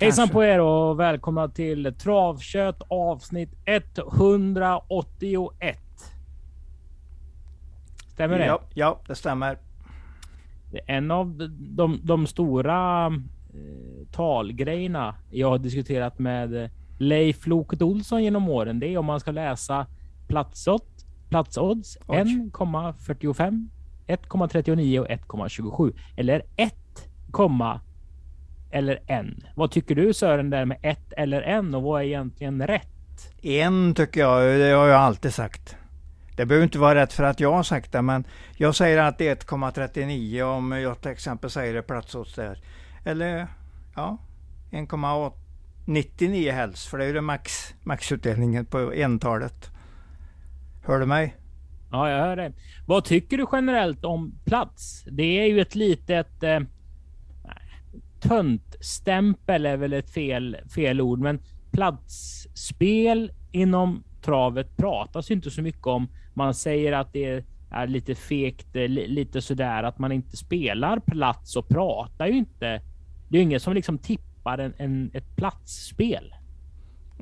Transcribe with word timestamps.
Hejsan 0.00 0.28
på 0.28 0.44
er 0.44 0.60
och 0.60 1.00
välkomna 1.00 1.48
till 1.48 1.94
Travkött 1.98 2.82
avsnitt 2.88 3.50
181. 3.64 5.78
Stämmer 8.06 8.38
det? 8.38 8.46
Ja, 8.46 8.60
ja 8.74 9.00
det 9.06 9.14
stämmer. 9.14 9.58
En 10.86 11.10
av 11.10 11.50
de, 11.58 12.00
de 12.02 12.26
stora 12.26 13.06
eh, 13.06 13.12
talgrejerna 14.12 15.14
jag 15.30 15.48
har 15.48 15.58
diskuterat 15.58 16.18
med 16.18 16.70
Leif 16.98 17.46
Loket 17.46 17.82
Olsson 17.82 18.24
genom 18.24 18.48
åren, 18.48 18.80
det 18.80 18.94
är 18.94 18.98
om 18.98 19.06
man 19.06 19.20
ska 19.20 19.30
läsa 19.30 19.86
platsodds, 20.28 21.06
platsodds 21.28 21.98
1,45, 22.06 23.68
1,39 24.06 24.98
och 24.98 25.06
1,27 25.06 25.94
eller 26.16 26.42
1, 26.56 26.74
eller 28.70 29.02
en. 29.06 29.44
Vad 29.54 29.70
tycker 29.70 29.94
du 29.94 30.14
Sören 30.14 30.50
där 30.50 30.64
med 30.64 30.78
ett 30.82 31.12
eller 31.12 31.42
en 31.42 31.74
och 31.74 31.82
vad 31.82 32.02
är 32.02 32.06
egentligen 32.06 32.66
rätt? 32.66 32.86
En 33.42 33.94
tycker 33.94 34.20
jag, 34.20 34.58
det 34.60 34.70
har 34.70 34.86
jag 34.86 35.00
alltid 35.00 35.34
sagt. 35.34 35.76
Det 36.36 36.46
behöver 36.46 36.64
inte 36.64 36.78
vara 36.78 36.94
rätt 36.94 37.12
för 37.12 37.24
att 37.24 37.40
jag 37.40 37.52
har 37.52 37.62
sagt 37.62 37.92
det, 37.92 38.02
men 38.02 38.24
jag 38.56 38.74
säger 38.74 38.98
att 38.98 39.18
det 39.18 39.28
är 39.28 39.36
1,39 39.36 40.42
om 40.42 40.72
jag 40.72 41.00
till 41.00 41.10
exempel 41.10 41.50
säger 41.50 41.74
det 41.74 41.82
platsodds 41.82 42.34
där. 42.34 42.58
Eller 43.04 43.46
ja, 43.96 44.18
1,99 44.70 46.52
helst, 46.52 46.86
för 46.86 46.98
det 46.98 47.04
är 47.04 47.08
ju 47.08 47.14
det 47.14 47.20
max, 47.20 47.74
maxutdelningen 47.82 48.66
på 48.66 48.92
entalet. 48.92 49.70
Hör 50.84 51.00
du 51.00 51.06
mig? 51.06 51.36
Ja, 51.90 52.10
jag 52.10 52.18
hör 52.18 52.36
dig. 52.36 52.52
Vad 52.86 53.04
tycker 53.04 53.38
du 53.38 53.46
generellt 53.52 54.04
om 54.04 54.38
plats? 54.44 55.04
Det 55.10 55.40
är 55.40 55.46
ju 55.46 55.60
ett 55.60 55.74
litet 55.74 56.42
eh, 56.42 56.60
töntstämpel 58.20 59.66
är 59.66 59.76
väl 59.76 59.92
ett 59.92 60.10
fel, 60.10 60.56
fel 60.74 61.00
ord, 61.00 61.18
men 61.18 61.40
platsspel 61.72 63.32
inom 63.52 64.04
travet 64.22 64.76
pratas 64.76 65.30
inte 65.30 65.50
så 65.50 65.62
mycket 65.62 65.86
om. 65.86 66.08
Man 66.34 66.54
säger 66.54 66.92
att 66.92 67.12
det 67.12 67.44
är 67.70 67.86
lite 67.86 68.14
fegt, 68.14 68.76
eh, 68.76 68.88
lite 68.88 69.42
sådär 69.42 69.82
att 69.82 69.98
man 69.98 70.12
inte 70.12 70.36
spelar 70.36 71.00
plats 71.00 71.56
och 71.56 71.68
pratar 71.68 72.26
ju 72.26 72.32
inte. 72.32 72.82
Det 73.28 73.36
är 73.36 73.38
ju 73.38 73.42
ingen 73.42 73.60
som 73.60 73.74
liksom 73.74 73.98
tippar 73.98 74.58
en, 74.58 74.74
en, 74.76 75.10
ett 75.14 75.36
platsspel. 75.36 76.34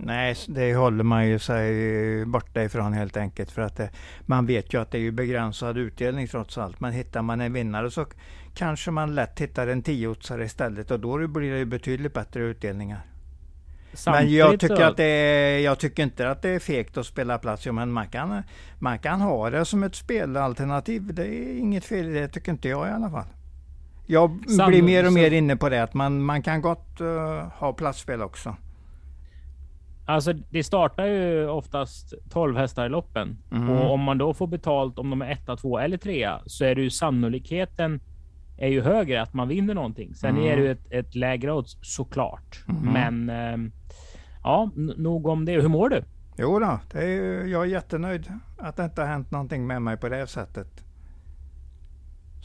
Nej, 0.03 0.37
det 0.49 0.75
håller 0.75 1.05
man 1.05 1.29
ju 1.29 1.39
sig 1.39 2.25
borta 2.25 2.63
ifrån 2.63 2.93
helt 2.93 3.17
enkelt. 3.17 3.51
För 3.51 3.63
att 3.63 3.77
det, 3.77 3.91
man 4.21 4.47
vet 4.47 4.75
ju 4.75 4.81
att 4.81 4.91
det 4.91 4.99
är 4.99 5.11
begränsad 5.11 5.79
utdelning 5.79 6.27
trots 6.27 6.59
allt. 6.59 6.81
Men 6.81 6.93
hittar 6.93 7.23
man 7.23 7.41
en 7.41 7.53
vinnare 7.53 7.91
så 7.91 8.07
kanske 8.55 8.91
man 8.91 9.15
lätt 9.15 9.41
hittar 9.41 9.67
en 9.67 9.83
tiotsare 9.83 10.45
istället. 10.45 10.91
Och 10.91 11.01
då 11.01 11.29
blir 11.29 11.53
det 11.53 11.59
ju 11.59 11.65
betydligt 11.65 12.15
bättre 12.15 12.43
utdelningar. 12.43 13.01
Samtidigt 13.93 14.29
men 14.29 14.37
jag 14.37 14.61
tycker, 14.61 14.85
att 14.85 14.97
det 14.97 15.05
är, 15.05 15.59
jag 15.59 15.79
tycker 15.79 16.03
inte 16.03 16.31
att 16.31 16.43
det 16.43 16.49
är 16.49 16.59
fegt 16.59 16.97
att 16.97 17.07
spela 17.07 17.39
plats. 17.39 17.67
Ja, 17.67 17.73
men 17.73 17.93
man 17.93 18.09
kan, 18.09 18.43
man 18.79 18.99
kan 18.99 19.21
ha 19.21 19.51
det 19.51 19.65
som 19.65 19.83
ett 19.83 19.95
spelalternativ. 19.95 21.15
Det 21.15 21.27
är 21.27 21.59
inget 21.59 21.85
fel 21.85 22.09
i 22.09 22.13
det, 22.13 22.29
tycker 22.29 22.53
inte 22.53 22.69
jag 22.69 22.89
i 22.89 22.91
alla 22.91 23.11
fall. 23.11 23.27
Jag 24.07 24.31
blir 24.67 24.83
mer 24.83 25.07
och 25.07 25.13
mer 25.13 25.31
inne 25.31 25.57
på 25.57 25.69
det, 25.69 25.83
att 25.83 25.95
man, 25.95 26.23
man 26.23 26.43
kan 26.43 26.63
gott 26.63 27.01
uh, 27.01 27.09
ha 27.55 27.73
platsspel 27.73 28.23
också. 28.23 28.57
Alltså 30.09 30.33
det 30.33 30.65
startar 30.65 31.07
ju 31.07 31.49
oftast 31.49 32.15
12 32.31 32.57
hästar 32.57 32.87
i 32.87 32.89
loppen 32.89 33.39
mm. 33.53 33.71
och 33.71 33.91
om 33.93 34.01
man 34.01 34.19
då 34.19 34.35
får 34.35 34.47
betalt 34.47 34.99
om 34.99 35.11
de 35.11 35.23
är 35.23 35.31
etta, 35.31 35.57
två 35.57 35.79
eller 35.79 35.97
trea 35.97 36.41
så 36.47 36.65
är 36.65 36.75
det 36.75 36.83
ju 36.83 36.91
sannolikheten 36.91 38.01
är 38.57 38.69
ju 38.69 38.81
högre 38.81 39.23
att 39.23 39.35
man 39.35 39.49
vinner 39.49 39.75
någonting. 39.75 40.15
Sen 40.15 40.31
mm. 40.31 40.45
är 40.45 40.57
det 40.57 40.63
ju 40.63 40.71
ett, 40.71 40.87
ett 40.91 41.15
lägre 41.15 41.53
odds 41.53 41.79
såklart. 41.83 42.65
Mm. 42.69 42.93
Men 42.93 43.31
eh, 43.31 43.71
ja, 44.43 44.71
nog 44.97 45.27
om 45.27 45.45
det. 45.45 45.61
Hur 45.61 45.69
mår 45.69 45.89
du? 45.89 46.05
Jo 46.37 46.59
då, 46.59 46.81
det 46.93 47.05
är, 47.05 47.47
jag 47.47 47.63
är 47.63 47.67
jättenöjd 47.67 48.33
att 48.59 48.77
det 48.77 48.85
inte 48.85 49.01
har 49.01 49.09
hänt 49.09 49.31
någonting 49.31 49.67
med 49.67 49.83
mig 49.83 49.97
på 49.97 50.09
det 50.09 50.27
sättet. 50.27 50.85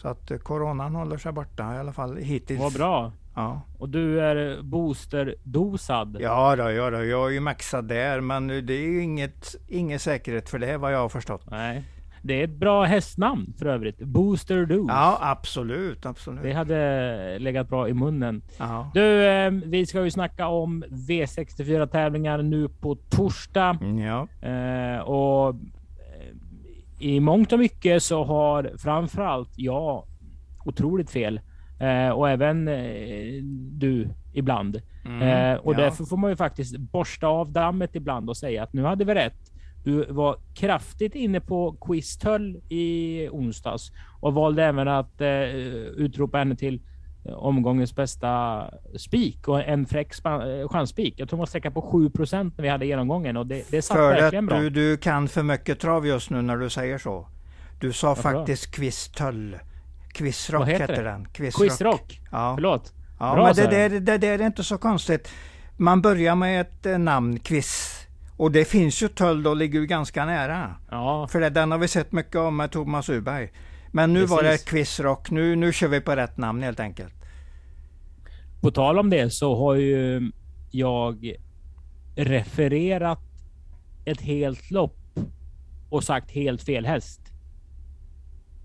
Så 0.02 0.08
att 0.08 0.32
eh, 0.32 0.38
coronan 0.38 0.96
håller 0.96 1.18
sig 1.18 1.32
borta 1.32 1.76
i 1.76 1.78
alla 1.78 1.94
fall 1.94 2.18
hittills. 2.18 2.60
Vad 2.60 2.74
bra. 2.74 3.12
Ja. 3.36 3.62
Och 3.78 3.90
du 3.90 4.22
är 4.22 4.62
boosterdosad? 4.62 6.18
Ja, 6.20 6.56
då, 6.56 6.72
ja 6.72 6.90
då, 6.90 7.04
jag 7.06 7.28
är 7.28 7.34
ju 7.34 7.40
maxad 7.40 7.88
där, 7.88 8.22
men 8.22 8.48
det 8.48 8.74
är 8.74 8.88
ju 8.88 9.04
inget, 9.04 9.56
ingen 9.68 10.00
säkerhet 10.00 10.50
för 10.50 10.60
det 10.60 10.78
vad 10.78 10.94
jag 10.94 11.00
har 11.00 11.10
förstått. 11.10 11.46
Nej. 11.52 11.84
Det 12.26 12.40
är 12.40 12.44
ett 12.44 12.56
bra 12.56 12.84
hästnamn 12.84 13.54
för 13.60 13.66
övrigt. 13.66 14.00
Booster 14.00 14.66
Dose. 14.66 14.94
Ja, 14.94 15.18
absolut, 15.22 16.06
absolut. 16.06 16.44
Det 16.44 16.54
hade 16.54 17.40
legat 17.40 17.70
bra 17.70 17.90
i 17.90 17.94
munnen. 17.94 18.42
Aha. 18.60 18.92
Du, 18.94 19.26
eh, 19.26 19.52
vi 19.52 19.86
ska 19.86 20.04
ju 20.04 20.12
snacka 20.12 20.48
om 20.48 20.84
V64 20.90 21.88
tävlingar 21.88 22.42
nu 22.42 22.70
på 22.70 22.96
torsdag. 22.96 23.78
Mm, 23.82 24.00
ja. 24.00 24.28
Eh, 24.42 25.00
och 25.00 25.50
eh, 25.50 25.56
i 27.00 27.20
mångt 27.20 27.54
och 27.54 27.60
mycket 27.60 28.04
så 28.04 28.24
har 28.24 28.72
framförallt 28.78 29.52
jag 29.56 30.06
otroligt 30.66 31.10
fel. 31.10 31.40
Eh, 31.80 32.10
och 32.10 32.30
även 32.30 32.68
eh, 32.68 33.44
du 33.72 34.10
ibland. 34.34 34.82
Mm, 35.06 35.22
eh, 35.22 35.58
och 35.58 35.74
ja. 35.74 35.78
därför 35.78 36.06
får 36.06 36.18
man 36.18 36.30
ju 36.30 36.36
faktiskt 36.36 36.78
borsta 36.78 37.28
av 37.28 37.52
dammet 37.52 37.90
ibland 37.94 38.30
och 38.30 38.38
säga 38.38 38.64
att 38.64 38.74
nu 38.74 38.84
hade 38.84 39.06
vi 39.06 39.14
rätt. 39.14 39.52
Du 39.84 40.06
var 40.10 40.38
kraftigt 40.56 41.16
inne 41.16 41.42
på 41.42 41.78
Quiztöll 41.82 42.62
i 42.70 43.28
onsdags 43.32 43.92
och 44.20 44.34
valde 44.34 44.64
även 44.64 44.88
att 44.88 45.22
eh, 45.22 45.44
utropa 45.98 46.38
henne 46.38 46.56
till 46.56 46.82
omgångens 47.26 47.96
bästa 47.96 48.64
spik 48.98 49.48
och 49.48 49.64
en 49.64 49.86
fräck 49.86 50.14
chansspik. 50.70 51.14
Jag 51.18 51.30
tror 51.30 51.38
man 51.38 51.48
sträcka 51.48 51.72
på 51.72 52.10
7% 52.14 52.52
när 52.58 52.64
vi 52.64 52.70
hade 52.70 52.86
genomgången 52.86 53.38
och 53.38 53.48
det, 53.48 53.72
det 53.72 53.82
satt 53.82 53.98
för 53.98 54.10
verkligen 54.10 54.46
bra. 54.46 54.60
Du, 54.60 54.70
du 54.70 54.98
kan 54.98 55.28
för 55.28 55.44
mycket 55.44 55.80
trav 55.80 56.08
just 56.08 56.30
nu 56.30 56.42
när 56.42 56.58
du 56.58 56.70
säger 56.70 56.98
så. 56.98 57.28
Du 57.80 57.94
sa 57.94 58.08
Varför 58.08 58.22
faktiskt 58.22 58.76
Quiztöll. 58.76 59.58
Quizrock 60.14 60.68
heter, 60.68 60.88
heter 60.88 61.04
den. 61.04 61.26
Quizrock. 61.26 61.62
Quizrock. 61.62 62.22
Ja. 62.32 62.54
Förlåt. 62.56 62.94
Ja, 63.20 63.34
Bra, 63.36 63.46
men 63.46 63.56
det, 63.56 63.90
det, 63.90 64.00
det, 64.00 64.18
det 64.18 64.28
är 64.28 64.42
inte 64.42 64.64
så 64.64 64.78
konstigt. 64.78 65.30
Man 65.78 66.02
börjar 66.02 66.36
med 66.36 66.62
ett 66.62 66.86
eh, 66.86 66.98
namn, 66.98 67.40
Quiz. 67.40 68.00
Och 68.38 68.52
det 68.52 68.66
finns 68.66 69.04
ju 69.04 69.08
Töll 69.08 69.48
och 69.48 69.56
ligger 69.56 69.80
ju 69.80 69.86
ganska 69.86 70.26
nära. 70.26 70.76
Ja. 70.92 71.28
För 71.28 71.40
det, 71.40 71.50
den 71.50 71.72
har 71.72 71.78
vi 71.78 71.88
sett 71.88 72.12
mycket 72.12 72.36
om 72.36 72.58
med 72.58 72.72
Thomas 72.72 73.10
Uberg. 73.10 73.52
Men 73.92 74.14
nu 74.14 74.20
Precis. 74.20 74.36
var 74.36 74.44
det 74.44 74.66
Quizrock. 74.66 75.32
Nu, 75.32 75.56
nu 75.56 75.74
kör 75.74 75.88
vi 75.88 76.02
på 76.02 76.16
rätt 76.16 76.38
namn 76.38 76.64
helt 76.64 76.80
enkelt. 76.80 77.14
På 78.62 78.72
tal 78.72 79.00
om 79.00 79.10
det 79.10 79.34
så 79.34 79.56
har 79.56 79.76
ju 79.76 80.32
jag 80.72 81.36
refererat 82.16 83.20
ett 84.06 84.22
helt 84.22 84.72
lopp 84.72 85.20
och 85.90 86.04
sagt 86.04 86.32
helt 86.32 86.64
fel 86.64 86.86
häst. 86.86 87.22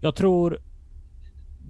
Jag 0.01 0.17
tror 0.17 0.59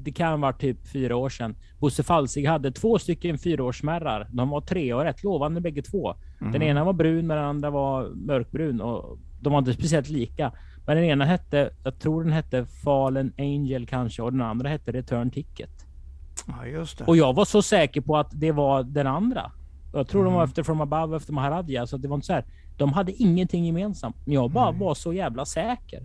det 0.09 0.13
kan 0.13 0.41
vara 0.41 0.53
typ 0.53 0.89
fyra 0.89 1.17
år 1.17 1.29
sedan. 1.29 1.57
Bosse 1.79 2.03
Falsig 2.03 2.47
hade 2.47 2.73
två 2.73 2.99
stycken 2.99 3.39
fyraårsmärrar. 3.39 4.29
De 4.33 4.49
var 4.49 4.61
tre 4.61 4.95
och 4.95 5.03
rätt 5.03 5.23
lovande 5.23 5.61
bägge 5.61 5.83
två. 5.83 6.15
Mm. 6.41 6.53
Den 6.53 6.63
ena 6.63 6.85
var 6.85 6.93
brun, 6.93 7.27
men 7.27 7.37
den 7.37 7.47
andra 7.47 7.71
var 7.71 8.09
mörkbrun 8.15 8.81
och 8.81 9.19
de 9.41 9.53
var 9.53 9.59
inte 9.59 9.73
speciellt 9.73 10.09
lika. 10.09 10.53
Men 10.87 10.97
den 10.97 11.05
ena 11.05 11.25
hette, 11.25 11.71
jag 11.85 11.99
tror 11.99 12.25
den 12.25 12.33
hette 12.33 12.67
Fallen 12.67 13.33
Angel 13.39 13.87
kanske 13.87 14.23
och 14.23 14.33
den 14.33 14.43
andra 14.43 14.69
hette 14.69 14.93
Return 14.93 15.31
Ticket. 15.31 15.71
Ja, 16.47 16.67
just 16.67 16.99
det. 16.99 17.05
Och 17.05 17.17
jag 17.17 17.33
var 17.33 17.45
så 17.45 17.63
säker 17.63 18.01
på 18.01 18.17
att 18.17 18.31
det 18.33 18.53
var 18.53 18.83
den 18.83 19.07
andra. 19.07 19.53
Jag 19.93 20.09
tror 20.09 20.21
mm. 20.21 20.33
de 20.33 20.35
var 20.35 20.43
mm. 20.43 20.49
efter 20.49 20.63
From 20.63 20.81
Above 20.81 21.17
efter 21.17 21.33
Maharadja, 21.33 21.87
så 21.87 21.97
det 21.97 22.09
var 22.09 22.15
inte 22.15 22.27
så 22.27 22.33
här. 22.33 22.45
De 22.77 22.93
hade 22.93 23.13
ingenting 23.13 23.65
gemensamt, 23.67 24.17
men 24.25 24.35
jag 24.35 24.51
bara 24.51 24.69
mm. 24.69 24.81
var 24.81 24.95
så 24.95 25.13
jävla 25.13 25.45
säker. 25.45 26.03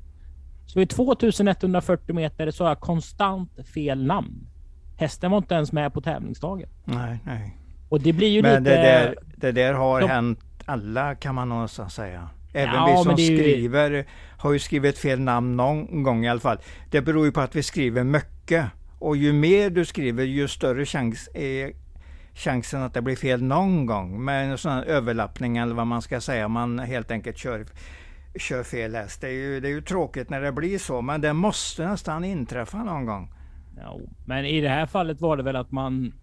Så 0.65 0.80
vid 0.80 0.89
2140 0.89 2.15
meter 2.15 2.51
så 2.51 2.63
har 2.63 2.71
jag 2.71 2.80
konstant 2.80 3.51
fel 3.74 4.06
namn. 4.06 4.48
Hästen 4.98 5.31
var 5.31 5.38
inte 5.38 5.56
ens 5.56 5.71
med 5.71 5.94
på 5.94 6.01
tävlingsdagen. 6.01 6.69
Nej, 6.86 7.19
nej. 7.25 7.57
Och 7.89 8.01
det 8.01 8.13
blir 8.13 8.27
ju 8.27 8.42
Men 8.42 8.63
lite... 8.63 8.75
det 8.75 8.81
där, 8.81 9.15
det 9.36 9.51
där 9.51 9.74
har 9.74 10.01
de... 10.01 10.07
hänt 10.07 10.39
alla 10.65 11.15
kan 11.15 11.36
man 11.36 11.50
någonstans 11.50 11.94
säga. 11.94 12.30
Även 12.54 12.75
ja, 12.75 12.86
vi 12.86 13.04
som 13.04 13.18
skriver 13.18 13.92
ju... 13.92 14.06
har 14.38 14.54
ju 14.54 14.60
skrivit 14.60 14.98
fel 14.98 15.19
namn 15.19 15.57
någon 15.57 16.04
gång 16.04 16.25
i 16.25 16.30
alla 16.30 16.39
fall. 16.39 16.57
Det 16.92 17.01
beror 17.01 17.25
ju 17.25 17.31
på 17.31 17.42
att 17.42 17.56
vi 17.56 17.63
skriver 17.63 18.04
mycket. 18.04 18.66
Och 19.00 19.18
ju 19.18 19.33
mer 19.33 19.69
du 19.69 19.86
skriver, 19.86 20.24
ju 20.24 20.48
större 20.48 20.86
chans 20.86 21.30
är 21.33 21.71
chansen 22.33 22.81
att 22.81 22.94
det 22.94 23.01
blir 23.01 23.16
fel 23.16 23.44
någon 23.44 23.86
gång. 23.86 24.25
Med 24.25 24.51
en 24.51 24.57
sån 24.57 24.71
här 24.71 24.83
överlappning 24.83 25.57
eller 25.57 25.75
vad 25.75 25.88
man 25.88 26.01
ska 26.01 26.21
säga. 26.21 26.48
Man 26.48 26.80
helt 26.80 27.12
enkelt 27.12 27.38
kör 27.38 27.66
kör 28.39 28.63
fel 28.63 28.95
häst. 28.95 29.21
Det 29.21 29.27
är, 29.27 29.31
ju, 29.31 29.59
det 29.59 29.68
är 29.68 29.71
ju 29.71 29.81
tråkigt 29.81 30.30
när 30.30 30.41
det 30.41 30.51
blir 30.51 30.77
så, 30.77 31.01
men 31.01 31.21
det 31.21 31.33
måste 31.33 31.88
nästan 31.88 32.24
inträffa 32.24 32.83
någon 32.83 33.06
gång. 33.06 33.33
Ja, 33.77 34.00
men 34.25 34.45
i 34.45 34.62
det 34.62 34.69
här 34.69 34.85
fallet 34.85 35.21
var 35.21 35.38
det 35.38 35.44
väl 35.44 35.56
att 35.56 35.71
man 35.71 36.13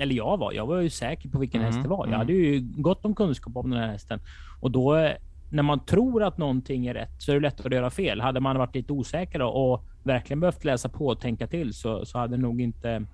eller 0.00 0.14
jag 0.14 0.36
var, 0.36 0.52
jag 0.52 0.66
var 0.66 0.80
ju 0.80 0.90
säker 0.90 1.28
på 1.28 1.38
vilken 1.38 1.60
mm, 1.60 1.72
häst 1.72 1.82
det 1.82 1.88
var. 1.88 1.98
Jag 1.98 2.06
mm. 2.06 2.18
hade 2.18 2.32
ju 2.32 2.60
gott 2.76 3.04
om 3.04 3.14
kunskap 3.14 3.56
om 3.56 3.70
den 3.70 3.80
här 3.80 3.88
hästen 3.88 4.20
och 4.60 4.70
då 4.70 5.10
när 5.50 5.62
man 5.62 5.84
tror 5.84 6.22
att 6.22 6.38
någonting 6.38 6.86
är 6.86 6.94
rätt 6.94 7.22
så 7.22 7.30
är 7.30 7.34
det 7.34 7.40
lätt 7.40 7.66
att 7.66 7.72
göra 7.72 7.90
fel. 7.90 8.20
Hade 8.20 8.40
man 8.40 8.58
varit 8.58 8.74
lite 8.74 8.92
osäker 8.92 9.42
och 9.42 9.84
verkligen 10.02 10.40
behövt 10.40 10.64
läsa 10.64 10.88
på 10.88 11.06
och 11.06 11.20
tänka 11.20 11.46
till 11.46 11.74
så, 11.74 12.06
så 12.06 12.18
hade 12.18 12.36
nog 12.36 12.60
inte 12.60 13.06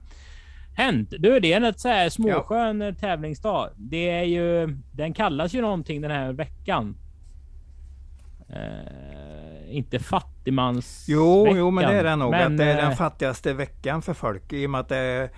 hänt? 0.77 1.15
Du, 1.19 1.41
det 1.41 1.53
är 1.53 1.61
en 1.61 1.75
så 1.75 1.89
här 1.89 2.09
småskön 2.09 2.81
ja. 2.81 2.95
tävlingsdag. 2.95 3.71
Det 3.77 4.11
är 4.11 4.25
ju, 4.25 4.77
den 4.93 5.15
kallas 5.15 5.55
ju 5.55 5.61
någonting 5.61 6.01
den 6.01 6.11
här 6.11 6.33
veckan. 6.33 6.97
Uh, 8.57 9.77
inte 9.77 9.99
fattigmans 9.99 11.07
Jo, 11.09 11.47
jo, 11.57 11.71
men 11.71 11.89
det 11.89 11.99
är 11.99 12.05
det 12.05 12.17
nog. 12.17 12.31
Men, 12.31 12.53
att 12.53 12.59
det 12.59 12.65
är 12.65 12.77
den 12.77 12.97
fattigaste 12.97 13.53
veckan 13.53 14.03
för 14.03 14.15
folk 14.15 14.53
i 14.53 14.67
och 14.67 14.71
med 14.71 14.81
att 14.81 14.89
det 14.89 14.97
är 14.97 15.31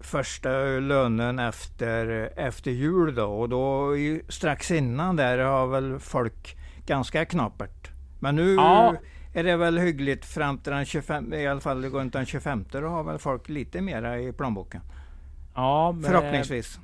första 0.00 0.48
lönen 0.80 1.38
efter, 1.38 2.32
efter 2.36 2.70
jul 2.70 3.14
då 3.14 3.24
och 3.24 3.48
då 3.48 3.92
strax 4.28 4.70
innan 4.70 5.16
där 5.16 5.38
har 5.38 5.66
väl 5.66 5.98
folk 5.98 6.56
ganska 6.86 7.24
knapert. 7.24 7.90
Men 8.18 8.36
nu 8.36 8.54
ja. 8.54 8.94
är 9.34 9.44
det 9.44 9.56
väl 9.56 9.78
hyggligt 9.78 10.24
fram 10.24 10.58
till 10.58 10.72
den 10.72 10.84
25, 10.84 11.32
i 11.32 11.46
alla 11.46 11.60
fall 11.60 11.84
runt 11.84 12.12
den 12.12 12.26
25 12.26 12.64
då 12.70 12.88
har 12.88 13.02
väl 13.02 13.18
folk 13.18 13.48
lite 13.48 13.80
mera 13.80 14.20
i 14.20 14.32
plånboken. 14.32 14.80
Ja, 15.54 15.92
men, 15.92 16.02
Förhoppningsvis. 16.02 16.78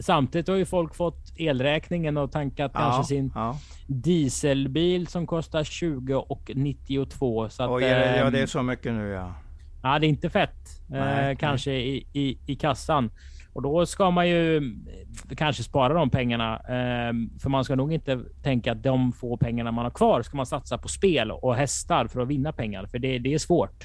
Samtidigt 0.00 0.48
har 0.48 0.56
ju 0.56 0.64
folk 0.64 0.94
fått 0.94 1.32
elräkningen 1.36 2.16
och 2.16 2.32
tankat 2.32 2.70
ja, 2.74 2.80
kanske 2.80 3.04
sin 3.04 3.32
ja. 3.34 3.58
dieselbil 3.86 5.06
som 5.06 5.26
kostar 5.26 5.64
20 5.64 6.14
och 6.14 6.50
92. 6.54 7.48
Så 7.48 7.62
att, 7.62 7.70
Oj, 7.70 7.82
ja, 7.82 8.30
det 8.30 8.38
är 8.38 8.42
ehm, 8.42 8.46
så 8.46 8.62
mycket 8.62 8.92
nu 8.92 9.08
ja. 9.08 9.34
Ja, 9.82 9.98
det 9.98 10.06
är 10.06 10.08
inte 10.08 10.30
fett 10.30 10.82
nej, 10.86 11.30
eh, 11.30 11.36
kanske. 11.36 11.72
I, 11.72 12.06
i, 12.12 12.38
i 12.46 12.56
kassan. 12.56 13.10
Och 13.52 13.62
då 13.62 13.86
ska 13.86 14.10
man 14.10 14.28
ju 14.28 14.56
eh, 14.56 15.36
kanske 15.36 15.62
spara 15.62 15.94
de 15.94 16.10
pengarna. 16.10 16.56
Eh, 16.56 17.12
för 17.42 17.48
man 17.48 17.64
ska 17.64 17.74
nog 17.74 17.92
inte 17.92 18.20
tänka 18.42 18.72
att 18.72 18.82
de 18.82 19.12
få 19.12 19.36
pengarna 19.36 19.72
man 19.72 19.84
har 19.84 19.90
kvar 19.90 20.22
ska 20.22 20.36
man 20.36 20.46
satsa 20.46 20.78
på 20.78 20.88
spel 20.88 21.30
och 21.30 21.54
hästar 21.56 22.06
för 22.06 22.20
att 22.20 22.28
vinna 22.28 22.52
pengar. 22.52 22.86
För 22.86 22.98
det, 22.98 23.18
det 23.18 23.34
är 23.34 23.38
svårt. 23.38 23.84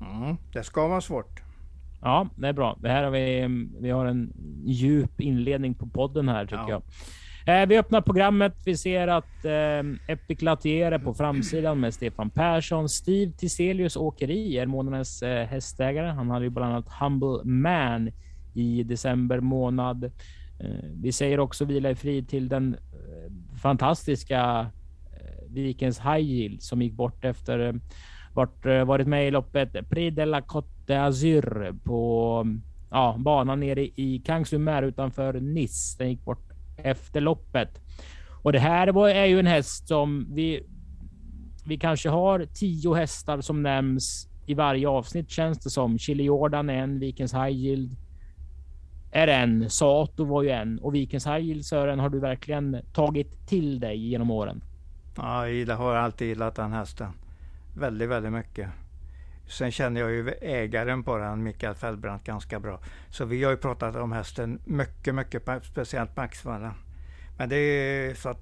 Mm, 0.00 0.36
det 0.52 0.62
ska 0.62 0.88
vara 0.88 1.00
svårt. 1.00 1.43
Ja, 2.04 2.28
det 2.36 2.48
är 2.48 2.52
bra. 2.52 2.78
Det 2.80 2.88
här 2.88 3.02
har 3.02 3.10
vi. 3.10 3.48
Vi 3.80 3.90
har 3.90 4.06
en 4.06 4.32
djup 4.64 5.20
inledning 5.20 5.74
på 5.74 5.86
podden 5.86 6.28
här 6.28 6.44
tycker 6.44 6.56
ja. 6.68 6.70
jag. 6.70 6.82
Eh, 7.46 7.66
vi 7.66 7.78
öppnar 7.78 8.00
programmet. 8.00 8.54
Vi 8.64 8.76
ser 8.76 9.08
att 9.08 9.44
eh, 9.44 10.12
Epic 10.12 10.42
Latier 10.42 10.98
på 10.98 11.14
framsidan 11.14 11.80
med 11.80 11.94
Stefan 11.94 12.30
Persson. 12.30 12.88
Steve 12.88 13.32
Tiselius 13.32 13.96
Åkeri 13.96 14.58
är 14.58 14.66
månadens 14.66 15.22
eh, 15.22 15.46
hästägare. 15.46 16.06
Han 16.06 16.30
hade 16.30 16.44
ju 16.44 16.50
bland 16.50 16.72
annat 16.72 16.88
Humble 17.00 17.44
Man 17.44 18.10
i 18.54 18.82
december 18.82 19.40
månad. 19.40 20.04
Eh, 20.60 20.90
vi 20.94 21.12
säger 21.12 21.40
också 21.40 21.64
vila 21.64 21.90
i 21.90 21.94
frid 21.94 22.28
till 22.28 22.48
den 22.48 22.74
eh, 22.74 23.56
fantastiska 23.62 24.70
Vikens 25.48 26.00
High 26.00 26.20
Yield 26.20 26.62
som 26.62 26.82
gick 26.82 26.92
bort 26.92 27.24
efter 27.24 27.80
varit, 28.34 28.66
eh, 28.66 28.84
varit 28.84 29.06
med 29.06 29.28
i 29.28 29.30
loppet 29.30 29.88
Prix 29.88 30.16
de 30.16 30.24
la 30.24 30.40
Côte 30.40 30.86
d'Azur 30.86 31.78
på 31.84 32.46
ja, 32.90 33.16
banan 33.18 33.60
nere 33.60 33.84
i 33.84 34.22
Kangsumer 34.26 34.82
utanför 34.82 35.40
Nice. 35.40 35.98
Den 35.98 36.10
gick 36.10 36.24
bort 36.24 36.52
efter 36.76 37.20
loppet. 37.20 37.80
Och 38.42 38.52
det 38.52 38.58
här 38.58 38.88
var, 38.88 39.08
är 39.08 39.24
ju 39.24 39.38
en 39.38 39.46
häst 39.46 39.88
som 39.88 40.26
vi. 40.34 40.66
Vi 41.66 41.78
kanske 41.78 42.08
har 42.08 42.46
tio 42.54 42.94
hästar 42.94 43.40
som 43.40 43.62
nämns 43.62 44.28
i 44.46 44.54
varje 44.54 44.88
avsnitt 44.88 45.30
känns 45.30 45.58
det 45.58 45.70
som. 45.70 45.98
Chili 45.98 46.24
Jordan 46.24 46.70
är 46.70 46.74
en, 46.74 46.98
Vikens 46.98 47.34
High 47.34 47.50
Yield 47.50 47.96
är 49.12 49.28
en. 49.28 49.70
Sato 49.70 50.24
var 50.24 50.42
ju 50.42 50.50
en 50.50 50.78
och 50.78 50.94
Vikens 50.94 51.26
High 51.26 51.40
Yield 51.40 51.64
Sören 51.64 51.98
har 51.98 52.08
du 52.08 52.18
verkligen 52.18 52.76
tagit 52.92 53.46
till 53.48 53.80
dig 53.80 54.08
genom 54.08 54.30
åren. 54.30 54.62
Ja, 55.16 55.48
jag 55.48 55.76
har 55.76 55.94
alltid 55.94 56.28
gillat 56.28 56.54
den 56.54 56.72
hästen. 56.72 57.08
Väldigt, 57.74 58.08
väldigt 58.08 58.32
mycket. 58.32 58.70
Sen 59.46 59.70
känner 59.70 60.00
jag 60.00 60.10
ju 60.10 60.30
ägaren 60.40 61.02
på 61.02 61.18
den, 61.18 61.42
Mikael 61.42 61.74
Fällbrandt, 61.74 62.24
ganska 62.24 62.60
bra. 62.60 62.80
Så 63.08 63.24
vi 63.24 63.44
har 63.44 63.50
ju 63.50 63.56
pratat 63.56 63.96
om 63.96 64.12
hästen 64.12 64.60
mycket, 64.64 65.14
mycket, 65.14 65.42
speciellt 65.62 66.14
på 66.14 66.20
Axevalla. 66.20 66.74
Men 67.38 67.48
det, 67.48 68.18
så 68.18 68.34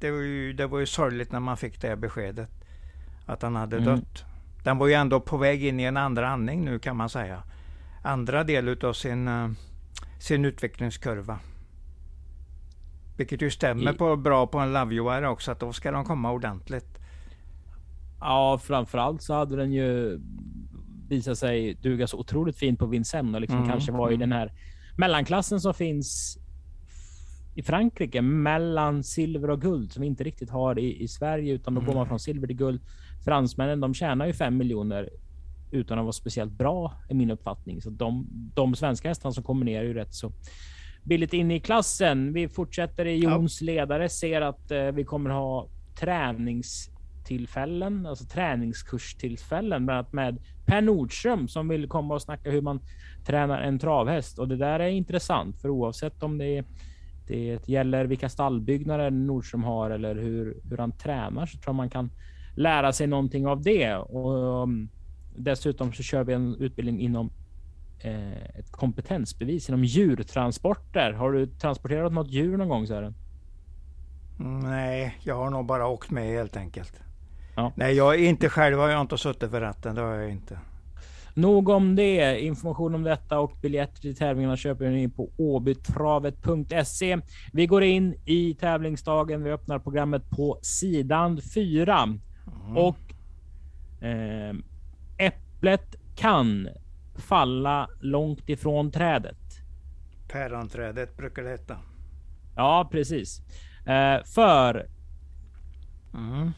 det, 0.00 0.10
var 0.10 0.18
ju, 0.18 0.52
det 0.52 0.66
var 0.66 0.78
ju 0.78 0.86
sorgligt 0.86 1.32
när 1.32 1.40
man 1.40 1.56
fick 1.56 1.80
det 1.80 1.96
beskedet. 1.96 2.50
Att 3.26 3.42
han 3.42 3.56
hade 3.56 3.76
mm. 3.76 3.88
dött. 3.88 4.24
Den 4.64 4.78
var 4.78 4.86
ju 4.86 4.92
ändå 4.92 5.20
på 5.20 5.36
väg 5.36 5.64
in 5.64 5.80
i 5.80 5.82
en 5.82 5.96
andra 5.96 6.28
andning 6.28 6.64
nu 6.64 6.78
kan 6.78 6.96
man 6.96 7.08
säga. 7.08 7.42
Andra 8.02 8.44
del 8.44 8.68
utav 8.68 8.92
sin 8.92 9.28
uh, 9.28 9.50
sin 10.18 10.44
utvecklingskurva. 10.44 11.38
Vilket 13.16 13.42
ju 13.42 13.50
stämmer 13.50 13.92
på, 13.92 14.16
bra 14.16 14.46
på 14.46 14.58
en 14.58 14.92
You 14.92 15.26
också, 15.26 15.52
att 15.52 15.60
då 15.60 15.72
ska 15.72 15.90
de 15.90 16.04
komma 16.04 16.30
ordentligt. 16.30 16.97
Ja, 18.20 18.58
framförallt 18.62 19.22
så 19.22 19.34
hade 19.34 19.56
den 19.56 19.72
ju 19.72 20.20
visat 21.08 21.38
sig 21.38 21.74
duga 21.74 22.06
så 22.06 22.18
otroligt 22.18 22.56
fint 22.56 22.78
på 22.78 22.86
Vincennes 22.86 23.34
och 23.34 23.40
liksom 23.40 23.58
mm, 23.58 23.70
kanske 23.70 23.92
var 23.92 24.10
i 24.10 24.14
mm. 24.14 24.20
den 24.30 24.38
här 24.38 24.52
mellanklassen 24.96 25.60
som 25.60 25.74
finns 25.74 26.38
i 27.54 27.62
Frankrike 27.62 28.22
mellan 28.22 29.04
silver 29.04 29.50
och 29.50 29.60
guld 29.60 29.92
som 29.92 30.00
vi 30.00 30.06
inte 30.06 30.24
riktigt 30.24 30.50
har 30.50 30.78
i, 30.78 31.02
i 31.02 31.08
Sverige, 31.08 31.52
utan 31.52 31.74
då 31.74 31.80
mm. 31.80 31.86
går 31.88 31.98
man 31.98 32.08
från 32.08 32.20
silver 32.20 32.46
till 32.46 32.56
guld. 32.56 32.80
Fransmännen, 33.24 33.80
de 33.80 33.94
tjänar 33.94 34.26
ju 34.26 34.32
5 34.32 34.56
miljoner 34.56 35.10
utan 35.70 35.98
att 35.98 36.04
vara 36.04 36.12
speciellt 36.12 36.52
bra 36.52 36.92
i 37.10 37.14
min 37.14 37.30
uppfattning. 37.30 37.82
Så 37.82 37.90
de, 37.90 38.26
de 38.54 38.74
svenska 38.74 39.08
hästarna 39.08 39.32
som 39.32 39.44
kommer 39.44 39.64
ner 39.64 39.80
är 39.80 39.84
ju 39.84 39.94
rätt 39.94 40.14
så 40.14 40.32
billigt 41.02 41.32
in 41.32 41.50
i 41.50 41.60
klassen. 41.60 42.32
Vi 42.32 42.48
fortsätter 42.48 43.06
i 43.06 43.16
Jons 43.16 43.62
ja. 43.62 43.66
ledare, 43.66 44.08
ser 44.08 44.40
att 44.40 44.70
eh, 44.70 44.82
vi 44.82 45.04
kommer 45.04 45.30
ha 45.30 45.68
tillfällen, 47.28 48.06
alltså 48.06 48.24
träningskurstillfällen, 48.24 49.86
bland 49.86 49.98
annat 49.98 50.12
med 50.12 50.38
Per 50.66 50.80
Nordström 50.80 51.48
som 51.48 51.68
vill 51.68 51.88
komma 51.88 52.14
och 52.14 52.22
snacka 52.22 52.50
hur 52.50 52.62
man 52.62 52.80
tränar 53.26 53.60
en 53.60 53.78
travhäst. 53.78 54.38
Och 54.38 54.48
det 54.48 54.56
där 54.56 54.80
är 54.80 54.88
intressant, 54.88 55.60
för 55.60 55.68
oavsett 55.68 56.22
om 56.22 56.38
det, 56.38 56.64
det 57.26 57.68
gäller 57.68 58.04
vilka 58.04 58.28
stallbyggnader 58.28 59.10
Nordström 59.10 59.64
har 59.64 59.90
eller 59.90 60.14
hur, 60.14 60.60
hur 60.70 60.78
han 60.78 60.92
tränar 60.92 61.46
så 61.46 61.58
tror 61.58 61.68
jag 61.68 61.74
man 61.74 61.90
kan 61.90 62.10
lära 62.56 62.92
sig 62.92 63.06
någonting 63.06 63.46
av 63.46 63.62
det. 63.62 63.94
Och, 63.96 64.62
um, 64.62 64.88
Dessutom 65.38 65.92
så 65.92 66.02
kör 66.02 66.24
vi 66.24 66.32
en 66.32 66.54
utbildning 66.54 67.00
inom 67.00 67.30
eh, 68.00 68.58
ett 68.58 68.70
kompetensbevis 68.70 69.68
inom 69.68 69.84
djurtransporter. 69.84 71.12
Har 71.12 71.32
du 71.32 71.46
transporterat 71.46 72.12
något 72.12 72.28
djur 72.28 72.56
någon 72.56 72.68
gång 72.68 72.86
Sören? 72.86 73.14
Nej, 74.62 75.18
jag 75.22 75.34
har 75.34 75.50
nog 75.50 75.66
bara 75.66 75.86
åkt 75.86 76.10
med 76.10 76.24
helt 76.24 76.56
enkelt. 76.56 77.00
Ja. 77.58 77.72
Nej, 77.74 77.94
jag 77.94 78.14
är 78.14 78.18
inte 78.18 78.48
själv 78.48 78.78
har 78.78 78.88
jag 78.88 79.00
inte 79.00 79.18
suttit 79.18 79.50
för 79.50 79.60
ratten. 79.60 79.94
Det 79.94 80.00
har 80.00 80.14
jag 80.14 80.30
inte. 80.30 80.58
Nog 81.34 81.68
om 81.68 81.96
det. 81.96 82.40
Information 82.40 82.94
om 82.94 83.02
detta 83.02 83.38
och 83.38 83.52
biljetter 83.62 84.00
till 84.00 84.16
tävlingarna 84.16 84.56
köper 84.56 84.90
ni 84.90 85.08
på 85.08 85.30
åbytravet.se. 85.36 87.18
Vi 87.52 87.66
går 87.66 87.82
in 87.82 88.14
i 88.24 88.54
tävlingsdagen. 88.54 89.42
Vi 89.42 89.50
öppnar 89.50 89.78
programmet 89.78 90.30
på 90.30 90.58
sidan 90.62 91.40
4 91.54 92.02
mm. 92.02 92.76
och 92.76 93.14
eh, 94.04 94.54
Äpplet 95.18 95.96
kan 96.16 96.68
falla 97.16 97.88
långt 98.00 98.48
ifrån 98.48 98.90
trädet. 98.90 99.38
Päronträdet 100.28 101.16
brukar 101.16 101.42
det 101.42 101.50
heta. 101.50 101.76
Ja, 102.56 102.88
precis. 102.92 103.42
Eh, 103.86 104.24
för 104.24 104.88
mm. 106.14 106.52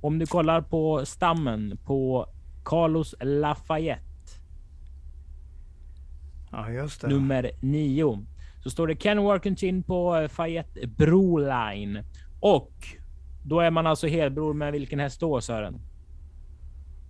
Om 0.00 0.18
du 0.18 0.26
kollar 0.26 0.60
på 0.60 1.06
stammen 1.06 1.78
på 1.84 2.26
Carlos 2.64 3.14
Lafayette. 3.20 4.02
Ja, 6.50 6.70
just 6.70 7.00
det. 7.00 7.08
Nummer 7.08 7.50
nio. 7.60 8.26
Så 8.62 8.70
står 8.70 8.86
det 8.86 8.94
Ken 8.96 9.22
Workington 9.22 9.82
på 9.82 10.28
Fayette 10.30 10.86
Broline. 10.86 12.04
Och 12.40 12.72
då 13.44 13.60
är 13.60 13.70
man 13.70 13.86
alltså 13.86 14.06
helbror 14.06 14.54
med 14.54 14.72
vilken 14.72 15.00
häst 15.00 15.20
då 15.20 15.40
Sören? 15.40 15.80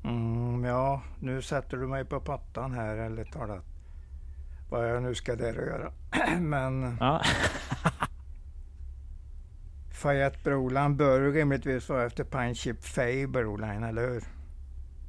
Mm, 0.04 0.64
ja, 0.64 1.02
nu 1.20 1.42
sätter 1.42 1.76
du 1.76 1.87
mig 1.87 2.04
på 2.04 2.20
pattan 2.20 2.73
här, 2.73 2.97
ärligt 2.97 3.32
talat. 3.32 3.64
Vad 4.70 4.90
jag 4.90 5.02
nu 5.02 5.14
ska 5.14 5.37
där 5.37 5.54
göra. 5.54 5.92
Men... 6.40 6.97
Ja. 7.00 7.23
Fayette 10.00 10.38
Broline 10.45 10.97
bör 10.97 11.33
rimligtvis 11.33 11.88
vara 11.88 12.07
efter 12.07 12.25
Pine 12.25 12.54
Chip 12.54 12.85
Fay 12.85 13.26
Broline, 13.26 13.83
eller 13.83 14.09
hur? 14.09 14.23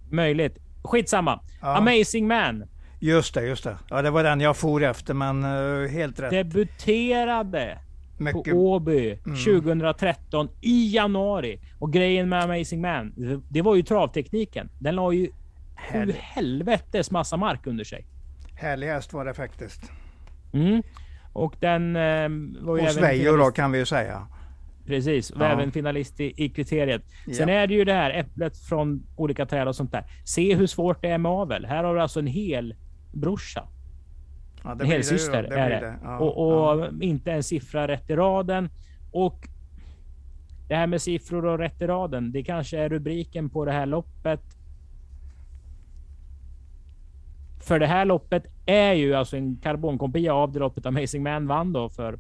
Möjligt. 0.10 0.57
Skitsamma. 0.83 1.41
Ja. 1.62 1.77
Amazing 1.77 2.27
Man. 2.27 2.63
Just 3.00 3.33
det, 3.33 3.45
just 3.45 3.63
det. 3.63 3.77
Ja, 3.89 4.01
det 4.01 4.10
var 4.10 4.24
den 4.24 4.41
jag 4.41 4.57
for 4.57 4.83
efter, 4.83 5.13
men 5.13 5.43
uh, 5.43 5.88
helt 5.88 6.19
rätt. 6.19 6.29
Debuterade 6.29 7.79
mycket... 8.17 8.53
på 8.53 8.60
Åby 8.60 9.19
mm. 9.25 9.38
2013 9.38 10.50
i 10.62 10.95
januari. 10.95 11.60
Och 11.79 11.93
grejen 11.93 12.29
med 12.29 12.43
Amazing 12.43 12.81
Man, 12.81 13.13
det 13.50 13.62
var 13.62 13.75
ju 13.75 13.83
travtekniken. 13.83 14.69
Den 14.79 14.95
la 14.95 15.13
ju 15.13 15.31
Härlig. 15.75 16.13
helvetes 16.13 17.12
massa 17.12 17.38
mark 17.38 17.67
under 17.67 17.83
sig. 17.83 18.07
Härlig 18.55 18.88
häst 18.88 19.13
var 19.13 19.25
det 19.25 19.33
faktiskt. 19.33 19.91
Mm. 20.53 20.83
Och 21.33 21.55
den 21.60 21.95
eh, 21.95 22.29
var 22.65 22.77
ju 22.77 22.83
Hos 22.83 22.98
Veijo 22.98 23.38
då 23.38 23.51
kan 23.51 23.71
vi 23.71 23.79
ju 23.79 23.86
säga. 23.86 24.27
Precis, 24.85 25.29
och 25.29 25.41
ja. 25.41 25.45
även 25.45 25.71
finalist 25.71 26.19
i, 26.19 26.33
i 26.45 26.50
kriteriet. 26.50 27.01
Sen 27.38 27.50
ja. 27.50 27.55
är 27.55 27.67
det 27.67 27.73
ju 27.73 27.85
det 27.85 27.93
här 27.93 28.11
äpplet 28.11 28.57
från 28.57 29.03
olika 29.15 29.45
träd 29.45 29.67
och 29.67 29.75
sånt 29.75 29.91
där. 29.91 30.03
Se 30.25 30.55
hur 30.55 30.67
svårt 30.67 31.01
det 31.01 31.07
är 31.07 31.17
med 31.17 31.31
avel. 31.31 31.65
Här 31.65 31.83
har 31.83 31.95
du 31.95 32.01
alltså 32.01 32.19
en 32.19 32.27
hel 32.27 32.75
brorsa 33.11 33.67
Ja, 34.63 34.71
en 34.71 34.85
helsyster 34.85 35.43
det, 35.43 35.59
är 35.59 35.69
det. 35.69 35.79
det. 35.79 35.95
Ja, 36.03 36.19
och, 36.19 36.71
och 36.71 37.03
inte 37.03 37.31
en 37.31 37.43
siffra 37.43 37.88
rätt 37.88 38.09
i 38.09 38.15
raden. 38.15 38.69
Och 39.11 39.47
det 40.67 40.75
här 40.75 40.88
med 40.88 41.01
siffror 41.01 41.45
och 41.45 41.59
rätt 41.59 41.81
i 41.81 41.88
raden, 41.88 42.31
det 42.31 42.43
kanske 42.43 42.77
är 42.77 42.89
rubriken 42.89 43.50
på 43.50 43.65
det 43.65 43.71
här 43.71 43.85
loppet. 43.85 44.41
För 47.61 47.79
det 47.79 47.88
här 47.88 48.05
loppet 48.05 48.45
är 48.65 48.93
ju 48.93 49.13
alltså 49.13 49.38
en 49.38 49.57
karbonkopia 49.57 50.33
av 50.33 50.51
det 50.51 50.59
loppet 50.59 50.85
Amazing 50.85 51.23
Man 51.23 51.47
vann 51.47 51.73
då 51.73 51.89
för 51.89 52.19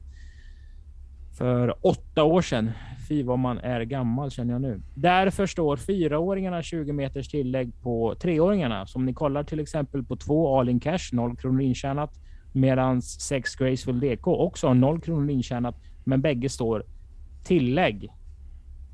för 1.37 1.75
åtta 1.81 2.23
år 2.23 2.41
sedan. 2.41 2.71
Fy 3.09 3.23
vad 3.23 3.39
man 3.39 3.57
är 3.57 3.81
gammal 3.81 4.31
känner 4.31 4.53
jag 4.53 4.61
nu. 4.61 4.81
Därför 4.95 5.45
står 5.45 5.77
fyraåringarna 5.77 6.63
20 6.63 6.93
meters 6.93 7.27
tillägg 7.27 7.81
på 7.81 8.15
treåringarna. 8.15 8.85
Som 8.85 9.05
ni 9.05 9.13
kollar 9.13 9.43
till 9.43 9.59
exempel 9.59 10.03
på 10.03 10.15
två 10.15 10.59
all 10.59 10.69
in 10.69 10.79
cash, 10.79 11.09
0 11.11 11.37
kronor 11.37 11.61
intjänat. 11.61 12.19
Medan 12.53 13.01
sex 13.01 13.55
Graceful 13.55 13.99
DK 13.99 14.27
också 14.27 14.67
har 14.67 14.73
0 14.73 15.01
kronor 15.01 15.29
intjänat. 15.29 15.75
Men 16.03 16.21
bägge 16.21 16.49
står 16.49 16.83
tillägg. 17.43 18.09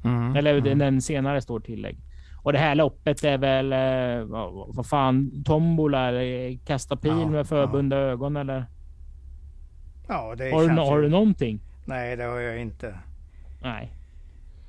Mm, 0.04 0.36
Eller 0.36 0.58
mm. 0.58 0.80
den 0.80 1.02
senare 1.02 1.42
står 1.42 1.60
tillägg. 1.60 1.98
Och 2.44 2.54
det 2.54 2.60
här 2.60 2.76
loppet 2.76 3.24
är 3.24 3.38
väl, 3.38 3.74
eh, 3.74 4.26
vad, 4.26 4.76
vad 4.76 4.86
fan, 4.86 5.44
tombola 5.44 6.08
eller 6.08 6.58
kasta 6.66 6.96
pil 6.96 7.12
ja, 7.12 7.28
med 7.28 7.48
förbundna 7.48 7.96
ja. 7.96 8.02
ögon 8.02 8.38
eller? 8.38 8.66
Ja, 10.08 10.36
det 10.38 10.52
har, 10.52 10.70
du, 10.70 10.76
har 10.76 11.02
du 11.02 11.10
någonting? 11.10 11.60
Nej, 11.88 12.16
det 12.16 12.24
har 12.24 12.40
jag 12.40 12.62
inte. 12.62 13.00
Nej. 13.62 13.94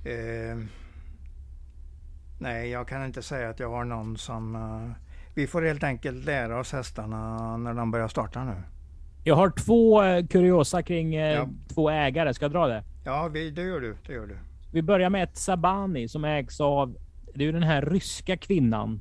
Uh, 0.07 0.65
nej, 2.39 2.71
jag 2.71 2.89
kan 2.89 3.05
inte 3.05 3.23
säga 3.23 3.51
att 3.51 3.61
jag 3.61 3.71
har 3.71 3.85
någon 3.85 4.19
som... 4.19 4.57
Uh, 4.57 4.93
vi 5.35 5.47
får 5.47 5.63
helt 5.63 5.83
enkelt 5.83 6.25
lära 6.25 6.61
oss 6.61 6.73
hästarna 6.73 7.57
när 7.57 7.75
de 7.75 7.91
börjar 7.91 8.09
starta 8.09 8.45
nu. 8.45 8.55
Jag 9.25 9.35
har 9.35 9.51
två 9.51 10.03
uh, 10.03 10.27
kuriosa 10.27 10.83
kring 10.83 11.15
ja. 11.15 11.49
två 11.75 11.91
ägare. 11.91 12.35
Ska 12.35 12.45
jag 12.45 12.53
dra 12.53 12.67
det? 12.67 12.85
Ja, 13.05 13.29
vi, 13.29 13.51
det 13.51 13.63
gör 13.63 13.81
du. 13.81 13.97
Det 14.07 14.13
gör 14.13 14.27
du. 14.27 14.39
Vi 14.73 14.83
börjar 14.83 15.11
med 15.11 15.23
ett 15.23 15.37
Sabani 15.37 16.09
som 16.09 16.25
ägs 16.25 16.61
av... 16.61 16.97
Det 17.35 17.43
är 17.43 17.47
ju 17.47 17.53
den 17.53 17.63
här 17.63 17.83
ryska 17.83 18.37
kvinnan. 18.37 19.01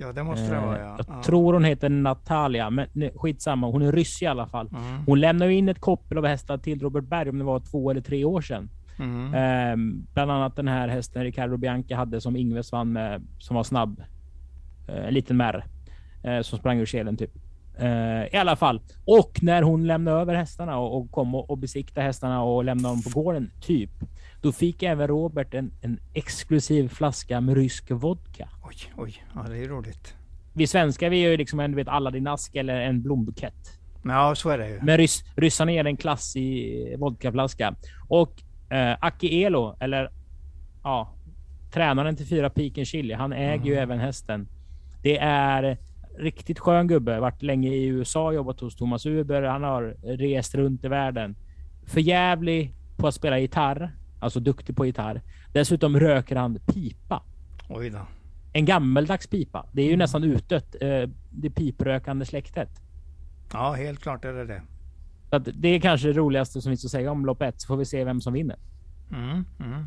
Ja, 0.00 0.12
det 0.12 0.22
måste 0.22 0.54
det 0.54 0.60
vara. 0.60 0.78
Ja. 0.78 0.96
Jag 0.98 1.16
ja. 1.16 1.22
tror 1.22 1.52
hon 1.52 1.64
heter 1.64 1.88
Natalia, 1.88 2.70
men 2.70 2.86
skitsamma. 3.14 3.66
Hon 3.66 3.82
är 3.82 3.92
ryss 3.92 4.22
i 4.22 4.26
alla 4.26 4.46
fall. 4.46 4.68
Mm. 4.68 5.04
Hon 5.06 5.20
lämnade 5.20 5.52
in 5.52 5.68
ett 5.68 5.80
koppel 5.80 6.18
av 6.18 6.26
hästar 6.26 6.58
till 6.58 6.80
Robert 6.80 7.04
Berg 7.04 7.30
om 7.30 7.38
det 7.38 7.44
var 7.44 7.60
två 7.60 7.90
eller 7.90 8.00
tre 8.00 8.24
år 8.24 8.40
sedan. 8.40 8.70
Mm. 8.98 9.34
Eh, 9.34 10.02
bland 10.14 10.30
annat 10.30 10.56
den 10.56 10.68
här 10.68 10.88
hästen 10.88 11.24
Ricardo 11.24 11.56
Bianchi 11.56 11.94
hade 11.94 12.20
som 12.20 12.36
Ingves 12.36 12.72
vann 12.72 12.92
med, 12.92 13.22
som 13.38 13.56
var 13.56 13.64
snabb. 13.64 14.02
Eh, 14.88 15.06
en 15.06 15.14
liten 15.14 15.36
märr 15.36 15.64
eh, 16.24 16.40
som 16.40 16.58
sprang 16.58 16.78
ur 16.78 16.86
selen 16.86 17.16
typ. 17.16 17.30
Eh, 17.78 18.34
I 18.34 18.36
alla 18.36 18.56
fall. 18.56 18.80
Och 19.04 19.38
när 19.42 19.62
hon 19.62 19.86
lämnade 19.86 20.20
över 20.20 20.34
hästarna 20.34 20.78
och, 20.78 21.00
och 21.00 21.10
kom 21.10 21.34
och, 21.34 21.50
och 21.50 21.58
besiktade 21.58 22.06
hästarna 22.06 22.42
och 22.42 22.64
lämnade 22.64 22.94
dem 22.94 23.02
på 23.02 23.20
gården, 23.20 23.50
typ. 23.60 23.90
Då 24.40 24.52
fick 24.52 24.82
även 24.82 25.08
Robert 25.08 25.54
en, 25.54 25.72
en 25.80 26.00
exklusiv 26.14 26.88
flaska 26.88 27.40
med 27.40 27.56
rysk 27.56 27.90
vodka. 27.90 28.48
Oj, 28.62 28.76
oj, 28.96 29.24
ja 29.34 29.42
det 29.48 29.58
är 29.58 29.68
roligt. 29.68 30.14
Vi 30.52 30.66
svenskar, 30.66 31.10
vi 31.10 31.24
är 31.24 31.30
ju 31.30 31.36
liksom 31.36 31.60
en, 31.60 31.76
vet, 31.76 31.88
Aladdin-ask 31.88 32.56
eller 32.56 32.80
en 32.80 33.02
blombukett. 33.02 33.80
Ja, 34.04 34.34
så 34.34 34.50
är 34.50 34.58
det 34.58 34.68
ju. 34.68 34.80
Men 34.82 34.96
rys, 34.96 35.24
ryssarna 35.36 35.72
ger 35.72 35.84
en 35.84 35.96
klassig 35.96 36.98
vodkaflaska. 36.98 37.74
Och 38.08 38.42
eh, 38.72 38.96
Aki 39.00 39.44
Elo, 39.44 39.76
eller 39.80 40.10
ja, 40.82 41.14
tränaren 41.72 42.16
till 42.16 42.26
fyra 42.26 42.50
piken 42.50 42.84
chili, 42.84 43.14
han 43.14 43.32
äger 43.32 43.54
mm. 43.54 43.66
ju 43.66 43.74
även 43.74 43.98
hästen. 43.98 44.48
Det 45.02 45.18
är 45.18 45.78
riktigt 46.18 46.58
skön 46.58 46.86
gubbe. 46.86 47.20
Varit 47.20 47.42
länge 47.42 47.68
i 47.68 47.86
USA, 47.86 48.32
jobbat 48.32 48.60
hos 48.60 48.76
Thomas 48.76 49.06
Uber. 49.06 49.42
Han 49.42 49.62
har 49.62 49.96
rest 50.02 50.54
runt 50.54 50.84
i 50.84 50.88
världen. 50.88 51.36
Förjävlig 51.86 52.74
på 52.96 53.06
att 53.06 53.14
spela 53.14 53.38
gitarr. 53.38 53.90
Alltså 54.20 54.40
duktig 54.40 54.76
på 54.76 54.86
gitarr. 54.86 55.22
Dessutom 55.52 56.00
röker 56.00 56.36
han 56.36 56.58
pipa. 56.66 57.22
Oj 57.68 57.90
då. 57.90 57.98
En 58.52 58.64
gammeldags 58.64 59.26
pipa. 59.26 59.66
Det 59.72 59.82
är 59.82 59.86
ju 59.86 59.92
mm. 59.92 59.98
nästan 59.98 60.24
utdött. 60.24 60.76
Eh, 60.80 61.08
det 61.30 61.50
piprökande 61.50 62.24
släktet. 62.24 62.68
Ja, 63.52 63.72
helt 63.72 64.00
klart 64.00 64.24
är 64.24 64.32
det 64.32 64.44
det. 64.44 64.62
Så 65.30 65.38
det 65.38 65.68
är 65.68 65.80
kanske 65.80 66.08
det 66.08 66.12
roligaste 66.12 66.60
som 66.60 66.70
finns 66.70 66.84
att 66.84 66.90
säga 66.90 67.12
om 67.12 67.26
lopp 67.26 67.42
ett, 67.42 67.60
så 67.60 67.66
får 67.66 67.76
vi 67.76 67.84
se 67.84 68.04
vem 68.04 68.20
som 68.20 68.32
vinner. 68.32 68.56
Mm, 69.10 69.44
mm. 69.60 69.86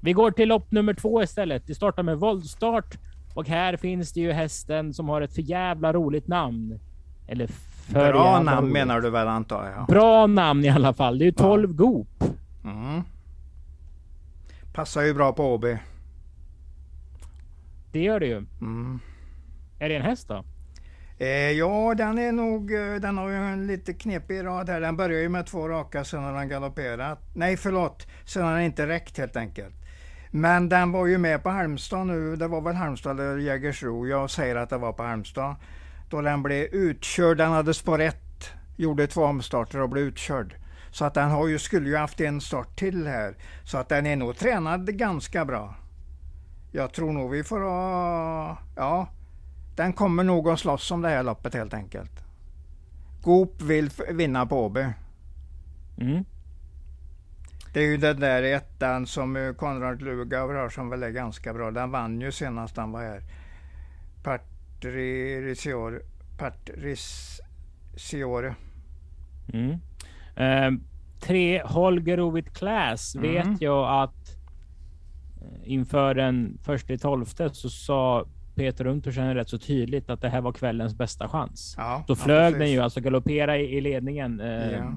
Vi 0.00 0.12
går 0.12 0.30
till 0.30 0.48
lopp 0.48 0.70
nummer 0.70 0.94
två 0.94 1.22
istället. 1.22 1.66
Det 1.66 1.74
startar 1.74 2.02
med 2.02 2.18
våldstart 2.18 2.98
och 3.34 3.48
här 3.48 3.76
finns 3.76 4.12
det 4.12 4.20
ju 4.20 4.32
hästen 4.32 4.94
som 4.94 5.08
har 5.08 5.20
ett 5.20 5.34
för 5.34 5.42
jävla 5.42 5.92
roligt 5.92 6.28
namn. 6.28 6.78
Eller 7.26 7.46
för 7.46 8.12
Bra 8.12 8.40
namn 8.42 8.60
roligt. 8.60 8.72
menar 8.72 9.00
du 9.00 9.10
väl 9.10 9.28
antar 9.28 9.70
jag? 9.76 9.86
Bra 9.86 10.26
namn 10.26 10.64
i 10.64 10.68
alla 10.68 10.92
fall. 10.92 11.18
Det 11.18 11.24
är 11.24 11.26
ju 11.26 11.32
12 11.32 11.70
ja. 11.70 11.76
Goop. 11.76 12.24
Mm. 12.64 13.02
Passar 14.72 15.02
ju 15.02 15.14
bra 15.14 15.32
på 15.32 15.54
Åby. 15.54 15.78
Det 17.92 18.00
gör 18.00 18.20
det 18.20 18.26
ju. 18.26 18.36
Mm. 18.36 19.00
Är 19.78 19.88
det 19.88 19.96
en 19.96 20.02
häst 20.02 20.28
då? 20.28 20.44
Eh, 21.18 21.50
ja, 21.50 21.94
den 21.94 22.18
är 22.18 22.32
nog, 22.32 22.72
eh, 22.72 22.94
den 22.94 23.18
har 23.18 23.28
ju 23.28 23.36
en 23.36 23.66
lite 23.66 23.92
knepig 23.92 24.44
rad 24.44 24.68
här. 24.68 24.80
Den 24.80 24.96
börjar 24.96 25.20
ju 25.20 25.28
med 25.28 25.46
två 25.46 25.68
raka 25.68 26.04
sen 26.04 26.22
har 26.22 26.32
den 26.32 26.48
galopperat. 26.48 27.18
Nej, 27.34 27.56
förlåt, 27.56 28.06
sen 28.24 28.44
har 28.44 28.52
den 28.52 28.62
inte 28.62 28.86
räckt 28.86 29.18
helt 29.18 29.36
enkelt. 29.36 29.74
Men 30.30 30.68
den 30.68 30.92
var 30.92 31.06
ju 31.06 31.18
med 31.18 31.42
på 31.42 31.50
Halmstad 31.50 32.06
nu. 32.06 32.36
Det 32.36 32.48
var 32.48 32.60
väl 32.60 32.74
Halmstad 32.74 33.20
eller 33.20 33.38
Jägersro. 33.38 34.06
Jag 34.06 34.30
säger 34.30 34.56
att 34.56 34.70
det 34.70 34.78
var 34.78 34.92
på 34.92 35.02
Halmstad. 35.02 35.56
Då 36.10 36.20
den 36.20 36.42
blev 36.42 36.64
utkörd. 36.64 37.36
Den 37.36 37.50
hade 37.50 37.74
spår 37.74 38.00
1. 38.00 38.16
Gjorde 38.76 39.06
två 39.06 39.24
omstarter 39.24 39.80
och 39.80 39.88
blev 39.88 40.04
utkörd. 40.04 40.54
Så 40.92 41.04
att 41.04 41.14
den 41.14 41.30
har 41.30 41.48
ju, 41.48 41.58
skulle 41.58 41.88
ju 41.88 41.96
haft 41.96 42.20
en 42.20 42.40
start 42.40 42.78
till 42.78 43.06
här. 43.06 43.36
Så 43.64 43.78
att 43.78 43.88
den 43.88 44.06
är 44.06 44.16
nog 44.16 44.36
tränad 44.36 44.96
ganska 44.98 45.44
bra. 45.44 45.74
Jag 46.72 46.92
tror 46.92 47.12
nog 47.12 47.30
vi 47.30 47.44
får 47.44 47.60
ha... 47.60 48.58
Ja, 48.76 49.08
den 49.76 49.92
kommer 49.92 50.24
nog 50.24 50.48
att 50.48 50.60
slåss 50.60 50.90
om 50.90 51.02
det 51.02 51.08
här 51.08 51.22
loppet 51.22 51.54
helt 51.54 51.74
enkelt. 51.74 52.10
Goop 53.22 53.62
vill 53.62 53.90
vinna 54.10 54.46
på 54.46 54.64
Åby. 54.64 54.86
Mm. 55.98 56.24
Det 57.72 57.80
är 57.80 57.86
ju 57.86 57.96
den 57.96 58.20
där 58.20 58.42
ettan 58.42 59.06
som 59.06 59.36
eh, 59.36 59.52
Konrad 59.52 60.02
Lugauer 60.02 60.54
har 60.54 60.68
som 60.68 60.90
väl 60.90 61.02
är 61.02 61.10
ganska 61.10 61.54
bra. 61.54 61.70
Den 61.70 61.90
vann 61.90 62.20
ju 62.20 62.32
senast 62.32 62.76
han 62.76 62.92
var 62.92 63.02
här. 63.02 63.22
Patriciore. 64.22 66.00
Patriciore. 66.38 66.94
Mm. 69.52 69.78
Uh, 70.40 70.78
tre 71.20 71.62
Holger 71.64 72.20
Ovit 72.20 72.54
Class 72.54 73.14
mm. 73.14 73.32
vet 73.32 73.62
jag 73.62 74.02
att 74.02 74.36
eh, 75.40 75.72
inför 75.72 76.14
den 76.14 76.58
första 76.62 76.92
i 76.92 76.98
tolfte 76.98 77.50
så 77.54 77.70
sa 77.70 78.26
Peter 78.54 78.86
Untersen 78.86 79.34
rätt 79.34 79.48
så 79.48 79.58
tydligt 79.58 80.10
att 80.10 80.20
det 80.20 80.28
här 80.28 80.40
var 80.40 80.52
kvällens 80.52 80.94
bästa 80.94 81.28
chans. 81.28 81.74
Ja, 81.78 82.04
Då 82.06 82.16
flög 82.16 82.54
ja, 82.54 82.58
den 82.58 82.70
ju, 82.70 82.80
alltså 82.80 83.00
galoppera 83.00 83.58
i, 83.58 83.76
i 83.76 83.80
ledningen. 83.80 84.40
Eh, 84.40 84.72
ja. 84.72 84.92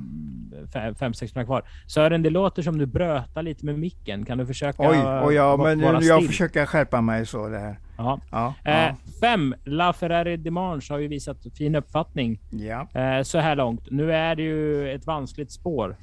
fem, 0.74 0.96
fem, 0.96 1.13
sex 1.13 1.36
minuter 1.36 1.46
kvar. 1.46 1.63
Sören, 1.88 2.22
det 2.22 2.30
låter 2.30 2.62
som 2.62 2.77
du 2.77 2.86
brötar 2.86 3.44
lite 3.44 3.65
med 3.65 3.80
micken. 3.80 4.25
Kan 4.25 4.38
du 4.38 4.46
försöka 4.46 4.89
Oj, 4.89 4.98
och 4.98 5.34
ja, 5.34 5.58
men 5.58 5.80
jag 5.80 6.04
still? 6.04 6.27
försöker 6.27 6.65
skärpa 6.65 7.01
mig 7.01 7.25
så 7.25 7.48
det 7.48 7.60
här. 7.60 7.80
Ja. 7.97 8.19
Ja, 8.31 8.53
eh, 8.63 8.95
fem, 9.21 9.55
La 9.63 9.93
Ferrari 9.93 10.37
Dimanche 10.37 10.93
har 10.93 10.99
ju 10.99 11.07
visat 11.07 11.37
fin 11.57 11.75
uppfattning 11.75 12.39
ja. 12.49 12.87
eh, 12.93 13.23
så 13.23 13.39
här 13.39 13.55
långt. 13.55 13.91
Nu 13.91 14.13
är 14.13 14.35
det 14.35 14.43
ju 14.43 14.89
ett 14.95 15.05
vanskligt 15.05 15.51
spår. 15.51 15.95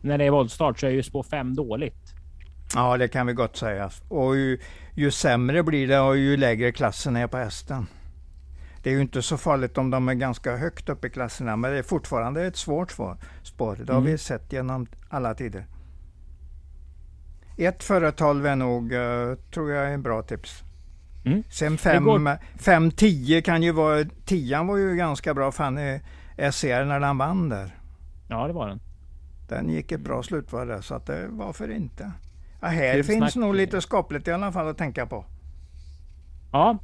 När 0.00 0.18
det 0.18 0.24
är 0.24 0.30
våldstart 0.30 0.80
så 0.80 0.86
är 0.86 0.90
ju 0.90 1.02
spår 1.02 1.22
fem 1.22 1.54
dåligt. 1.54 2.14
Ja, 2.74 2.96
det 2.96 3.08
kan 3.08 3.26
vi 3.26 3.32
gott 3.32 3.56
säga. 3.56 3.90
Och 4.08 4.36
ju, 4.36 4.58
ju 4.94 5.10
sämre 5.10 5.62
blir 5.62 5.88
det 5.88 6.00
och 6.00 6.16
ju 6.16 6.36
lägre 6.36 6.72
klassen 6.72 7.16
är 7.16 7.26
på 7.26 7.36
hästen. 7.36 7.86
Det 8.82 8.90
är 8.90 8.94
ju 8.94 9.00
inte 9.00 9.22
så 9.22 9.36
farligt 9.36 9.78
om 9.78 9.90
de 9.90 10.08
är 10.08 10.14
ganska 10.14 10.56
högt 10.56 10.88
upp 10.88 11.04
i 11.04 11.10
klasserna, 11.10 11.56
men 11.56 11.72
det 11.72 11.78
är 11.78 11.82
fortfarande 11.82 12.46
ett 12.46 12.56
svårt 12.56 12.90
spår. 13.42 13.78
Det 13.84 13.92
har 13.92 14.00
mm. 14.00 14.12
vi 14.12 14.18
sett 14.18 14.52
genom 14.52 14.86
alla 15.08 15.34
tider. 15.34 15.66
Ett 17.56 17.84
före 17.84 18.12
12 18.12 18.46
är 18.46 18.56
nog, 18.56 18.92
uh, 18.92 19.34
tror 19.54 19.70
jag, 19.70 19.86
är 19.86 19.92
en 19.92 20.02
bra 20.02 20.22
tips. 20.22 20.62
Mm. 21.24 21.42
Sen 21.50 21.76
5-10 21.78 23.40
kan 23.42 23.62
ju 23.62 23.72
vara, 23.72 24.04
10 24.24 24.62
var 24.62 24.76
ju 24.76 24.96
ganska 24.96 25.34
bra 25.34 25.52
Fanny 25.52 26.00
SCR 26.52 26.84
när 26.84 27.00
den 27.00 27.18
vann 27.18 27.48
där. 27.48 27.76
Ja, 28.28 28.46
det 28.46 28.52
var 28.52 28.68
den. 28.68 28.80
Den 29.48 29.68
gick 29.68 29.92
ett 29.92 30.00
bra 30.00 30.22
slutvar 30.22 30.66
där, 30.66 30.80
så 30.80 30.94
att 30.94 31.06
det, 31.06 31.26
varför 31.28 31.70
inte? 31.70 32.12
Ja, 32.60 32.68
här 32.68 32.94
Kul 32.94 33.04
finns 33.04 33.32
snack. 33.32 33.44
nog 33.44 33.54
lite 33.54 33.80
skapligt 33.80 34.28
i 34.28 34.32
alla 34.32 34.52
fall 34.52 34.68
att 34.68 34.78
tänka 34.78 35.06
på. 35.06 35.24
Ja. 36.52 36.78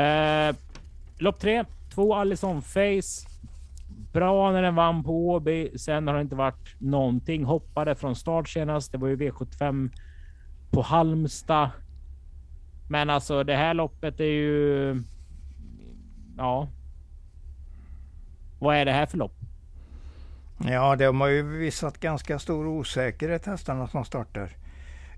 Eh, 0.00 0.56
lopp 1.18 1.40
tre. 1.40 1.64
Två 1.94 2.14
Allison 2.14 2.62
Face. 2.62 3.28
Bra 4.16 4.52
när 4.52 4.62
den 4.62 4.74
vann 4.74 5.04
på 5.04 5.28
Åby. 5.28 5.78
Sen 5.78 6.06
har 6.08 6.14
det 6.14 6.20
inte 6.20 6.36
varit 6.36 6.80
någonting. 6.80 7.44
Hoppade 7.44 7.94
från 7.94 8.16
start 8.16 8.48
senast. 8.48 8.92
Det 8.92 8.98
var 8.98 9.08
ju 9.08 9.16
V75 9.16 9.90
på 10.70 10.82
Halmstad. 10.82 11.70
Men 12.88 13.10
alltså 13.10 13.44
det 13.44 13.56
här 13.56 13.74
loppet 13.74 14.20
är 14.20 14.24
ju... 14.24 15.02
Ja. 16.36 16.68
Vad 18.58 18.76
är 18.76 18.84
det 18.84 18.92
här 18.92 19.06
för 19.06 19.18
lopp? 19.18 19.36
Ja, 20.58 20.96
de 20.96 21.20
har 21.20 21.28
ju 21.28 21.42
visat 21.42 22.00
ganska 22.00 22.38
stor 22.38 22.66
osäkerhet 22.66 23.46
hästarna 23.46 23.86
som 23.86 24.04
startar. 24.04 24.56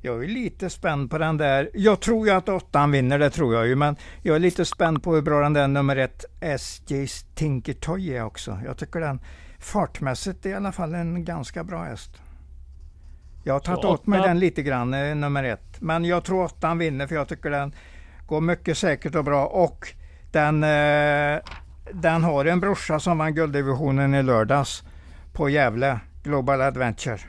Jag 0.00 0.25
är 0.25 0.28
lite 0.28 0.71
spänd 0.71 1.11
på 1.11 1.19
den 1.19 1.37
där. 1.37 1.71
Jag 1.75 2.00
tror 2.00 2.26
ju 2.26 2.33
att 2.33 2.49
åttan 2.49 2.90
vinner, 2.90 3.19
det 3.19 3.31
tror 3.31 3.55
jag 3.55 3.67
ju. 3.67 3.76
Men 3.76 3.97
jag 4.23 4.37
är 4.37 4.40
lite 4.40 4.64
spänd 4.64 5.02
på 5.02 5.14
hur 5.14 5.23
bra 5.23 5.40
den 5.40 5.52
där 5.52 5.69
nummer 5.69 5.97
ett 5.97 6.25
SJ's 6.40 7.26
Tinker 7.35 7.73
Toy 7.75 8.11
är 8.11 8.25
också. 8.25 8.61
Jag 8.64 8.76
tycker 8.76 9.00
den 9.00 9.21
fartmässigt 9.59 10.47
är 10.47 10.50
i 10.50 10.55
alla 10.55 10.73
fall 10.73 10.95
en 10.95 11.25
ganska 11.25 11.64
bra 11.64 11.83
häst. 11.83 12.11
Jag 13.45 13.55
har 13.55 13.61
tagit 13.61 13.85
åt 13.85 14.07
mig 14.07 14.21
den 14.21 14.38
lite 14.38 14.62
grann, 14.62 14.95
eh, 14.95 15.14
nummer 15.14 15.45
ett. 15.45 15.81
Men 15.81 16.05
jag 16.05 16.25
tror 16.25 16.45
åttan 16.45 16.78
vinner 16.78 17.07
för 17.07 17.14
jag 17.14 17.28
tycker 17.28 17.50
den 17.50 17.75
går 18.26 18.40
mycket 18.40 18.78
säkert 18.78 19.14
och 19.14 19.25
bra. 19.25 19.47
Och 19.47 19.88
den, 20.33 20.64
eh, 20.64 21.40
den 21.93 22.25
har 22.25 22.45
en 22.45 22.61
brorsa 22.61 23.00
som 23.00 23.19
vann 23.19 23.35
gulddivisionen 23.35 24.14
i 24.14 24.23
lördags 24.23 24.83
på 25.33 25.49
Gävle, 25.49 26.00
Global 26.23 26.61
Adventure. 26.61 27.21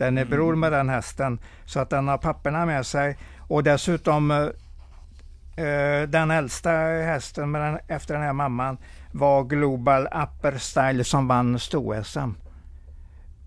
Den 0.00 0.18
är 0.18 0.24
bror 0.24 0.54
med 0.54 0.72
den 0.72 0.88
hästen, 0.88 1.38
så 1.64 1.80
att 1.80 1.90
den 1.90 2.08
har 2.08 2.18
papperna 2.18 2.66
med 2.66 2.86
sig. 2.86 3.18
Och 3.38 3.62
dessutom 3.62 4.30
eh, 4.30 6.08
den 6.08 6.30
äldsta 6.30 6.70
hästen 6.70 7.50
med 7.50 7.60
den, 7.60 7.78
efter 7.88 8.14
den 8.14 8.22
här 8.22 8.32
mamman 8.32 8.78
var 9.12 9.44
Global 9.44 10.06
Upper 10.06 10.58
Style 10.58 11.04
som 11.04 11.28
vann 11.28 11.58
sto-SM. 11.58 12.34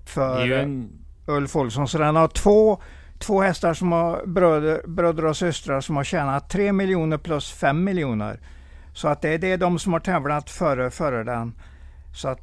För 0.05 0.51
en... 0.51 0.89
Ulf 1.25 1.55
Olsson. 1.55 1.87
Så 1.87 1.97
den 1.97 2.15
har 2.15 2.27
två, 2.27 2.81
två 3.19 3.41
hästar 3.41 3.73
som 3.73 3.91
har 3.91 4.25
bröder, 4.25 4.81
bröder 4.87 5.25
och 5.25 5.37
systrar 5.37 5.81
som 5.81 5.95
har 5.95 6.03
tjänat 6.03 6.49
3 6.49 6.73
miljoner 6.73 7.17
plus 7.17 7.51
5 7.51 7.83
miljoner. 7.83 8.39
Så 8.93 9.07
att 9.07 9.21
det, 9.21 9.29
är, 9.29 9.37
det 9.37 9.51
är 9.51 9.57
de 9.57 9.79
som 9.79 9.93
har 9.93 9.99
tävlat 9.99 10.49
före, 10.49 10.91
före 10.91 11.23
den. 11.23 11.55
Så 12.15 12.27
att 12.27 12.39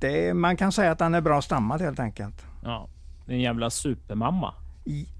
det, 0.00 0.34
man 0.34 0.56
kan 0.56 0.72
säga 0.72 0.92
att 0.92 0.98
den 0.98 1.14
är 1.14 1.20
bra 1.20 1.42
stammad 1.42 1.80
helt 1.80 2.00
enkelt. 2.00 2.46
Ja, 2.62 2.88
en 3.26 3.40
jävla 3.40 3.70
supermamma. 3.70 4.54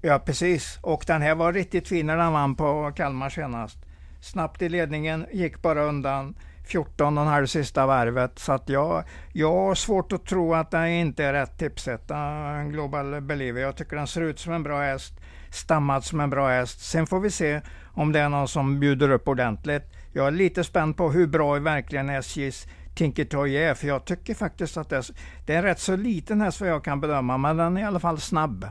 Ja 0.01 0.19
precis, 0.19 0.79
och 0.81 1.03
den 1.07 1.21
här 1.21 1.35
var 1.35 1.53
riktigt 1.53 1.87
fin 1.87 2.05
när 2.05 2.17
den 2.17 2.33
vann 2.33 2.55
på 2.55 2.91
Kalmar 2.95 3.29
senast. 3.29 3.77
Snabbt 4.21 4.61
i 4.61 4.69
ledningen, 4.69 5.25
gick 5.31 5.61
bara 5.61 5.83
undan 5.83 6.35
14,5 6.67 7.45
sista 7.45 7.85
varvet. 7.85 8.39
Så 8.39 8.51
att 8.51 8.69
jag, 8.69 9.03
jag 9.33 9.53
har 9.53 9.75
svårt 9.75 10.13
att 10.13 10.25
tro 10.25 10.53
att 10.53 10.71
den 10.71 10.87
inte 10.87 11.23
är 11.23 11.33
rätt 11.33 11.57
tipsetta, 11.57 12.15
eh, 12.15 12.67
Global 12.67 13.21
Believer. 13.21 13.61
Jag 13.61 13.77
tycker 13.77 13.95
den 13.95 14.07
ser 14.07 14.21
ut 14.21 14.39
som 14.39 14.53
en 14.53 14.63
bra 14.63 14.81
häst, 14.81 15.13
stammat 15.51 16.05
som 16.05 16.19
en 16.19 16.29
bra 16.29 16.47
häst. 16.49 16.79
Sen 16.79 17.07
får 17.07 17.19
vi 17.19 17.31
se 17.31 17.61
om 17.93 18.11
det 18.11 18.19
är 18.19 18.29
någon 18.29 18.47
som 18.47 18.79
bjuder 18.79 19.09
upp 19.09 19.27
ordentligt. 19.27 19.83
Jag 20.13 20.27
är 20.27 20.31
lite 20.31 20.63
spänd 20.63 20.97
på 20.97 21.11
hur 21.11 21.27
bra 21.27 21.53
verkligen 21.53 22.09
SJs 22.09 22.67
Tinkertoy 22.95 23.57
är, 23.57 23.73
för 23.73 23.87
jag 23.87 24.05
tycker 24.05 24.33
faktiskt 24.33 24.77
att 24.77 24.89
det 24.89 24.97
är, 24.97 25.05
det 25.45 25.53
är 25.53 25.57
en 25.57 25.63
rätt 25.63 25.79
så 25.79 25.95
liten 25.95 26.41
häst 26.41 26.61
vad 26.61 26.69
jag 26.69 26.83
kan 26.83 27.01
bedöma, 27.01 27.37
men 27.37 27.57
den 27.57 27.77
är 27.77 27.81
i 27.81 27.83
alla 27.83 27.99
fall 27.99 28.19
snabb. 28.19 28.65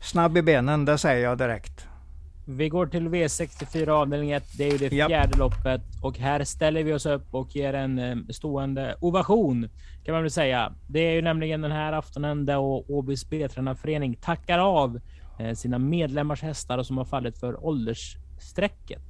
Snabb 0.00 0.36
i 0.36 0.42
benen, 0.42 0.84
det 0.84 0.98
säger 0.98 1.24
jag 1.24 1.38
direkt. 1.38 1.86
Vi 2.48 2.68
går 2.68 2.86
till 2.86 3.08
V64 3.08 3.88
avdelning 3.88 4.30
1. 4.30 4.44
Det 4.58 4.64
är 4.64 4.72
ju 4.72 4.78
det 4.78 4.90
fjärde 4.90 5.14
yep. 5.14 5.36
loppet 5.36 5.82
och 6.02 6.18
här 6.18 6.44
ställer 6.44 6.82
vi 6.82 6.92
oss 6.92 7.06
upp 7.06 7.34
och 7.34 7.56
ger 7.56 7.74
en 7.74 7.98
eh, 7.98 8.16
stående 8.30 8.96
ovation 9.00 9.68
kan 10.06 10.12
man 10.12 10.22
väl 10.22 10.30
säga. 10.30 10.72
Det 10.88 11.00
är 11.00 11.12
ju 11.12 11.22
nämligen 11.22 11.60
den 11.60 11.72
här 11.72 11.92
aftonen 11.92 12.46
där 12.46 12.58
Åbys 12.58 13.30
B-tränarförening 13.30 14.14
tackar 14.14 14.58
av 14.58 15.00
eh, 15.38 15.54
sina 15.54 15.78
medlemmars 15.78 16.42
hästar 16.42 16.82
som 16.82 16.98
har 16.98 17.04
fallit 17.04 17.38
för 17.38 17.66
åldersstrecket. 17.66 19.02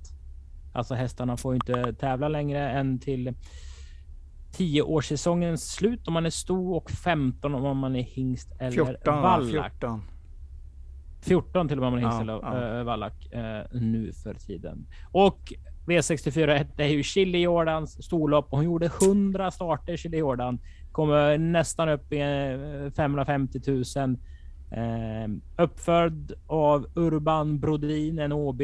Alltså 0.73 0.95
hästarna 0.95 1.37
får 1.37 1.55
inte 1.55 1.93
tävla 1.93 2.29
längre 2.29 2.71
än 2.71 2.99
till 2.99 3.35
10 4.57 4.83
årssäsongens 4.83 5.73
slut 5.73 6.09
om 6.09 6.15
man 6.15 6.27
är 6.27 6.31
sto 6.31 6.75
och 6.75 6.91
15 6.91 7.55
om 7.55 7.79
man 7.79 7.97
är 7.97 8.03
hingst 8.03 8.53
eller 8.59 8.71
14, 8.71 9.23
vallack. 9.23 9.73
14. 9.73 10.03
14 11.21 11.69
till 11.69 11.79
och 11.79 11.81
med 11.81 11.87
om 11.87 11.95
man 11.95 12.05
är 12.05 12.09
hingst 12.09 12.43
ja, 12.43 12.53
eller 12.53 12.77
ja. 12.79 12.85
Vallack 12.85 13.33
äh, 13.33 13.81
nu 13.81 14.13
för 14.13 14.35
tiden. 14.35 14.87
Och 15.13 15.53
V64 15.87 16.67
är 16.77 16.87
ju 16.87 17.03
Chili 17.03 17.39
Jordans 17.39 18.05
storlopp 18.05 18.53
och 18.53 18.59
hon 18.59 18.65
gjorde 18.65 18.87
100 18.87 19.51
starter 19.51 19.97
Chili 19.97 20.19
Jordan. 20.19 20.59
Kommer 20.93 21.39
nästan 21.39 21.89
upp 21.89 22.13
i 22.13 22.19
550 22.97 23.61
000. 23.67 24.17
Eh, 24.71 25.65
uppfödd 25.65 26.33
av 26.47 26.87
Urban 26.95 27.61
Brodin, 27.61 28.19
en 28.19 28.33
OB 28.33 28.63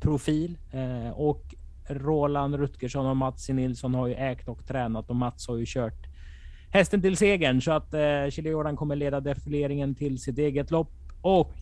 profil 0.00 0.58
eh, 0.70 1.10
och 1.10 1.54
Roland 1.90 2.54
Rutgersson 2.54 3.06
och 3.06 3.16
Mats 3.16 3.48
Nilsson 3.48 3.94
har 3.94 4.06
ju 4.06 4.14
ägt 4.14 4.48
och 4.48 4.66
tränat 4.66 5.10
och 5.10 5.16
Mats 5.16 5.48
har 5.48 5.56
ju 5.56 5.64
kört 5.66 6.06
hästen 6.70 7.02
till 7.02 7.16
segern 7.16 7.60
så 7.60 7.72
att 7.72 7.94
eh, 7.94 8.30
Chile 8.30 8.50
Jordan 8.50 8.76
kommer 8.76 8.96
leda 8.96 9.20
defileringen 9.20 9.94
till 9.94 10.18
sitt 10.18 10.38
eget 10.38 10.70
lopp 10.70 10.92
och 11.22 11.52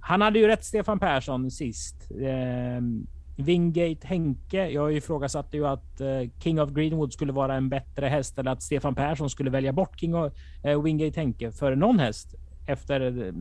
han 0.00 0.20
hade 0.20 0.38
ju 0.38 0.46
rätt 0.46 0.64
Stefan 0.64 0.98
Persson 0.98 1.50
sist. 1.50 2.10
Eh, 2.10 2.82
Wingate 3.36 4.06
Henke. 4.06 4.68
Jag 4.68 4.92
ifrågasatte 4.92 5.56
ju 5.56 5.66
att 5.66 6.00
eh, 6.00 6.30
King 6.38 6.60
of 6.60 6.70
Greenwood 6.70 7.12
skulle 7.12 7.32
vara 7.32 7.54
en 7.54 7.68
bättre 7.68 8.06
häst 8.06 8.38
eller 8.38 8.50
att 8.50 8.62
Stefan 8.62 8.94
Persson 8.94 9.30
skulle 9.30 9.50
välja 9.50 9.72
bort 9.72 10.00
King 10.00 10.14
of 10.14 10.32
eh, 10.64 10.82
Wingate 10.82 11.20
Henke 11.20 11.52
för 11.52 11.76
någon 11.76 11.98
häst 11.98 12.34
efter 12.66 13.26
eh, 13.26 13.32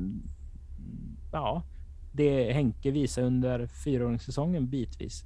ja, 1.32 1.64
det 2.12 2.54
Henke 2.54 2.92
visar 2.92 3.22
under 3.22 3.68
fyraåringssäsongen 3.68 4.70
bitvis. 4.70 5.24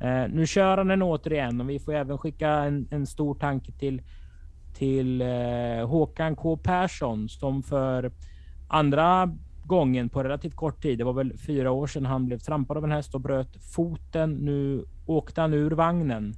Eh, 0.00 0.28
nu 0.28 0.46
kör 0.46 0.78
han 0.78 0.88
den 0.88 1.02
återigen 1.02 1.60
och 1.60 1.70
vi 1.70 1.78
får 1.78 1.94
även 1.94 2.18
skicka 2.18 2.48
en, 2.48 2.88
en 2.90 3.06
stor 3.06 3.34
tanke 3.34 3.72
till 3.72 4.02
till 4.76 5.22
eh, 5.22 5.88
Håkan 5.88 6.36
K 6.36 6.56
Persson 6.56 7.28
som 7.28 7.62
för 7.62 8.12
andra 8.68 9.36
gången 9.64 10.08
på 10.08 10.22
relativt 10.22 10.56
kort 10.56 10.82
tid. 10.82 10.98
Det 10.98 11.04
var 11.04 11.12
väl 11.12 11.38
fyra 11.38 11.70
år 11.70 11.86
sedan 11.86 12.06
han 12.06 12.26
blev 12.26 12.38
trampad 12.38 12.76
av 12.76 12.84
en 12.84 12.92
häst 12.92 13.14
och 13.14 13.20
bröt 13.20 13.56
foten. 13.74 14.32
Nu 14.32 14.84
åkte 15.06 15.40
han 15.40 15.54
ur 15.54 15.70
vagnen 15.70 16.34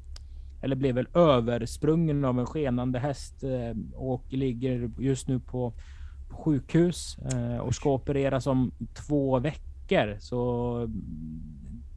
eller 0.62 0.76
blev 0.76 0.94
väl 0.94 1.08
översprungen 1.14 2.24
av 2.24 2.38
en 2.38 2.46
skenande 2.46 2.98
häst 2.98 3.44
eh, 3.44 3.96
och 3.96 4.24
ligger 4.28 4.90
just 4.98 5.28
nu 5.28 5.40
på, 5.40 5.72
på 6.30 6.36
sjukhus 6.36 7.18
eh, 7.18 7.58
och 7.58 7.74
ska 7.74 7.90
opereras 7.90 8.46
om 8.46 8.72
två 8.94 9.38
veckor 9.38 9.67
veckor. 9.88 10.16
Så 10.20 10.88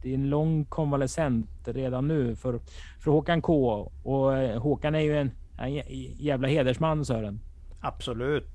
det 0.02 0.10
är 0.10 0.14
en 0.14 0.30
lång 0.30 0.64
konvalescent 0.64 1.48
redan 1.64 2.08
nu 2.08 2.36
för, 2.36 2.60
för 3.00 3.10
Håkan 3.10 3.42
K. 3.42 3.92
Och 4.02 4.36
eh, 4.36 4.62
Håkan 4.62 4.94
är 4.94 5.00
ju 5.00 5.18
en, 5.18 5.30
en 5.58 5.82
jävla 6.16 6.48
hedersman 6.48 7.04
Sören. 7.04 7.40
Absolut. 7.80 8.46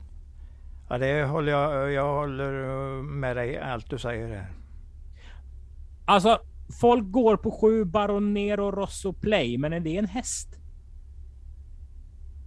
Ja, 0.90 0.98
det 0.98 1.24
håller 1.24 1.52
jag, 1.52 1.92
jag 1.92 2.14
håller 2.14 2.52
med 3.02 3.36
dig 3.36 3.58
allt 3.58 3.90
du 3.90 3.98
säger 3.98 4.28
här. 4.28 4.48
Alltså, 6.06 6.40
folk 6.82 7.12
går 7.12 7.38
på 7.38 7.52
sju 7.52 7.86
Baronero 7.86 8.72
Rosso 8.72 9.14
Play, 9.14 9.58
men 9.58 9.74
är 9.74 9.80
det 9.80 9.98
en 9.98 10.06
häst? 10.06 10.60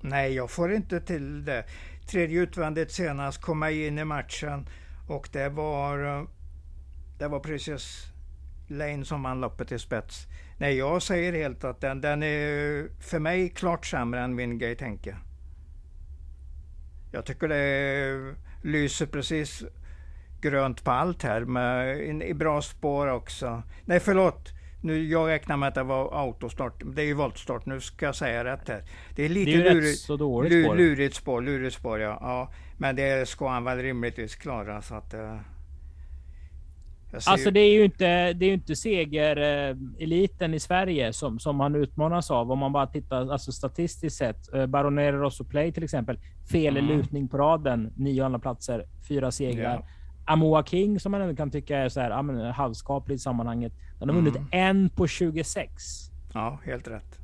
Nej, 0.03 0.35
jag 0.35 0.51
får 0.51 0.73
inte 0.73 1.01
till 1.01 1.45
det. 1.45 1.65
Tredje 2.07 2.41
utvändigt 2.41 2.93
senast 2.93 3.41
kom 3.41 3.63
jag 3.63 3.73
in 3.73 3.99
i 3.99 4.05
matchen 4.05 4.67
och 5.09 5.29
det 5.33 5.49
var 5.49 6.27
det 7.21 7.29
var 7.29 7.41
precis 7.41 8.07
Lane 8.69 9.05
som 9.05 9.23
vann 9.23 9.41
loppet 9.41 9.73
i 9.73 9.79
spets. 9.79 10.27
Nej, 10.59 10.77
jag 10.77 11.03
säger 11.03 11.33
helt 11.33 11.65
att 11.65 11.81
den, 11.81 12.01
den 12.01 12.23
är 12.23 12.89
för 13.01 13.19
mig 13.19 13.49
klart 13.49 13.87
sämre 13.87 14.21
än 14.21 14.37
Wingate 14.37 14.85
Henke. 14.85 15.17
Jag 17.13 17.25
tycker 17.25 17.49
det 17.49 18.35
lyser 18.63 19.07
precis 19.07 19.65
grönt 20.41 20.85
på 20.85 20.91
allt 20.91 21.23
här 21.23 21.41
med 21.41 22.23
i 22.23 22.35
bra 22.35 22.63
spår 22.63 23.07
också. 23.07 23.63
Nej, 23.85 24.01
förlåt. 24.01 24.49
Nu, 24.83 25.05
jag 25.05 25.29
räknar 25.29 25.57
med 25.57 25.69
att 25.69 25.75
det 25.75 25.83
var 25.83 26.27
autostart. 26.27 26.83
Det 26.85 27.03
är 27.03 27.07
ju 27.07 27.15
voltstart. 27.15 27.67
Nu 27.67 27.81
ska 27.81 28.07
jag 28.07 28.15
säga 28.15 28.45
rätt 28.45 28.69
här. 28.69 28.83
Det 29.17 29.25
är 29.25 29.29
lite 29.29 29.51
det 29.51 29.69
är 29.69 29.75
lurigt, 29.75 29.99
så 29.99 30.17
dåligt 30.17 30.65
spår. 30.65 30.77
lurigt 30.77 31.17
spår. 31.17 31.43
Lurigt 31.43 31.75
spår, 31.75 32.01
ja. 32.01 32.19
ja. 32.21 32.53
Men 32.79 32.97
det 32.97 33.29
ska 33.29 33.49
han 33.49 33.65
väl 33.65 33.79
rimligtvis 33.79 34.35
klara. 34.35 34.83
Så 34.83 34.95
att, 34.95 35.15
uh, 35.15 35.37
Alltså 37.13 37.51
det 37.51 37.61
är 37.61 37.73
ju 37.73 37.85
inte, 37.85 38.33
det 38.33 38.47
är 38.47 38.53
inte 38.53 38.77
seger-eliten 38.77 40.55
i 40.55 40.61
Sverige 40.61 41.13
som, 41.13 41.39
som 41.39 41.61
han 41.61 41.75
utmanas 41.75 42.31
av. 42.31 42.53
Om 42.53 42.59
man 42.59 42.73
bara 42.73 42.87
tittar 42.87 43.33
alltså 43.33 43.53
statistiskt 43.53 44.17
sett. 44.17 44.55
Eh, 44.55 44.67
Baronero 44.67 45.17
Rosso 45.17 45.45
Play 45.45 45.73
till 45.73 45.85
exempel. 45.85 46.19
Fel 46.53 46.77
mm. 46.77 46.97
lutning 46.97 47.29
på 47.29 47.39
raden. 47.39 47.93
Nio 47.97 48.25
andra 48.25 48.39
platser, 48.39 48.85
fyra 49.09 49.31
segrar. 49.31 49.73
Yeah. 49.73 49.85
Amoa 50.25 50.65
King 50.65 51.01
som 51.01 51.13
man 51.13 51.21
ändå 51.21 51.37
kan 51.37 51.51
tycka 51.51 51.79
är 51.79 51.89
så 51.89 52.01
här, 52.01 52.11
ja, 52.11 52.23
men, 52.23 52.53
halvskaplig 52.53 53.15
i 53.15 53.19
sammanhanget. 53.19 53.73
Den 53.99 54.09
har 54.09 54.17
vunnit 54.17 54.37
mm. 54.37 54.49
en 54.53 54.91
på 54.91 55.07
26. 55.07 55.73
Ja, 56.35 56.61
helt 56.65 56.89
rätt. 56.89 57.19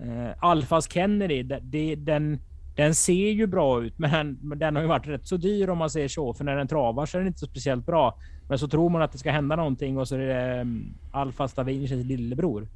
Uh, 0.00 0.30
Alfas 0.38 0.92
Kennedy, 0.92 1.42
det, 1.42 1.60
det, 1.62 1.94
den, 1.94 2.38
den 2.76 2.94
ser 2.94 3.30
ju 3.30 3.46
bra 3.46 3.82
ut, 3.82 3.98
men 3.98 4.10
den, 4.10 4.58
den 4.58 4.76
har 4.76 4.82
ju 4.82 4.88
varit 4.88 5.06
rätt 5.06 5.26
så 5.26 5.36
dyr 5.36 5.68
om 5.68 5.78
man 5.78 5.90
säger 5.90 6.08
så. 6.08 6.34
För 6.34 6.44
när 6.44 6.56
den 6.56 6.68
travar 6.68 7.06
så 7.06 7.16
är 7.16 7.20
den 7.20 7.28
inte 7.28 7.38
så 7.38 7.46
speciellt 7.46 7.86
bra. 7.86 8.18
Men 8.48 8.58
så 8.58 8.68
tror 8.68 8.90
man 8.90 9.02
att 9.02 9.12
det 9.12 9.18
ska 9.18 9.30
hända 9.30 9.56
någonting 9.56 9.98
och 9.98 10.08
så 10.08 10.14
är 10.14 10.18
det 10.18 10.60
um, 10.60 10.94
Alfa 11.10 11.48
Stavinius 11.48 11.90
lillebror. 11.90 12.68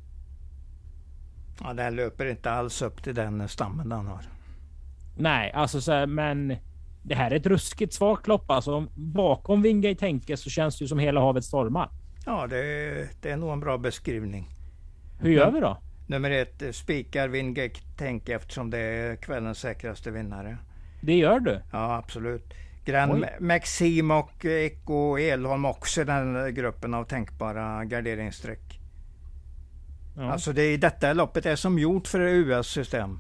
Ja, 1.61 1.73
den 1.73 1.97
löper 1.97 2.27
inte 2.27 2.51
alls 2.51 2.83
upp 2.83 3.03
till 3.03 3.15
den 3.15 3.49
stammen 3.49 3.89
den 3.89 4.07
har. 4.07 4.21
Nej, 5.17 5.53
alltså 5.53 5.81
så 5.81 5.93
här, 5.93 6.07
men 6.07 6.57
det 7.03 7.15
här 7.15 7.31
är 7.31 7.37
ett 7.37 7.47
ruskigt 7.47 7.93
svagt 7.93 8.27
lopp 8.27 8.51
alltså. 8.51 8.87
Bakom 8.95 9.63
Wingate 9.63 10.07
Henke 10.07 10.37
så 10.37 10.51
känns 10.51 10.79
det 10.79 10.83
ju 10.83 10.89
som 10.89 10.99
hela 10.99 11.21
havet 11.21 11.45
stormar. 11.45 11.89
Ja, 12.27 12.47
det 12.47 12.59
är, 12.59 13.09
det 13.23 13.31
är 13.31 13.37
nog 13.37 13.53
en 13.53 13.61
bra 13.61 13.79
beskrivning. 13.79 14.49
Hur 15.21 15.31
gör 15.31 15.51
vi 15.51 15.61
då? 15.61 15.79
Nummer 16.07 16.31
ett, 16.31 16.77
spikar 16.77 17.29
Wingate 17.29 17.81
Henke 17.99 18.35
eftersom 18.35 18.71
det 18.71 18.79
är 18.79 19.17
kvällens 19.17 19.59
säkraste 19.59 20.11
vinnare. 20.11 20.59
Det 21.01 21.15
gör 21.15 21.41
du? 21.41 21.61
Ja, 21.73 21.97
absolut. 21.97 22.55
Grand 22.85 23.25
Maxim 23.41 24.11
och 24.11 24.45
Eco 24.45 25.19
Elholm 25.19 25.65
också 25.65 26.01
i 26.01 26.05
den 26.05 26.55
gruppen 26.55 26.95
av 26.95 27.05
tänkbara 27.05 27.85
garderingsstreck. 27.85 28.81
Ja. 30.17 30.33
Alltså 30.33 30.53
det, 30.53 30.77
detta 30.77 31.13
loppet 31.13 31.47
är 31.47 31.57
som 31.57 31.79
gjort 31.79 32.09
för 32.09 32.21
US-system. 32.21 33.19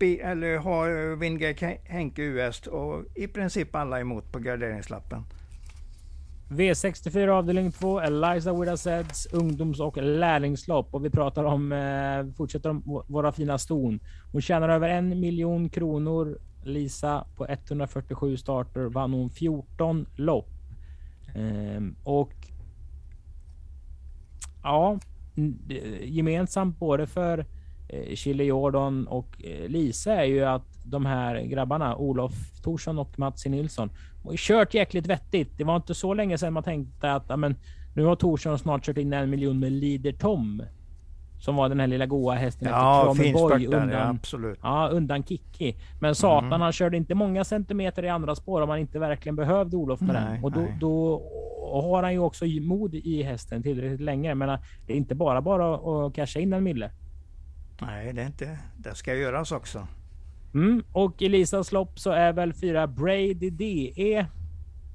eller 0.00 0.58
har 0.58 1.16
Wingate 1.16 1.78
Henke 1.84 2.22
US 2.22 2.66
och 2.66 3.04
i 3.14 3.26
princip 3.26 3.74
alla 3.74 4.00
emot 4.00 4.32
på 4.32 4.38
garderingslappen. 4.38 5.24
V64 6.50 7.28
avdelning 7.28 7.72
2, 7.72 8.00
Eliza 8.00 8.52
Widaseds 8.52 9.26
ungdoms 9.26 9.80
och 9.80 9.96
lärlingslopp. 9.96 10.94
Och 10.94 11.04
vi 11.04 11.10
pratar 11.10 11.44
om, 11.44 11.72
eh, 11.72 12.36
fortsätter 12.36 12.70
om 12.70 13.02
våra 13.06 13.32
fina 13.32 13.58
ston. 13.58 14.00
Hon 14.32 14.42
tjänar 14.42 14.68
över 14.68 14.88
en 14.88 15.20
miljon 15.20 15.68
kronor. 15.68 16.38
Lisa 16.62 17.24
på 17.36 17.46
147 17.48 18.36
starter 18.36 18.84
vann 18.84 19.12
hon 19.12 19.30
14 19.30 20.06
lopp. 20.16 20.48
Eh, 21.34 21.82
och 22.04 22.32
ja, 24.62 24.98
gemensamt 26.02 26.78
både 26.78 27.06
för 27.06 27.46
eh, 27.88 28.14
Chile 28.14 28.44
Jordan 28.44 29.06
och 29.06 29.44
eh, 29.44 29.68
Lisa 29.68 30.14
är 30.14 30.24
ju 30.24 30.44
att 30.44 30.66
de 30.84 31.06
här 31.06 31.42
grabbarna, 31.42 31.96
Olof 31.96 32.32
Thorsson 32.62 32.98
och 32.98 33.18
Mats 33.18 33.46
Nilsson, 33.46 33.90
har 34.24 34.36
kört 34.36 34.74
jäkligt 34.74 35.06
vettigt. 35.06 35.58
Det 35.58 35.64
var 35.64 35.76
inte 35.76 35.94
så 35.94 36.14
länge 36.14 36.38
sedan 36.38 36.52
man 36.52 36.62
tänkte 36.62 37.12
att 37.12 37.30
amen, 37.30 37.56
nu 37.94 38.04
har 38.04 38.16
Thorsson 38.16 38.58
snart 38.58 38.84
kört 38.84 38.98
in 38.98 39.12
en 39.12 39.30
miljon 39.30 39.60
med 39.60 39.72
Leader 39.72 40.12
Tom. 40.12 40.62
Som 41.40 41.56
var 41.56 41.68
den 41.68 41.80
här 41.80 41.86
lilla 41.86 42.06
goa 42.06 42.34
hästen 42.34 42.68
ja, 42.68 43.10
efter 43.10 43.32
Boy 43.32 43.66
undan, 43.66 43.88
ja, 43.88 44.08
absolut. 44.08 44.58
Ja, 44.62 44.88
undan 44.88 45.22
Kikki. 45.24 45.76
Men 46.00 46.14
satan, 46.14 46.44
mm. 46.44 46.60
han 46.60 46.72
körde 46.72 46.96
inte 46.96 47.14
många 47.14 47.44
centimeter 47.44 48.04
i 48.04 48.08
andra 48.08 48.34
spår 48.34 48.62
om 48.62 48.68
man 48.68 48.78
inte 48.78 48.98
verkligen 48.98 49.36
behövde 49.36 49.76
Olof 49.76 50.00
med 50.00 50.14
nej, 50.14 50.34
den. 50.34 50.44
Och 50.44 50.52
då, 50.52 50.66
då, 50.80 51.22
har 51.72 52.02
han 52.02 52.12
ju 52.12 52.18
också 52.18 52.44
mod 52.44 52.94
i 52.94 53.22
hästen 53.22 53.62
tillräckligt 53.62 54.00
länge. 54.00 54.34
Men 54.34 54.58
det 54.86 54.92
är 54.92 54.96
inte 54.96 55.14
bara 55.14 55.42
bara 55.42 55.74
att 56.06 56.14
casha 56.14 56.40
in 56.40 56.52
en 56.52 56.64
mille. 56.64 56.90
Nej, 57.80 58.12
det 58.12 58.22
är 58.22 58.26
inte. 58.26 58.58
Det 58.76 58.94
ska 58.94 59.14
göras 59.14 59.52
också. 59.52 59.86
Mm, 60.54 60.82
och 60.92 61.22
i 61.22 61.28
Lisas 61.28 61.72
lopp 61.72 61.98
så 61.98 62.10
är 62.10 62.32
väl 62.32 62.52
fyra 62.52 62.86
Brady 62.86 63.50
DE 63.50 64.26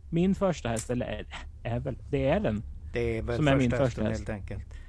min 0.10 0.36
första 0.36 0.70
häst. 0.70 0.90
Eller 0.90 1.06
är, 1.06 1.26
är 1.64 1.80
väl, 1.80 1.98
det 2.10 2.28
är 2.28 2.40
den. 2.40 2.64
Det 2.94 3.18
är 3.18 3.22
väl 3.22 3.36
som 3.36 3.48
är 3.48 3.56
min 3.56 3.72
första 3.72 4.04
häst. 4.04 4.20
helt 4.20 4.30
enkelt. 4.30 4.85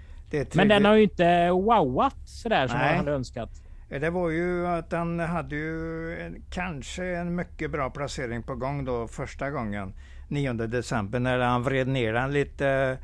Men 0.54 0.68
den 0.68 0.84
har 0.84 0.94
ju 0.94 1.02
inte 1.02 1.50
wowat 1.50 2.16
sådär 2.24 2.68
som 2.68 2.78
Nej. 2.78 2.88
man 2.88 2.96
hade 2.98 3.12
önskat. 3.12 3.50
Det 3.88 4.10
var 4.10 4.30
ju 4.30 4.66
att 4.66 4.92
han 4.92 5.18
hade 5.20 5.56
ju 5.56 6.16
en, 6.20 6.42
kanske 6.50 7.04
en 7.04 7.34
mycket 7.34 7.70
bra 7.70 7.90
placering 7.90 8.42
på 8.42 8.54
gång 8.54 8.84
då 8.84 9.08
första 9.08 9.50
gången. 9.50 9.94
9 10.28 10.52
december 10.52 11.20
när 11.20 11.38
han 11.38 11.62
vred 11.62 11.88
ner 11.88 12.12
den 12.12 12.32
lite. 12.32 12.98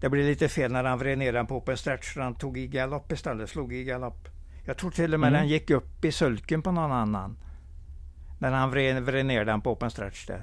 Det 0.00 0.08
blev 0.08 0.24
lite 0.24 0.48
fel 0.48 0.72
när 0.72 0.84
han 0.84 0.98
vred 0.98 1.18
ner 1.18 1.32
den 1.32 1.46
på 1.46 1.56
open 1.56 1.76
stretch. 1.76 2.16
Han 2.16 2.34
tog 2.34 2.58
i 2.58 2.66
galopp 2.66 3.12
istället, 3.12 3.50
slog 3.50 3.74
i 3.74 3.84
galopp. 3.84 4.28
Jag 4.64 4.76
tror 4.76 4.90
till 4.90 5.14
och 5.14 5.20
med 5.20 5.28
mm. 5.28 5.40
den 5.40 5.48
gick 5.48 5.70
upp 5.70 6.04
i 6.04 6.12
sulken 6.12 6.62
på 6.62 6.72
någon 6.72 6.92
annan. 6.92 7.36
När 8.38 8.50
han 8.50 8.70
vred, 8.70 9.02
vred 9.02 9.26
ner 9.26 9.44
den 9.44 9.60
på 9.60 9.72
open 9.72 9.90
stretch 9.90 10.26
där. 10.26 10.42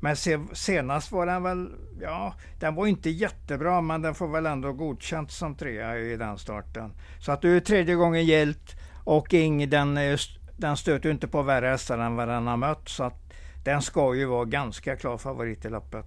Men 0.00 0.16
se, 0.16 0.38
senast 0.52 1.12
var 1.12 1.26
den 1.26 1.42
väl, 1.42 1.70
ja, 2.00 2.34
den 2.60 2.74
var 2.74 2.86
inte 2.86 3.10
jättebra 3.10 3.80
men 3.80 4.02
den 4.02 4.14
får 4.14 4.28
väl 4.28 4.46
ändå 4.46 4.72
godkänt 4.72 5.30
som 5.30 5.54
trea 5.54 5.98
i 5.98 6.16
den 6.16 6.38
starten. 6.38 6.92
Så 7.20 7.32
att 7.32 7.42
du 7.42 7.56
är 7.56 7.60
tredje 7.60 7.94
gången 7.94 8.26
gällt 8.26 8.76
och 9.04 9.34
Ing, 9.34 9.70
den, 9.70 9.96
eh, 9.96 10.18
den 10.56 10.76
stöter 10.76 11.10
inte 11.10 11.28
på 11.28 11.42
värre 11.42 11.66
hästar 11.66 11.98
än 11.98 12.16
vad 12.16 12.28
den 12.28 12.46
har 12.46 12.56
mött. 12.56 12.88
Så 12.88 13.04
att 13.04 13.32
den 13.64 13.82
ska 13.82 14.14
ju 14.14 14.24
vara 14.24 14.44
ganska 14.44 14.96
klar 14.96 15.18
favorit 15.18 15.64
i 15.64 15.68
loppet. 15.68 16.06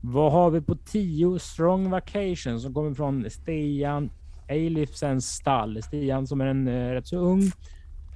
Vad 0.00 0.32
har 0.32 0.50
vi 0.50 0.60
på 0.60 0.76
10 0.76 1.38
Strong 1.38 1.90
Vacation 1.90 2.60
som 2.60 2.74
kommer 2.74 2.94
från 2.94 3.30
Stian 3.30 4.10
Eilifsens 4.48 5.26
stall. 5.26 5.82
Stian 5.82 6.26
som 6.26 6.40
är 6.40 6.46
en 6.46 6.68
eh, 6.68 6.90
rätt 6.90 7.06
så 7.06 7.16
ung, 7.16 7.42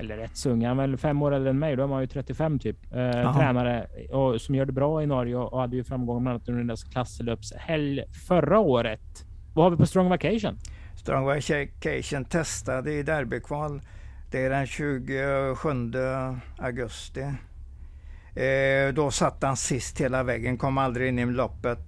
eller 0.02 0.16
rätt 0.16 0.36
så 0.36 0.50
ung, 0.50 0.64
han 0.64 0.78
är 0.78 0.86
väl 0.86 0.96
fem 0.96 1.22
år 1.22 1.34
äldre 1.34 1.50
än 1.50 1.58
mig. 1.58 1.76
Då 1.76 1.82
är 1.82 1.86
man 1.86 2.00
ju 2.00 2.06
35 2.06 2.58
typ. 2.58 2.76
Eh, 2.92 3.36
tränare 3.36 3.86
och, 4.10 4.40
som 4.40 4.54
gör 4.54 4.66
det 4.66 4.72
bra 4.72 5.02
i 5.02 5.06
Norge 5.06 5.36
och, 5.36 5.52
och 5.52 5.60
hade 5.60 5.76
ju 5.76 5.84
framgång 5.84 6.22
bland 6.22 6.36
annat 6.36 6.48
under 6.48 6.64
deras 6.64 6.84
klasslöpshelg 6.84 8.04
förra 8.28 8.58
året. 8.58 9.26
Vad 9.54 9.64
har 9.64 9.70
vi 9.70 9.76
på 9.76 9.86
Strong 9.86 10.08
Vacation? 10.08 10.58
Strong 10.96 11.24
Vacation 11.24 12.24
testade 12.24 12.92
i 12.92 13.02
derbykval. 13.02 13.80
Det 14.30 14.44
är 14.44 14.50
den 14.50 14.66
27 14.66 15.92
augusti. 16.58 17.20
Eh, 18.34 18.94
då 18.94 19.10
satt 19.10 19.42
han 19.42 19.56
sist 19.56 20.00
hela 20.00 20.22
vägen, 20.22 20.58
kom 20.58 20.78
aldrig 20.78 21.08
in 21.08 21.18
i 21.18 21.26
loppet 21.26 21.78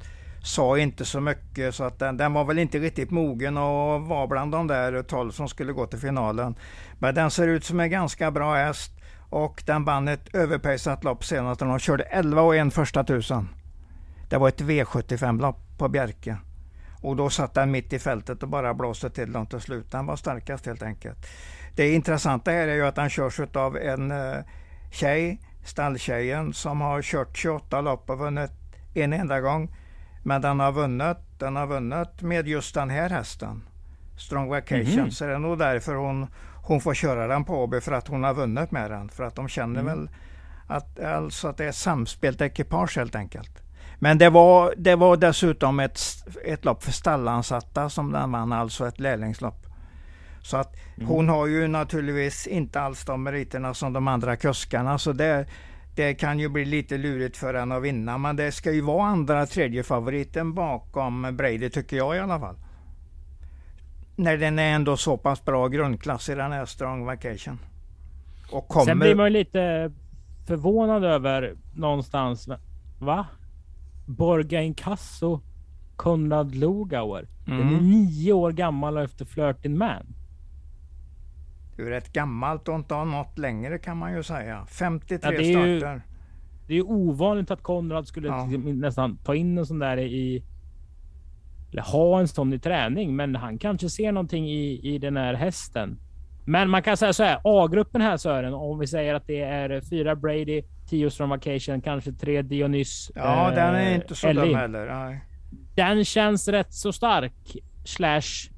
sa 0.44 0.78
inte 0.78 1.04
så 1.04 1.20
mycket 1.20 1.74
så 1.74 1.84
att 1.84 1.98
den, 1.98 2.16
den 2.16 2.32
var 2.32 2.44
väl 2.44 2.58
inte 2.58 2.78
riktigt 2.78 3.10
mogen 3.10 3.56
och 3.56 4.02
var 4.02 4.26
bland 4.26 4.52
de 4.52 4.66
där 4.66 5.02
12 5.02 5.30
som 5.30 5.48
skulle 5.48 5.72
gå 5.72 5.86
till 5.86 5.98
finalen. 5.98 6.54
Men 6.98 7.14
den 7.14 7.30
ser 7.30 7.48
ut 7.48 7.64
som 7.64 7.80
en 7.80 7.90
ganska 7.90 8.30
bra 8.30 8.54
häst 8.54 8.92
och 9.30 9.62
den 9.66 9.84
vann 9.84 10.08
ett 10.08 10.34
överpejsat 10.34 11.04
lopp 11.04 11.24
senast 11.24 11.60
när 11.60 11.68
de 11.68 11.78
körde 11.78 12.04
11 12.04 12.42
och 12.42 12.56
en 12.56 12.70
första 12.70 13.04
tusen. 13.04 13.48
Det 14.30 14.38
var 14.38 14.48
ett 14.48 14.60
V75-lopp 14.60 15.78
på 15.78 15.88
Bjerke. 15.88 16.36
Och 17.02 17.16
då 17.16 17.30
satt 17.30 17.54
den 17.54 17.70
mitt 17.70 17.92
i 17.92 17.98
fältet 17.98 18.42
och 18.42 18.48
bara 18.48 18.74
blåste 18.74 19.10
till 19.10 19.32
dem 19.32 19.46
till 19.46 19.60
slut. 19.60 19.90
Den 19.90 20.06
var 20.06 20.16
starkast 20.16 20.66
helt 20.66 20.82
enkelt. 20.82 21.26
Det 21.76 21.94
intressanta 21.94 22.50
här 22.50 22.68
är 22.68 22.74
ju 22.74 22.86
att 22.86 22.96
han 22.96 23.10
körs 23.10 23.40
av 23.40 23.76
en 23.76 24.10
eh, 24.10 24.36
tjej, 24.92 25.40
stalltjejen, 25.64 26.52
som 26.52 26.80
har 26.80 27.02
kört 27.02 27.36
28 27.36 27.80
lopp 27.80 28.10
och 28.10 28.18
vunnit 28.18 28.50
en 28.94 29.12
enda 29.12 29.40
gång. 29.40 29.70
Men 30.26 30.40
den 30.40 30.60
har 30.60 30.72
vunnit, 30.72 31.16
den 31.38 31.56
har 31.56 31.66
vunnit 31.66 32.22
med 32.22 32.48
just 32.48 32.74
den 32.74 32.90
här 32.90 33.10
hästen. 33.10 33.62
Strong 34.16 34.48
Vacation. 34.48 34.98
Mm. 34.98 35.10
Så 35.10 35.24
det 35.24 35.34
är 35.34 35.38
nog 35.38 35.58
därför 35.58 35.94
hon, 35.94 36.26
hon 36.62 36.80
får 36.80 36.94
köra 36.94 37.26
den 37.26 37.44
på 37.44 37.62
Åby 37.62 37.80
för 37.80 37.92
att 37.92 38.08
hon 38.08 38.24
har 38.24 38.34
vunnit 38.34 38.70
med 38.70 38.90
den. 38.90 39.08
För 39.08 39.24
att 39.24 39.36
de 39.36 39.48
känner 39.48 39.80
mm. 39.80 39.86
väl 39.86 40.08
att, 40.66 41.00
alltså 41.00 41.48
att 41.48 41.56
det 41.56 41.64
är 41.64 41.72
samspelt 41.72 42.40
ekipage 42.40 42.96
helt 42.96 43.14
enkelt. 43.14 43.62
Men 43.98 44.18
det 44.18 44.30
var, 44.30 44.74
det 44.76 44.96
var 44.96 45.16
dessutom 45.16 45.80
ett, 45.80 46.00
ett 46.44 46.64
lopp 46.64 46.82
för 46.82 46.92
stallansatta 46.92 47.90
som 47.90 48.12
den 48.12 48.32
vann, 48.32 48.52
alltså 48.52 48.88
ett 48.88 49.00
lärlingslopp. 49.00 49.66
Så 50.42 50.56
att 50.56 50.76
mm. 50.96 51.08
hon 51.08 51.28
har 51.28 51.46
ju 51.46 51.68
naturligtvis 51.68 52.46
inte 52.46 52.80
alls 52.80 53.04
de 53.04 53.22
meriterna 53.22 53.74
som 53.74 53.92
de 53.92 54.08
andra 54.08 54.36
kuskarna. 54.36 54.98
Så 54.98 55.12
det, 55.12 55.46
det 55.94 56.14
kan 56.14 56.38
ju 56.38 56.48
bli 56.48 56.64
lite 56.64 56.98
lurigt 56.98 57.36
för 57.36 57.54
henne 57.54 57.76
att 57.76 57.82
vinna, 57.82 58.18
men 58.18 58.36
det 58.36 58.52
ska 58.52 58.72
ju 58.72 58.80
vara 58.80 59.06
andra 59.06 59.46
tredje 59.46 59.82
favoriten 59.82 60.54
bakom 60.54 61.36
Brady 61.36 61.70
tycker 61.70 61.96
jag 61.96 62.16
i 62.16 62.18
alla 62.18 62.40
fall. 62.40 62.56
När 64.16 64.36
den 64.36 64.58
är 64.58 64.74
ändå 64.74 64.96
så 64.96 65.16
pass 65.16 65.44
bra 65.44 65.68
grundklass 65.68 66.28
i 66.28 66.34
den 66.34 66.52
här 66.52 66.66
Strong 66.66 67.04
Vacation. 67.04 67.58
Och 68.50 68.68
kommer... 68.68 68.84
Sen 68.84 68.98
blir 68.98 69.14
man 69.14 69.26
ju 69.26 69.32
lite 69.32 69.92
förvånad 70.46 71.04
över 71.04 71.54
någonstans. 71.74 72.48
Va? 72.98 73.26
Borga 74.06 74.62
Inkasso 74.62 75.40
Konrad 75.96 76.54
Lugauer. 76.54 77.28
Mm. 77.46 77.58
Den 77.58 77.68
är 77.68 77.78
mm. 77.78 77.90
nio 77.90 78.32
år 78.32 78.52
gammal 78.52 78.96
och 78.96 79.02
efter 79.02 79.24
Flirting 79.24 79.78
Man. 79.78 80.14
Det 81.76 81.82
är 81.82 81.86
rätt 81.86 82.12
gammalt 82.12 82.68
och 82.68 82.74
inte 82.74 82.94
har 82.94 83.04
nått 83.04 83.38
längre 83.38 83.78
kan 83.78 83.96
man 83.96 84.14
ju 84.14 84.22
säga. 84.22 84.66
53 84.66 85.18
ja, 85.22 85.38
det 85.38 85.44
starter. 85.44 85.94
Ju, 85.94 86.00
det 86.66 86.72
är 86.72 86.76
ju 86.76 86.82
ovanligt 86.82 87.50
att 87.50 87.62
Konrad 87.62 88.08
skulle 88.08 88.28
ja. 88.28 88.46
nästan 88.56 89.16
ta 89.16 89.34
in 89.34 89.58
en 89.58 89.66
sån 89.66 89.78
där 89.78 89.96
i... 89.98 90.44
Eller 91.72 91.82
ha 91.82 92.20
en 92.20 92.28
sån 92.28 92.52
i 92.52 92.58
träning, 92.58 93.16
men 93.16 93.36
han 93.36 93.58
kanske 93.58 93.90
ser 93.90 94.12
någonting 94.12 94.50
i, 94.50 94.94
i 94.94 94.98
den 94.98 95.16
här 95.16 95.34
hästen. 95.34 95.98
Men 96.46 96.70
man 96.70 96.82
kan 96.82 96.96
säga 96.96 97.12
så 97.12 97.22
här, 97.22 97.40
A-gruppen 97.44 98.00
här 98.00 98.16
Sören, 98.16 98.54
om 98.54 98.78
vi 98.78 98.86
säger 98.86 99.14
att 99.14 99.26
det 99.26 99.40
är 99.40 99.80
fyra 99.80 100.16
Brady, 100.16 100.62
tio 100.88 101.10
Strong 101.10 101.28
Vacation, 101.28 101.80
kanske 101.80 102.12
tre 102.12 102.42
Dionys. 102.42 103.10
Ja, 103.14 103.48
eh, 103.48 103.54
den 103.54 103.74
är 103.74 103.94
inte 103.94 104.14
så 104.14 104.32
dum 104.32 104.54
heller. 104.54 104.86
Nej. 104.86 105.20
Den 105.74 106.04
känns 106.04 106.48
rätt 106.48 106.72
så 106.72 106.92
stark. 106.92 107.56
Slash 107.84 108.50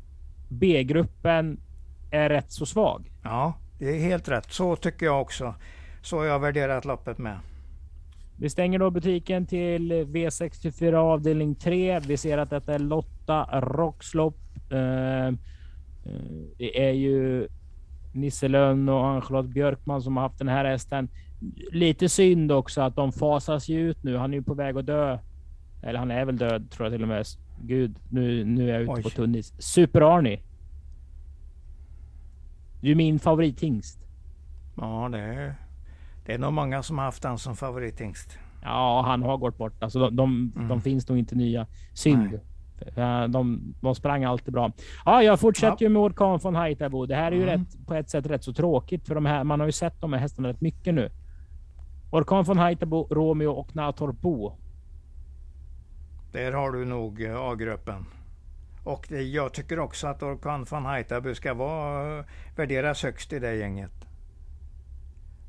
B-gruppen 0.48 1.60
är 2.10 2.28
rätt 2.28 2.52
så 2.52 2.66
svag. 2.66 3.10
Ja, 3.22 3.54
det 3.78 3.88
är 3.88 4.00
helt 4.00 4.28
rätt. 4.28 4.52
Så 4.52 4.76
tycker 4.76 5.06
jag 5.06 5.20
också. 5.20 5.54
Så 6.02 6.18
har 6.18 6.24
jag 6.24 6.38
värderat 6.38 6.84
loppet 6.84 7.18
med. 7.18 7.38
Vi 8.38 8.50
stänger 8.50 8.78
då 8.78 8.90
butiken 8.90 9.46
till 9.46 9.92
V64 9.92 10.94
avdelning 10.94 11.54
3. 11.54 12.00
Vi 12.00 12.16
ser 12.16 12.38
att 12.38 12.50
detta 12.50 12.74
är 12.74 12.78
Lotta 12.78 13.60
Rockslopp. 13.60 14.38
Eh, 14.70 15.34
det 16.58 16.88
är 16.88 16.92
ju 16.92 17.48
Nisse 18.14 18.48
Lönn 18.48 18.88
och 18.88 19.06
Ann-Charlotte 19.06 19.46
Björkman 19.54 20.02
som 20.02 20.16
har 20.16 20.22
haft 20.24 20.38
den 20.38 20.48
här 20.48 20.64
hästen. 20.64 21.08
Lite 21.72 22.08
synd 22.08 22.52
också 22.52 22.80
att 22.80 22.96
de 22.96 23.12
fasas 23.12 23.68
ju 23.68 23.90
ut 23.90 24.02
nu. 24.02 24.16
Han 24.16 24.32
är 24.32 24.36
ju 24.36 24.42
på 24.42 24.54
väg 24.54 24.76
att 24.76 24.86
dö. 24.86 25.18
Eller 25.82 25.98
han 25.98 26.10
är 26.10 26.24
väl 26.24 26.36
död 26.36 26.70
tror 26.70 26.86
jag 26.86 26.94
till 26.94 27.02
och 27.02 27.08
med. 27.08 27.26
Gud, 27.62 27.96
nu, 28.10 28.44
nu 28.44 28.70
är 28.70 28.74
jag 28.74 28.82
ute 28.82 28.92
Oj. 28.92 29.02
på 29.02 29.10
tunnis. 29.10 29.54
Super-Arnie. 29.58 30.40
Du 32.86 32.92
är 32.92 32.96
min 32.96 33.18
favorithingst. 33.18 33.98
Ja, 34.76 35.08
det 35.12 35.18
är, 35.18 35.54
det 36.26 36.32
är 36.32 36.38
nog 36.38 36.52
många 36.52 36.82
som 36.82 36.98
har 36.98 37.04
haft 37.04 37.24
han 37.24 37.38
som 37.38 37.56
favorithingst. 37.56 38.38
Ja, 38.62 39.02
han 39.06 39.22
har 39.22 39.36
gått 39.36 39.58
bort. 39.58 39.82
Alltså, 39.82 39.98
de, 39.98 40.16
de, 40.16 40.52
mm. 40.56 40.68
de 40.68 40.80
finns 40.80 41.08
nog 41.08 41.18
inte 41.18 41.34
nya. 41.34 41.66
Synd. 41.92 42.40
Nej. 42.96 43.28
De, 43.28 43.74
de 43.80 43.94
sprang 43.94 44.24
alltid 44.24 44.54
bra. 44.54 44.72
Ja, 45.04 45.22
jag 45.22 45.40
fortsätter 45.40 45.76
ja. 45.78 45.78
ju 45.80 45.88
med 45.88 46.02
Orkan 46.02 46.38
von 46.38 46.54
Haitabo. 46.54 47.06
Det 47.06 47.14
här 47.14 47.32
är 47.32 47.36
ju 47.36 47.42
mm. 47.42 47.58
rätt, 47.58 47.86
på 47.86 47.94
ett 47.94 48.10
sätt 48.10 48.26
rätt 48.26 48.44
så 48.44 48.52
tråkigt 48.52 49.06
för 49.06 49.14
de 49.14 49.26
här. 49.26 49.44
Man 49.44 49.60
har 49.60 49.66
ju 49.66 49.72
sett 49.72 50.00
de 50.00 50.12
här 50.12 50.20
hästarna 50.20 50.48
rätt 50.48 50.60
mycket 50.60 50.94
nu. 50.94 51.10
Orkan 52.10 52.44
von 52.44 52.58
Haitabo, 52.58 53.06
Romeo 53.10 53.50
och 53.50 53.76
Natorp 53.76 54.20
Bo. 54.20 54.52
Där 56.32 56.52
har 56.52 56.72
du 56.72 56.84
nog 56.84 57.22
eh, 57.22 57.36
A-gruppen. 57.36 58.06
Och 58.86 59.06
det, 59.08 59.22
jag 59.22 59.52
tycker 59.52 59.78
också 59.78 60.06
att 60.06 60.22
Orkan 60.22 60.64
von 60.64 60.84
Haitabo 60.84 61.34
ska 61.34 61.54
vara, 61.54 62.24
värderas 62.56 63.02
högst 63.02 63.32
i 63.32 63.38
det 63.38 63.54
gänget. 63.54 63.92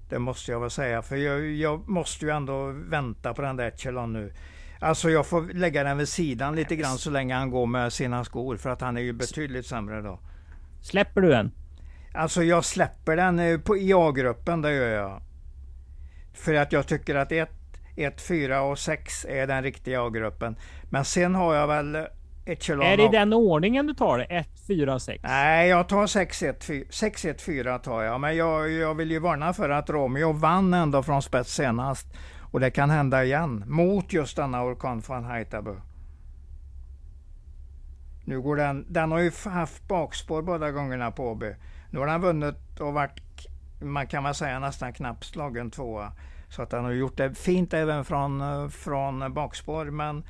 Det 0.10 0.20
måste 0.20 0.52
jag 0.52 0.60
väl 0.60 0.70
säga, 0.70 1.02
för 1.02 1.16
jag, 1.16 1.46
jag 1.46 1.90
måste 1.90 2.26
ju 2.26 2.32
ändå 2.32 2.66
vänta 2.72 3.34
på 3.34 3.42
den 3.42 3.56
där 3.56 3.68
Echelon 3.68 4.14
nu. 4.14 4.34
Alltså 4.80 5.10
jag 5.10 5.26
får 5.26 5.54
lägga 5.54 5.84
den 5.84 5.98
vid 5.98 6.10
sidan 6.10 6.56
lite 6.56 6.76
grann 6.76 6.98
så 6.98 7.10
länge 7.10 7.36
han 7.36 7.52
går 7.52 7.66
med 7.66 7.94
sina 7.94 8.24
skor 8.24 8.58
för 8.58 8.70
att 8.70 8.82
han 8.82 8.98
är 8.98 9.02
ju 9.02 9.14
betydligt 9.14 9.66
sämre 9.66 10.02
då. 10.02 10.20
Släpper 10.82 11.22
du 11.22 11.30
den? 11.30 11.52
Alltså 12.14 12.44
jag 12.44 12.66
släpper 12.66 13.16
den 13.16 13.40
eh, 13.40 13.60
på 13.60 13.78
i 13.78 13.94
A-gruppen, 13.94 14.62
det 14.62 14.74
gör 14.74 14.90
jag. 14.90 15.22
För 16.34 16.54
att 16.54 16.72
jag 16.72 16.88
tycker 16.88 17.16
att 17.16 17.32
1, 17.32 17.50
1, 17.96 18.22
4 18.22 18.62
och 18.62 18.80
6 18.80 19.26
är 19.26 19.48
den 19.48 19.64
riktiga 19.64 20.02
A-gruppen. 20.02 20.56
Men 20.90 21.06
sen 21.06 21.36
har 21.36 21.56
jag 21.56 21.68
väl 21.68 22.08
Echelon 22.48 22.86
Är 22.86 22.98
det 22.98 23.04
i 23.04 23.08
den 23.08 23.34
ordningen 23.34 23.88
du 23.88 23.94
tar 23.94 24.18
det? 24.18 24.24
1, 24.24 24.48
4, 24.68 25.00
6? 25.00 25.24
Nej, 25.24 25.70
jag 25.70 25.90
tar 25.90 26.08
6, 26.08 26.44
1, 26.44 26.64
4, 26.64 26.86
6, 26.90 27.26
1, 27.26 27.42
4 27.42 27.80
tar 27.80 28.04
jag. 28.04 28.22
Men 28.22 28.36
jag, 28.36 28.72
jag 28.72 28.96
vill 28.96 29.12
ju 29.12 29.20
varna 29.20 29.54
för 29.54 29.70
att 29.70 29.90
Romeo 29.90 30.32
vann 30.32 30.74
ändå 30.74 31.04
från 31.04 31.22
spets 31.22 31.54
senast. 31.56 32.08
Och 32.52 32.60
det 32.60 32.72
kan 32.72 32.90
hända 32.90 33.24
igen 33.24 33.64
mot 33.68 34.14
just 34.14 34.36
denna 34.36 34.64
orkan 34.64 35.02
från 35.02 35.24
Haitabo. 35.24 35.76
Nu 38.26 38.42
går 38.42 38.56
den, 38.56 38.86
den 38.90 39.12
har 39.12 39.20
ju 39.20 39.32
haft 39.46 39.88
bakspår 39.88 40.42
båda 40.42 40.72
gångerna 40.72 41.12
på 41.12 41.32
Åby. 41.32 41.56
Nu 41.90 42.00
har 42.00 42.08
den 42.08 42.22
vunnit 42.22 42.80
och 42.80 42.94
varit, 42.94 43.22
man 43.82 44.08
kan 44.08 44.24
väl 44.24 44.36
säga 44.36 44.60
nästan 44.60 44.94
knappt 44.94 45.24
slagen 45.24 45.72
tvåa. 45.72 46.12
Så 46.50 46.62
att 46.62 46.70
den 46.70 46.84
har 46.84 46.92
gjort 46.92 47.18
det 47.18 47.34
fint 47.34 47.74
även 47.74 48.06
från, 48.06 48.72
från 48.72 49.34
bakspår. 49.34 49.86
Men 49.86 50.24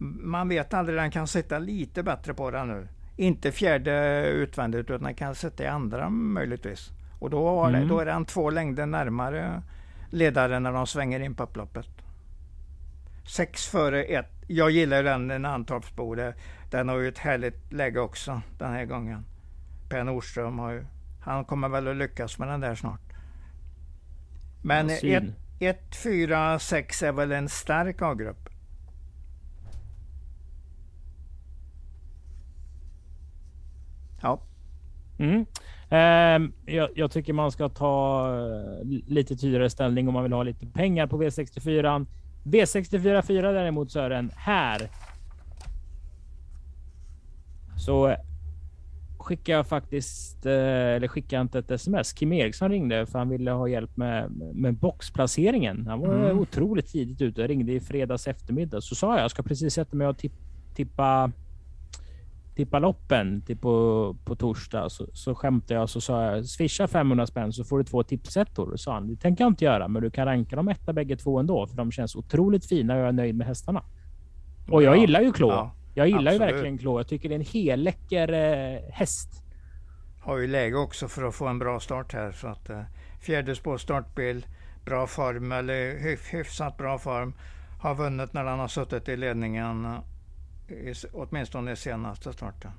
man 0.00 0.48
vet 0.48 0.74
aldrig, 0.74 0.98
den 0.98 1.10
kan 1.10 1.26
sitta 1.26 1.58
lite 1.58 2.02
bättre 2.02 2.34
på 2.34 2.50
den 2.50 2.68
nu. 2.68 2.88
Inte 3.16 3.52
fjärde 3.52 4.26
utvändigt 4.26 4.90
utan 4.90 5.02
den 5.02 5.14
kan 5.14 5.34
sitta 5.34 5.64
i 5.64 5.66
andra 5.66 6.08
möjligtvis. 6.08 6.90
Och 7.18 7.30
då, 7.30 7.64
mm. 7.64 7.80
det, 7.80 7.88
då 7.88 7.98
är 7.98 8.06
den 8.06 8.24
två 8.24 8.50
längder 8.50 8.86
närmare 8.86 9.62
ledaren 10.10 10.62
när 10.62 10.72
de 10.72 10.86
svänger 10.86 11.20
in 11.20 11.34
på 11.34 11.42
upploppet. 11.42 11.86
Sex 13.26 13.66
före 13.66 14.04
ett. 14.04 14.30
Jag 14.46 14.70
gillar 14.70 15.02
den, 15.02 15.30
en 15.30 15.44
Antorpsbo. 15.44 16.16
Den 16.70 16.88
har 16.88 16.96
ju 16.96 17.08
ett 17.08 17.18
härligt 17.18 17.72
läge 17.72 18.00
också 18.00 18.42
den 18.58 18.72
här 18.72 18.84
gången. 18.84 19.24
Per 19.88 20.04
Nordström 20.04 20.58
har 20.58 20.70
ju, 20.70 20.84
han 21.20 21.44
kommer 21.44 21.68
väl 21.68 21.88
att 21.88 21.96
lyckas 21.96 22.38
med 22.38 22.48
den 22.48 22.60
där 22.60 22.74
snart. 22.74 23.00
Men 24.62 24.90
1, 25.60 25.96
4, 26.02 26.58
6 26.58 27.02
är 27.02 27.12
väl 27.12 27.32
en 27.32 27.48
stark 27.48 28.02
A-grupp. 28.02 28.48
Ja. 34.22 34.40
Mm. 35.18 35.46
Ehm, 35.90 36.52
jag, 36.66 36.88
jag, 36.94 37.10
tycker 37.10 37.32
man 37.32 37.52
ska 37.52 37.68
ta 37.68 38.26
eh, 38.36 38.86
lite 39.06 39.36
tydligare 39.36 39.70
ställning 39.70 40.08
om 40.08 40.14
man 40.14 40.22
vill 40.22 40.32
ha 40.32 40.42
lite 40.42 40.66
pengar 40.66 41.06
på 41.06 41.22
V64. 41.22 42.06
V64 42.44 43.22
4 43.22 43.52
däremot 43.52 43.92
Sören, 43.92 44.30
här. 44.36 44.88
Så 47.76 48.16
skickar 49.18 49.52
jag 49.52 49.66
faktiskt, 49.66 50.46
eh, 50.46 50.52
eller 50.52 51.08
skickar 51.08 51.36
jag 51.36 51.44
inte 51.44 51.58
ett 51.58 51.70
sms. 51.70 52.12
Kim 52.12 52.32
Eriksson 52.32 52.70
ringde 52.70 53.06
för 53.06 53.18
han 53.18 53.28
ville 53.28 53.50
ha 53.50 53.68
hjälp 53.68 53.96
med, 53.96 54.30
med 54.54 54.74
boxplaceringen. 54.74 55.86
Han 55.86 56.00
var 56.00 56.14
mm. 56.14 56.38
otroligt 56.38 56.86
tidigt 56.86 57.20
ute. 57.20 57.40
Jag 57.40 57.50
ringde 57.50 57.72
i 57.72 57.80
fredags 57.80 58.26
eftermiddag. 58.26 58.80
Så 58.80 58.94
sa 58.94 59.14
jag, 59.14 59.24
jag 59.24 59.30
ska 59.30 59.42
precis 59.42 59.74
sätta 59.74 59.96
mig 59.96 60.06
och 60.06 60.24
tippa 60.74 61.32
tippa 62.56 62.78
loppen 62.78 63.42
till 63.42 63.58
på, 63.58 64.16
på 64.24 64.36
torsdag 64.36 64.88
så, 64.88 65.06
så 65.12 65.34
skämtade 65.34 65.80
jag 65.80 65.88
så 65.88 66.00
sa 66.00 66.24
jag 66.24 66.46
swisha 66.46 66.88
500 66.88 67.26
spänn 67.26 67.52
så 67.52 67.64
får 67.64 67.78
du 67.78 67.84
två 67.84 68.02
tipsettor. 68.02 68.76
Sa 68.76 68.94
han, 68.94 69.08
det 69.08 69.16
tänker 69.16 69.44
jag 69.44 69.50
inte 69.50 69.64
göra, 69.64 69.88
men 69.88 70.02
du 70.02 70.10
kan 70.10 70.26
ranka 70.26 70.56
dem 70.56 70.68
etta 70.68 70.92
bägge 70.92 71.16
två 71.16 71.38
ändå, 71.38 71.66
för 71.66 71.76
de 71.76 71.92
känns 71.92 72.16
otroligt 72.16 72.66
fina 72.66 72.94
och 72.94 73.00
jag 73.00 73.08
är 73.08 73.12
nöjd 73.12 73.34
med 73.34 73.46
hästarna. 73.46 73.82
Och 74.70 74.82
jag 74.82 74.96
ja, 74.96 75.00
gillar 75.00 75.20
ju 75.20 75.32
Klå. 75.32 75.48
Ja, 75.48 75.74
jag 75.94 76.06
gillar 76.06 76.32
absolut. 76.32 76.40
ju 76.40 76.54
verkligen 76.54 76.78
Klå. 76.78 76.98
Jag 76.98 77.08
tycker 77.08 77.28
det 77.28 77.34
är 77.34 77.38
en 77.38 77.44
helläcker 77.44 78.32
eh, 78.32 78.92
häst. 78.92 79.44
Har 80.20 80.38
ju 80.38 80.46
läge 80.46 80.76
också 80.76 81.08
för 81.08 81.22
att 81.22 81.34
få 81.34 81.46
en 81.46 81.58
bra 81.58 81.80
start 81.80 82.12
här 82.12 82.32
så 82.32 82.46
att 82.48 82.70
eh, 82.70 82.82
fjärde 83.20 83.54
spår 83.54 83.78
startbil, 83.78 84.46
bra 84.84 85.06
form 85.06 85.52
eller 85.52 85.98
hyf, 85.98 86.34
hyfsat 86.34 86.76
bra 86.76 86.98
form. 86.98 87.34
Har 87.80 87.94
vunnit 87.94 88.32
när 88.32 88.44
han 88.44 88.58
har 88.58 88.68
suttit 88.68 89.08
i 89.08 89.16
ledningen 89.16 89.86
åtminstone 91.12 91.76
senaste 91.76 92.32
starten. 92.32 92.70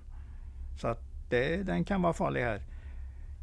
Så 0.78 0.88
att 0.88 1.02
det, 1.30 1.64
den 1.64 1.84
kan 1.84 2.02
vara 2.02 2.14
farlig 2.14 2.42
här. 2.42 2.62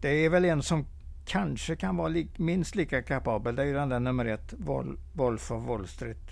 Det 0.00 0.08
är 0.08 0.30
väl 0.30 0.44
en 0.44 0.62
som 0.62 0.86
kanske 1.26 1.76
kan 1.76 1.96
vara 1.96 2.08
li, 2.08 2.28
minst 2.36 2.74
lika 2.74 3.02
kapabel. 3.02 3.56
Det 3.56 3.62
är 3.62 3.66
ju 3.66 3.74
den 3.74 3.88
där 3.88 4.00
nummer 4.00 4.24
ett, 4.24 4.54
Vol, 4.58 4.98
Wolf 5.12 5.50
of 5.50 5.64
Wall 5.64 5.86
Street. 5.86 6.30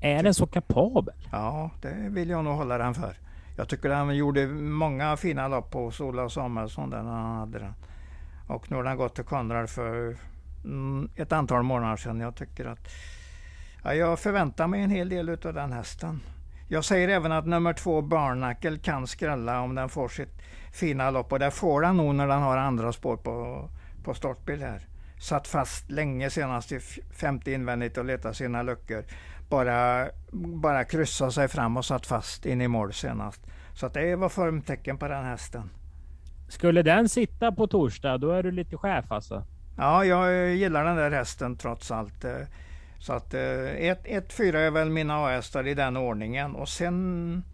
Är 0.00 0.22
den 0.22 0.34
så 0.34 0.46
kapabel? 0.46 1.14
Ja, 1.32 1.70
det 1.82 1.94
vill 2.08 2.30
jag 2.30 2.44
nog 2.44 2.56
hålla 2.56 2.78
den 2.78 2.94
för. 2.94 3.16
Jag 3.56 3.68
tycker 3.68 3.90
han 3.90 4.16
gjorde 4.16 4.46
många 4.46 5.16
fina 5.16 5.48
lopp 5.48 5.70
på 5.70 5.90
Sola 5.90 6.28
Samuelsson 6.28 6.90
när 6.90 7.02
han 7.02 7.36
hade 7.36 7.58
den. 7.58 7.74
Och 8.46 8.70
nu 8.70 8.76
har 8.76 8.84
den 8.84 8.96
gått 8.96 9.14
till 9.14 9.24
Konrad 9.24 9.70
för 9.70 10.16
mm, 10.64 11.08
ett 11.16 11.32
antal 11.32 11.62
månader 11.62 11.96
sedan. 11.96 12.20
Jag 12.20 12.34
tycker 12.34 12.64
att 12.64 12.88
ja, 13.84 13.94
jag 13.94 14.18
förväntar 14.18 14.66
mig 14.66 14.82
en 14.82 14.90
hel 14.90 15.08
del 15.08 15.28
av 15.28 15.54
den 15.54 15.72
hästen. 15.72 16.20
Jag 16.72 16.84
säger 16.84 17.08
även 17.08 17.32
att 17.32 17.46
nummer 17.46 17.72
två 17.72 18.02
Barnacle 18.02 18.78
kan 18.78 19.06
skrälla 19.06 19.60
om 19.60 19.74
den 19.74 19.88
får 19.88 20.08
sitt 20.08 20.42
fina 20.72 21.10
lopp 21.10 21.32
och 21.32 21.38
det 21.38 21.50
får 21.50 21.82
den 21.82 21.96
nog 21.96 22.14
när 22.14 22.28
den 22.28 22.42
har 22.42 22.56
andra 22.56 22.92
spår 22.92 23.16
på, 23.16 23.68
på 24.04 24.14
startbil 24.14 24.62
här. 24.62 24.86
Satt 25.20 25.48
fast 25.48 25.90
länge 25.90 26.30
senast 26.30 26.72
i 26.72 26.80
femte 27.20 27.52
invändigt 27.52 27.98
och 27.98 28.04
letade 28.04 28.34
sina 28.34 28.62
luckor. 28.62 29.04
Bara, 29.48 30.08
bara 30.32 30.84
kryssa 30.84 31.30
sig 31.30 31.48
fram 31.48 31.76
och 31.76 31.84
satt 31.84 32.06
fast 32.06 32.46
in 32.46 32.60
i 32.60 32.68
mål 32.68 32.92
senast. 32.92 33.40
Så 33.74 33.86
att 33.86 33.94
det 33.94 34.16
var 34.16 34.28
formtecken 34.28 34.98
på 34.98 35.08
den 35.08 35.24
hästen. 35.24 35.70
Skulle 36.48 36.82
den 36.82 37.08
sitta 37.08 37.52
på 37.52 37.66
torsdag, 37.66 38.18
då 38.18 38.30
är 38.30 38.42
du 38.42 38.50
lite 38.50 38.76
chef 38.76 39.12
alltså? 39.12 39.44
Ja, 39.76 40.04
jag 40.04 40.54
gillar 40.54 40.84
den 40.84 40.96
där 40.96 41.10
hästen 41.10 41.56
trots 41.56 41.90
allt. 41.90 42.24
Så 43.02 43.12
att 43.12 43.34
1-4 43.34 44.54
eh, 44.54 44.60
är 44.60 44.70
väl 44.70 44.90
mina 44.90 45.14
A-hästar 45.14 45.66
i 45.66 45.74
den 45.74 45.96
ordningen 45.96 46.54
och 46.54 46.68
sen 46.68 47.44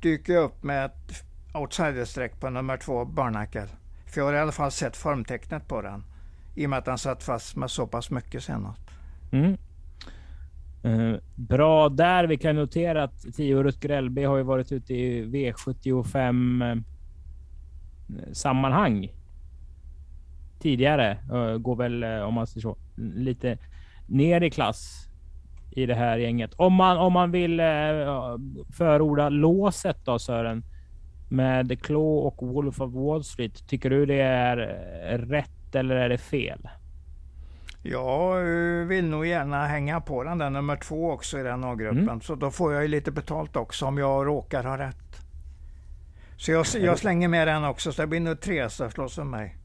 dyker 0.00 0.32
jag 0.32 0.44
upp 0.44 0.62
med 0.62 0.84
ett 0.84 1.24
outsiderstreck 1.54 2.40
på 2.40 2.50
nummer 2.50 2.76
två 2.76 3.04
Barnacle. 3.04 3.68
För 4.06 4.20
jag 4.20 4.26
har 4.26 4.34
i 4.34 4.38
alla 4.38 4.52
fall 4.52 4.70
sett 4.70 4.96
formtecknet 4.96 5.68
på 5.68 5.82
den. 5.82 6.04
I 6.54 6.66
och 6.66 6.70
med 6.70 6.78
att 6.78 6.84
den 6.84 6.98
satt 6.98 7.22
fast 7.22 7.56
med 7.56 7.70
så 7.70 7.86
pass 7.86 8.10
mycket 8.10 8.42
senast. 8.42 8.80
Mm. 9.32 9.56
Uh, 10.84 11.18
bra 11.34 11.88
där. 11.88 12.26
Vi 12.26 12.36
kan 12.36 12.56
notera 12.56 13.04
att 13.04 13.34
10 13.34 13.62
Rutger 13.62 14.02
LB 14.02 14.18
har 14.18 14.36
ju 14.36 14.42
varit 14.42 14.72
ute 14.72 14.94
i 14.94 15.24
V75 15.24 16.64
uh, 16.64 16.70
eh, 16.70 18.32
sammanhang 18.32 19.12
tidigare. 20.58 21.18
Uh, 21.32 21.58
går 21.58 21.76
väl, 21.76 22.04
om 22.04 22.34
man 22.34 22.46
säger 22.46 22.60
så, 22.60 22.76
lite 22.96 23.58
ner 24.06 24.40
i 24.40 24.50
klass 24.50 25.08
i 25.70 25.86
det 25.86 25.94
här 25.94 26.18
gänget. 26.18 26.54
Om 26.54 26.72
man, 26.72 26.98
om 26.98 27.12
man 27.12 27.30
vill 27.30 27.60
eh, 27.60 27.66
förorda 28.76 29.28
låset 29.28 29.96
då 30.04 30.18
Sören 30.18 30.64
med 31.28 31.82
Claw 31.82 32.26
och 32.26 32.48
Wolf 32.48 32.80
of 32.80 32.92
Wall 32.92 33.24
Street. 33.24 33.68
Tycker 33.68 33.90
du 33.90 34.06
det 34.06 34.20
är 34.20 34.56
rätt 35.18 35.74
eller 35.74 35.96
är 35.96 36.08
det 36.08 36.18
fel? 36.18 36.68
Jag 37.82 38.38
eh, 38.38 38.86
vill 38.86 39.04
nog 39.04 39.26
gärna 39.26 39.66
hänga 39.66 40.00
på 40.00 40.24
den 40.24 40.38
där 40.38 40.50
nummer 40.50 40.76
två 40.76 41.10
också 41.10 41.38
i 41.38 41.42
den 41.42 41.64
A-gruppen. 41.64 42.08
Mm. 42.08 42.20
Så 42.20 42.34
då 42.34 42.50
får 42.50 42.72
jag 42.72 42.82
ju 42.82 42.88
lite 42.88 43.10
betalt 43.10 43.56
också 43.56 43.86
om 43.86 43.98
jag 43.98 44.26
råkar 44.26 44.64
ha 44.64 44.78
rätt. 44.78 44.96
Så 46.36 46.52
jag, 46.52 46.66
jag 46.80 46.98
slänger 46.98 47.28
med 47.28 47.48
den 47.48 47.64
också, 47.64 47.92
så 47.92 48.02
det 48.02 48.08
blir 48.08 48.20
nog 48.20 48.40
tre 48.40 48.70
slåss 48.70 49.14
för 49.14 49.24
mig. 49.24 49.56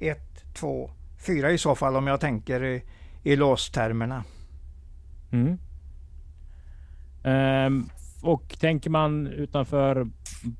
Ett, 0.00 0.54
två, 0.54 0.90
fyra 1.26 1.50
i 1.50 1.58
så 1.58 1.74
fall 1.74 1.96
om 1.96 2.06
jag 2.06 2.20
tänker 2.20 2.82
i, 3.24 3.32
i 3.32 3.36
låstermerna. 3.36 4.24
Mm. 5.32 5.58
Um, 7.24 7.88
och 8.22 8.56
tänker 8.60 8.90
man 8.90 9.26
utanför 9.26 10.06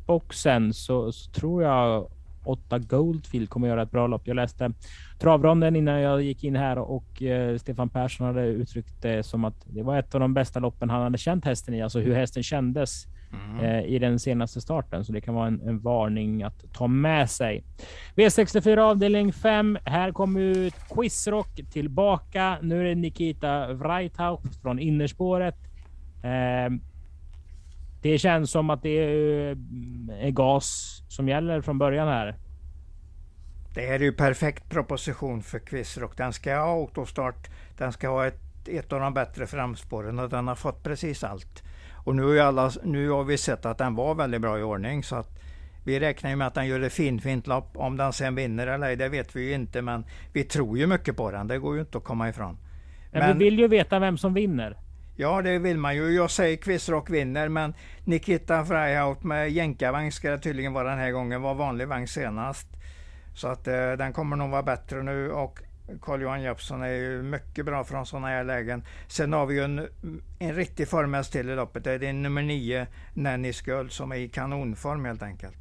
boxen 0.06 0.74
så, 0.74 1.12
så, 1.12 1.30
tror 1.30 1.62
jag 1.62 2.08
8 2.44 2.78
Goldfield 2.78 3.48
kommer 3.48 3.68
göra 3.68 3.82
ett 3.82 3.90
bra 3.90 4.06
lopp. 4.06 4.22
Jag 4.26 4.34
läste 4.34 4.72
travronden 5.18 5.76
innan 5.76 6.00
jag 6.00 6.22
gick 6.22 6.44
in 6.44 6.56
här 6.56 6.78
och 6.78 7.22
eh, 7.22 7.58
Stefan 7.58 7.88
Persson 7.88 8.26
hade 8.26 8.46
uttryckt 8.46 9.02
det 9.02 9.22
som 9.22 9.44
att 9.44 9.66
det 9.66 9.82
var 9.82 9.98
ett 9.98 10.14
av 10.14 10.20
de 10.20 10.34
bästa 10.34 10.60
loppen 10.60 10.90
han 10.90 11.02
hade 11.02 11.18
känt 11.18 11.44
hästen 11.44 11.74
i, 11.74 11.82
alltså 11.82 12.00
hur 12.00 12.14
hästen 12.14 12.42
kändes 12.42 13.06
mm. 13.50 13.64
eh, 13.64 13.84
i 13.84 13.98
den 13.98 14.18
senaste 14.18 14.60
starten. 14.60 15.04
Så 15.04 15.12
det 15.12 15.20
kan 15.20 15.34
vara 15.34 15.46
en, 15.46 15.60
en, 15.60 15.78
varning 15.78 16.42
att 16.42 16.72
ta 16.72 16.86
med 16.86 17.30
sig. 17.30 17.64
V64 18.16 18.78
avdelning 18.78 19.32
5. 19.32 19.78
Här 19.84 20.12
kommer 20.12 20.40
ut 20.40 20.74
Quizrock 20.90 21.60
tillbaka. 21.72 22.58
Nu 22.62 22.80
är 22.80 22.84
det 22.84 22.94
Nikita 22.94 23.72
Wrightout 23.72 24.56
från 24.62 24.78
innerspåret. 24.78 25.56
Eh, 26.22 26.72
det 28.02 28.18
känns 28.18 28.50
som 28.50 28.70
att 28.70 28.82
det 28.82 28.98
är, 28.98 29.56
är 30.20 30.30
gas 30.30 31.02
som 31.08 31.28
gäller 31.28 31.60
från 31.60 31.78
början 31.78 32.08
här. 32.08 32.36
Det 33.74 33.86
är 33.86 34.00
ju 34.00 34.12
perfekt 34.12 34.70
proposition 34.70 35.42
för 35.42 35.58
Quizrock. 35.58 36.16
Den 36.16 36.32
ska 36.32 36.56
ha 36.56 36.80
autostart. 36.80 37.50
Den 37.78 37.92
ska 37.92 38.08
ha 38.08 38.26
ett, 38.26 38.68
ett 38.68 38.92
av 38.92 39.00
de 39.00 39.14
bättre 39.14 39.46
framspåren 39.46 40.18
och 40.18 40.28
den 40.28 40.48
har 40.48 40.54
fått 40.54 40.82
precis 40.82 41.24
allt. 41.24 41.62
Och 42.04 42.16
nu, 42.16 42.40
alla, 42.40 42.70
nu 42.82 43.10
har 43.10 43.24
vi 43.24 43.38
sett 43.38 43.66
att 43.66 43.78
den 43.78 43.94
var 43.94 44.14
väldigt 44.14 44.40
bra 44.40 44.58
i 44.58 44.62
ordning. 44.62 45.02
Så 45.02 45.16
att 45.16 45.38
vi 45.84 46.00
räknar 46.00 46.30
ju 46.30 46.36
med 46.36 46.46
att 46.46 46.54
den 46.54 46.66
gör 46.66 46.80
ett 46.80 46.92
fint, 46.92 47.22
fint 47.22 47.46
lopp. 47.46 47.76
Om 47.76 47.96
den 47.96 48.12
sen 48.12 48.34
vinner 48.34 48.66
eller 48.66 48.86
ej, 48.86 48.96
det 48.96 49.08
vet 49.08 49.36
vi 49.36 49.48
ju 49.48 49.54
inte. 49.54 49.82
Men 49.82 50.04
vi 50.32 50.44
tror 50.44 50.78
ju 50.78 50.86
mycket 50.86 51.16
på 51.16 51.30
den. 51.30 51.48
Det 51.48 51.58
går 51.58 51.74
ju 51.74 51.80
inte 51.80 51.98
att 51.98 52.04
komma 52.04 52.28
ifrån. 52.28 52.58
Men, 53.12 53.20
men 53.20 53.38
vi 53.38 53.44
vill 53.44 53.58
ju 53.58 53.68
veta 53.68 53.98
vem 53.98 54.18
som 54.18 54.34
vinner. 54.34 54.76
Ja, 55.16 55.42
det 55.42 55.58
vill 55.58 55.78
man 55.78 55.96
ju. 55.96 56.10
Jag 56.10 56.30
säger 56.30 56.56
Quizrock 56.56 57.10
vinner, 57.10 57.48
men 57.48 57.74
Nikita 58.04 58.64
Freihaut 58.64 59.22
med 59.22 59.50
jänkarvagn 59.50 60.12
ska 60.12 60.30
det 60.30 60.38
tydligen 60.38 60.72
vara 60.72 60.90
den 60.90 60.98
här 60.98 61.10
gången. 61.10 61.42
Var 61.42 61.54
vanlig 61.54 61.88
vagn 61.88 62.08
senast. 62.08 62.68
Så 63.34 63.48
att 63.48 63.68
eh, 63.68 63.92
den 63.92 64.12
kommer 64.12 64.36
nog 64.36 64.50
vara 64.50 64.62
bättre 64.62 65.02
nu 65.02 65.30
och 65.30 65.60
Carl-Johan 66.00 66.42
Jeppsson 66.42 66.82
är 66.82 66.88
ju 66.88 67.22
mycket 67.22 67.66
bra 67.66 67.84
från 67.84 68.06
sådana 68.06 68.26
här 68.26 68.44
lägen. 68.44 68.82
Sen 69.08 69.32
har 69.32 69.46
vi 69.46 69.54
ju 69.54 69.64
en, 69.64 69.88
en 70.38 70.54
riktig 70.54 70.88
formhäst 70.88 71.32
till 71.32 71.50
i 71.50 71.54
loppet. 71.54 71.84
Det 71.84 71.92
är 71.92 72.12
nummer 72.12 72.42
nio, 72.42 72.86
Nanny 73.14 73.52
Skull, 73.52 73.90
som 73.90 74.12
är 74.12 74.16
i 74.16 74.28
kanonform 74.28 75.04
helt 75.04 75.22
enkelt. 75.22 75.56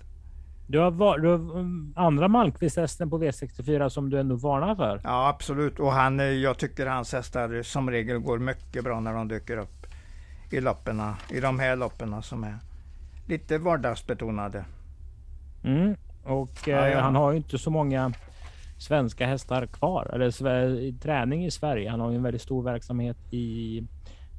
Du 0.67 0.79
har, 0.79 1.17
du 1.17 1.27
har 1.27 1.35
um, 1.35 1.93
andra 1.95 2.27
Malmqvist-hästen 2.27 3.09
på 3.09 3.19
V64 3.19 3.89
som 3.89 4.09
du 4.09 4.19
ändå 4.19 4.35
varnar 4.35 4.75
för? 4.75 5.01
Ja, 5.03 5.27
absolut. 5.27 5.79
Och 5.79 5.91
han, 5.91 6.19
eh, 6.19 6.25
jag 6.25 6.57
tycker 6.57 6.85
hans 6.85 7.13
hästar 7.13 7.61
som 7.63 7.91
regel 7.91 8.17
går 8.19 8.39
mycket 8.39 8.83
bra 8.83 8.99
när 8.99 9.13
de 9.13 9.27
dyker 9.27 9.57
upp 9.57 9.87
i 10.51 10.61
loppen, 10.61 11.01
i 11.29 11.39
de 11.39 11.59
här 11.59 11.75
loppen 11.75 12.23
som 12.23 12.43
är 12.43 12.57
lite 13.27 13.57
vardagsbetonade. 13.57 14.65
Mm. 15.63 15.95
Och 16.23 16.51
ja, 16.65 16.75
ja. 16.75 16.87
Eh, 16.87 17.01
han 17.01 17.15
har 17.15 17.31
ju 17.31 17.37
inte 17.37 17.57
så 17.57 17.69
många 17.69 18.13
svenska 18.83 19.27
hästar 19.27 19.65
kvar 19.65 20.09
eller 20.13 20.99
träning 20.99 21.45
i 21.45 21.51
Sverige. 21.51 21.89
Han 21.89 21.99
har 21.99 22.09
ju 22.11 22.15
en 22.15 22.23
väldigt 22.23 22.41
stor 22.41 22.63
verksamhet 22.63 23.17
i 23.33 23.83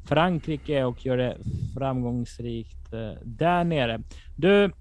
Frankrike 0.05 0.85
och 0.85 1.07
gör 1.07 1.17
det 1.17 1.37
framgångsrikt 1.75 2.93
eh, 2.93 3.13
där 3.25 3.65
nere. 3.65 4.01
Du. 4.37 4.73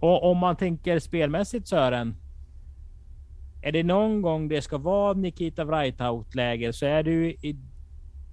Och 0.00 0.30
om 0.30 0.38
man 0.38 0.56
tänker 0.56 0.98
spelmässigt 0.98 1.68
Sören. 1.68 2.16
Är 3.62 3.72
det 3.72 3.82
någon 3.82 4.22
gång 4.22 4.48
det 4.48 4.62
ska 4.62 4.78
vara 4.78 5.12
Nikita 5.12 5.64
Wrightout 5.64 6.34
läge 6.34 6.72
så 6.72 6.86
är 6.86 7.02
det 7.02 7.10
ju 7.10 7.30
i, 7.30 7.56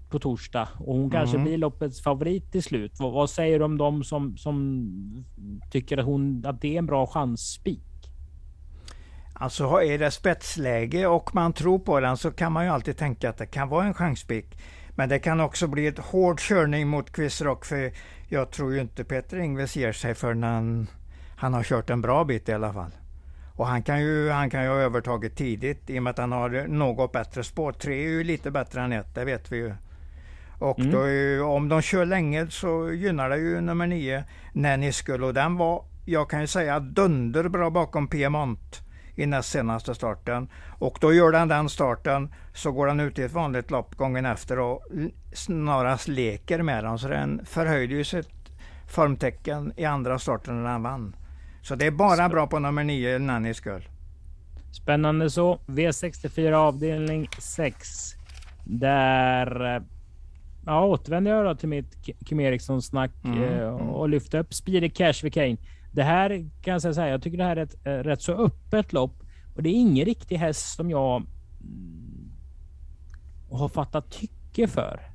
på 0.09 0.19
torsdag 0.19 0.69
och 0.79 0.95
hon 0.95 1.09
kanske 1.09 1.37
mm. 1.37 1.47
blir 1.47 1.57
loppets 1.57 2.03
favorit 2.03 2.51
till 2.51 2.63
slut. 2.63 2.91
Vad, 2.99 3.13
vad, 3.13 3.29
säger 3.29 3.59
du 3.59 3.65
om 3.65 3.77
de 3.77 4.03
som, 4.03 4.37
som 4.37 5.25
tycker 5.71 5.97
att, 5.97 6.05
hon, 6.05 6.45
att 6.45 6.61
det 6.61 6.73
är 6.73 6.77
en 6.77 6.85
bra 6.85 7.07
chansspik? 7.07 7.90
Alltså 9.41 9.81
är 9.81 9.97
det 9.97 10.11
spetsläge 10.11 11.07
och 11.07 11.35
man 11.35 11.53
tror 11.53 11.79
på 11.79 11.99
den 11.99 12.17
så 12.17 12.31
kan 12.31 12.51
man 12.51 12.65
ju 12.65 12.71
alltid 12.71 12.97
tänka 12.97 13.29
att 13.29 13.37
det 13.37 13.45
kan 13.45 13.69
vara 13.69 13.85
en 13.85 13.93
chanspik. 13.93 14.57
Men 14.89 15.09
det 15.09 15.19
kan 15.19 15.39
också 15.39 15.67
bli 15.67 15.87
ett 15.87 15.99
hård 15.99 16.39
körning 16.39 16.87
mot 16.87 17.11
Quizrock 17.11 17.65
för 17.65 17.91
jag 18.27 18.51
tror 18.51 18.73
ju 18.73 18.81
inte 18.81 19.03
Peter 19.03 19.37
Ingves 19.37 19.75
ger 19.75 19.91
sig 19.91 20.15
förrän 20.15 20.43
han, 20.43 20.87
han 21.35 21.53
har 21.53 21.63
kört 21.63 21.89
en 21.89 22.01
bra 22.01 22.23
bit 22.23 22.49
i 22.49 22.53
alla 22.53 22.73
fall. 22.73 22.91
Och 23.55 23.67
han 23.67 23.83
kan 23.83 24.01
ju, 24.01 24.29
han 24.29 24.49
kan 24.49 24.63
ju 24.63 24.69
ha 24.69 24.75
övertagit 24.75 25.37
tidigt 25.37 25.89
i 25.89 25.99
och 25.99 26.03
med 26.03 26.11
att 26.11 26.17
han 26.17 26.31
har 26.31 26.67
något 26.67 27.11
bättre 27.11 27.43
spår. 27.43 27.71
Tre 27.71 28.05
är 28.05 28.09
ju 28.09 28.23
lite 28.23 28.51
bättre 28.51 28.81
än 28.81 28.93
ett, 28.93 29.15
det 29.15 29.25
vet 29.25 29.51
vi 29.51 29.57
ju. 29.57 29.73
Och 30.59 30.79
mm. 30.79 30.91
då 30.91 31.03
är, 31.03 31.43
om 31.43 31.69
de 31.69 31.81
kör 31.81 32.05
länge 32.05 32.47
så 32.49 32.91
gynnar 32.91 33.29
det 33.29 33.37
ju 33.37 33.61
nummer 33.61 33.87
nio, 33.87 34.23
Nanny 34.53 34.91
Skull. 34.91 35.23
Och 35.23 35.33
den 35.33 35.57
var, 35.57 35.85
jag 36.05 36.29
kan 36.29 36.41
ju 36.41 36.47
säga, 36.47 36.79
dunderbra 36.79 37.71
bakom 37.71 38.07
Piemont 38.07 38.90
i 39.15 39.25
näst 39.25 39.49
senaste 39.49 39.95
starten. 39.95 40.49
Och 40.79 40.97
då 41.01 41.13
gör 41.13 41.31
den 41.31 41.47
den 41.47 41.69
starten, 41.69 42.33
så 42.53 42.71
går 42.71 42.87
den 42.87 42.99
ut 42.99 43.19
i 43.19 43.23
ett 43.23 43.33
vanligt 43.33 43.71
lopp 43.71 43.95
gången 43.95 44.25
efter 44.25 44.59
och 44.59 44.83
snarast 45.33 46.07
leker 46.07 46.61
med 46.61 46.83
den. 46.83 46.99
Så 46.99 47.07
den 47.07 47.45
förhöjde 47.45 47.93
ju 47.93 48.03
sitt 48.03 48.29
formtecken 48.87 49.73
i 49.77 49.85
andra 49.85 50.19
starten 50.19 50.63
när 50.63 50.71
den 50.71 50.83
vann. 50.83 51.15
Så 51.61 51.75
det 51.75 51.85
är 51.85 51.91
bara 51.91 52.29
bra 52.29 52.47
på 52.47 52.59
nummer 52.59 52.83
9, 52.83 53.19
Nanny 53.19 53.53
Skull. 53.53 53.89
Spännande 54.71 55.29
så. 55.29 55.59
V64 55.65 56.53
avdelning 56.53 57.29
6. 57.39 58.15
Där 58.63 59.75
eh, 59.75 59.81
ja, 60.65 60.85
återvänder 60.85 61.31
jag 61.31 61.45
då 61.45 61.55
till 61.55 61.69
mitt 61.69 62.05
Kim 62.25 62.39
Eriksson 62.39 62.81
snack 62.81 63.11
mm, 63.23 63.43
eh, 63.43 63.67
mm. 63.67 63.89
och 63.89 64.09
lyfter 64.09 64.39
upp 64.39 64.53
Speedy 64.53 64.89
Cash 64.89 65.23
vid 65.23 65.33
Kane. 65.33 65.57
Det 65.91 66.03
här 66.03 66.49
kan 66.61 66.71
jag 66.71 66.81
säga, 66.81 67.09
jag 67.09 67.21
tycker 67.21 67.37
det 67.37 67.43
här 67.43 67.55
är 67.55 67.63
ett 67.63 67.87
äh, 67.87 67.91
rätt 67.91 68.21
så 68.21 68.33
öppet 68.33 68.93
lopp 68.93 69.23
och 69.55 69.63
det 69.63 69.69
är 69.69 69.73
ingen 69.73 70.05
riktig 70.05 70.37
häst 70.37 70.75
som 70.75 70.89
jag 70.89 71.15
mm, 71.61 72.31
har 73.51 73.69
fattat 73.69 74.11
tycke 74.11 74.67
för. 74.67 75.11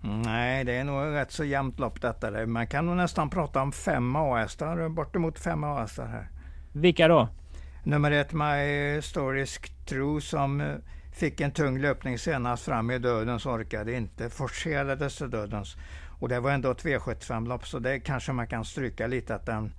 Nej, 0.00 0.64
det 0.64 0.72
är 0.72 0.84
nog 0.84 1.14
rätt 1.14 1.32
så 1.32 1.44
jämnt 1.44 1.78
lopp 1.78 2.00
detta. 2.00 2.46
Man 2.46 2.66
kan 2.66 2.86
nog 2.86 2.96
nästan 2.96 3.30
prata 3.30 3.62
om 3.62 3.72
fem 3.72 4.16
A-hästar, 4.16 4.88
bortemot 4.88 5.38
fem 5.38 5.64
A-hästar 5.64 6.06
här. 6.06 6.28
Vilka 6.72 7.08
då? 7.08 7.28
Nummer 7.84 8.10
ett, 8.10 8.32
My 8.32 9.02
Stories 9.02 9.60
True, 9.88 10.20
som 10.20 10.60
eh, 10.60 10.74
fick 11.12 11.40
en 11.40 11.50
tung 11.50 11.78
löpning 11.78 12.18
senast 12.18 12.64
fram 12.64 12.90
i 12.90 12.98
dödens, 12.98 13.46
orkade 13.46 13.96
inte, 13.96 14.30
forcerades 14.30 15.16
till 15.16 15.30
dödens. 15.30 15.76
Och 16.18 16.28
det 16.28 16.40
var 16.40 16.50
ändå 16.50 16.70
ett 16.70 16.84
V75-lopp 16.84 17.66
så 17.66 17.78
det 17.78 18.00
kanske 18.00 18.32
man 18.32 18.46
kan 18.46 18.64
stryka 18.64 19.06
lite 19.06 19.34
att 19.34 19.46
den 19.46 19.72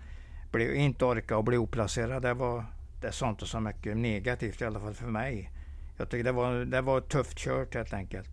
blev, 0.52 0.76
inte 0.76 1.06
orkade 1.06 1.38
och 1.38 1.44
blev 1.44 1.62
oplacerad. 1.62 2.22
Det 2.22 2.34
var 2.34 2.66
det 3.02 3.12
sa 3.12 3.30
inte 3.30 3.46
så 3.46 3.60
mycket 3.60 3.98
negativt 3.98 4.62
i 4.62 4.66
alla 4.66 4.80
fall 4.80 4.94
för 4.94 5.08
mig. 5.08 5.52
Jag 5.98 6.10
tycker 6.10 6.24
det 6.24 6.32
var, 6.32 6.54
det 6.54 6.82
var 6.82 7.02
tufft 7.02 7.38
kört 7.38 7.76
helt 7.76 7.94
enkelt. 7.94 8.30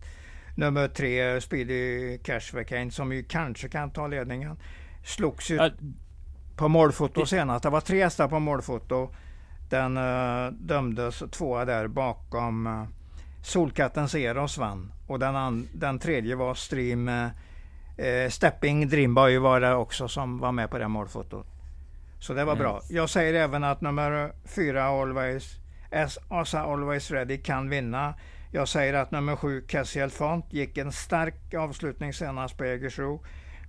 Nummer 0.55 0.87
tre, 0.87 1.41
Speedy 1.41 2.17
Cashback 2.17 2.71
som 2.91 3.13
ju 3.13 3.23
kanske 3.23 3.69
kan 3.69 3.91
ta 3.91 4.07
ledningen. 4.07 4.57
Slogs 5.03 5.51
ju 5.51 5.71
på 6.55 6.67
målfoto 6.67 7.25
senast. 7.25 7.63
Det 7.63 7.69
var 7.69 7.81
tre 7.81 8.03
hästar 8.03 8.27
på 8.27 8.39
målfoto. 8.39 9.09
Den 9.69 9.97
uh, 9.97 10.51
dömdes 10.51 11.23
tvåa 11.31 11.65
där 11.65 11.87
bakom 11.87 12.67
uh, 12.67 12.83
Solkattens 13.41 14.15
Eros 14.15 14.57
vann. 14.57 14.91
Och 15.07 15.19
den, 15.19 15.67
den 15.73 15.99
tredje 15.99 16.35
var 16.35 16.53
Stream 16.53 17.07
uh, 17.07 17.27
Eh, 17.97 18.29
Stepping 18.29 18.89
Dreamboy 18.89 19.37
var 19.37 19.61
det 19.61 19.75
också 19.75 20.07
som 20.07 20.39
var 20.39 20.51
med 20.51 20.69
på 20.69 20.77
det 20.77 20.87
målfotot. 20.87 21.47
Så 22.19 22.33
det 22.33 22.45
var 22.45 22.53
yes. 22.53 22.59
bra. 22.59 22.81
Jag 22.89 23.09
säger 23.09 23.33
även 23.33 23.63
att 23.63 23.81
nummer 23.81 24.31
fyra 24.45 24.83
Always, 24.83 25.59
Asa 26.27 26.61
Always 26.61 27.11
Ready 27.11 27.37
kan 27.37 27.69
vinna. 27.69 28.13
Jag 28.51 28.67
säger 28.67 28.93
att 28.93 29.11
nummer 29.11 29.35
sju 29.35 29.61
Cassiel 29.61 30.09
Font 30.09 30.53
gick 30.53 30.77
en 30.77 30.91
stark 30.91 31.53
avslutning 31.53 32.13
senast 32.13 32.57
på 32.57 32.65
Jägersro. 32.65 33.23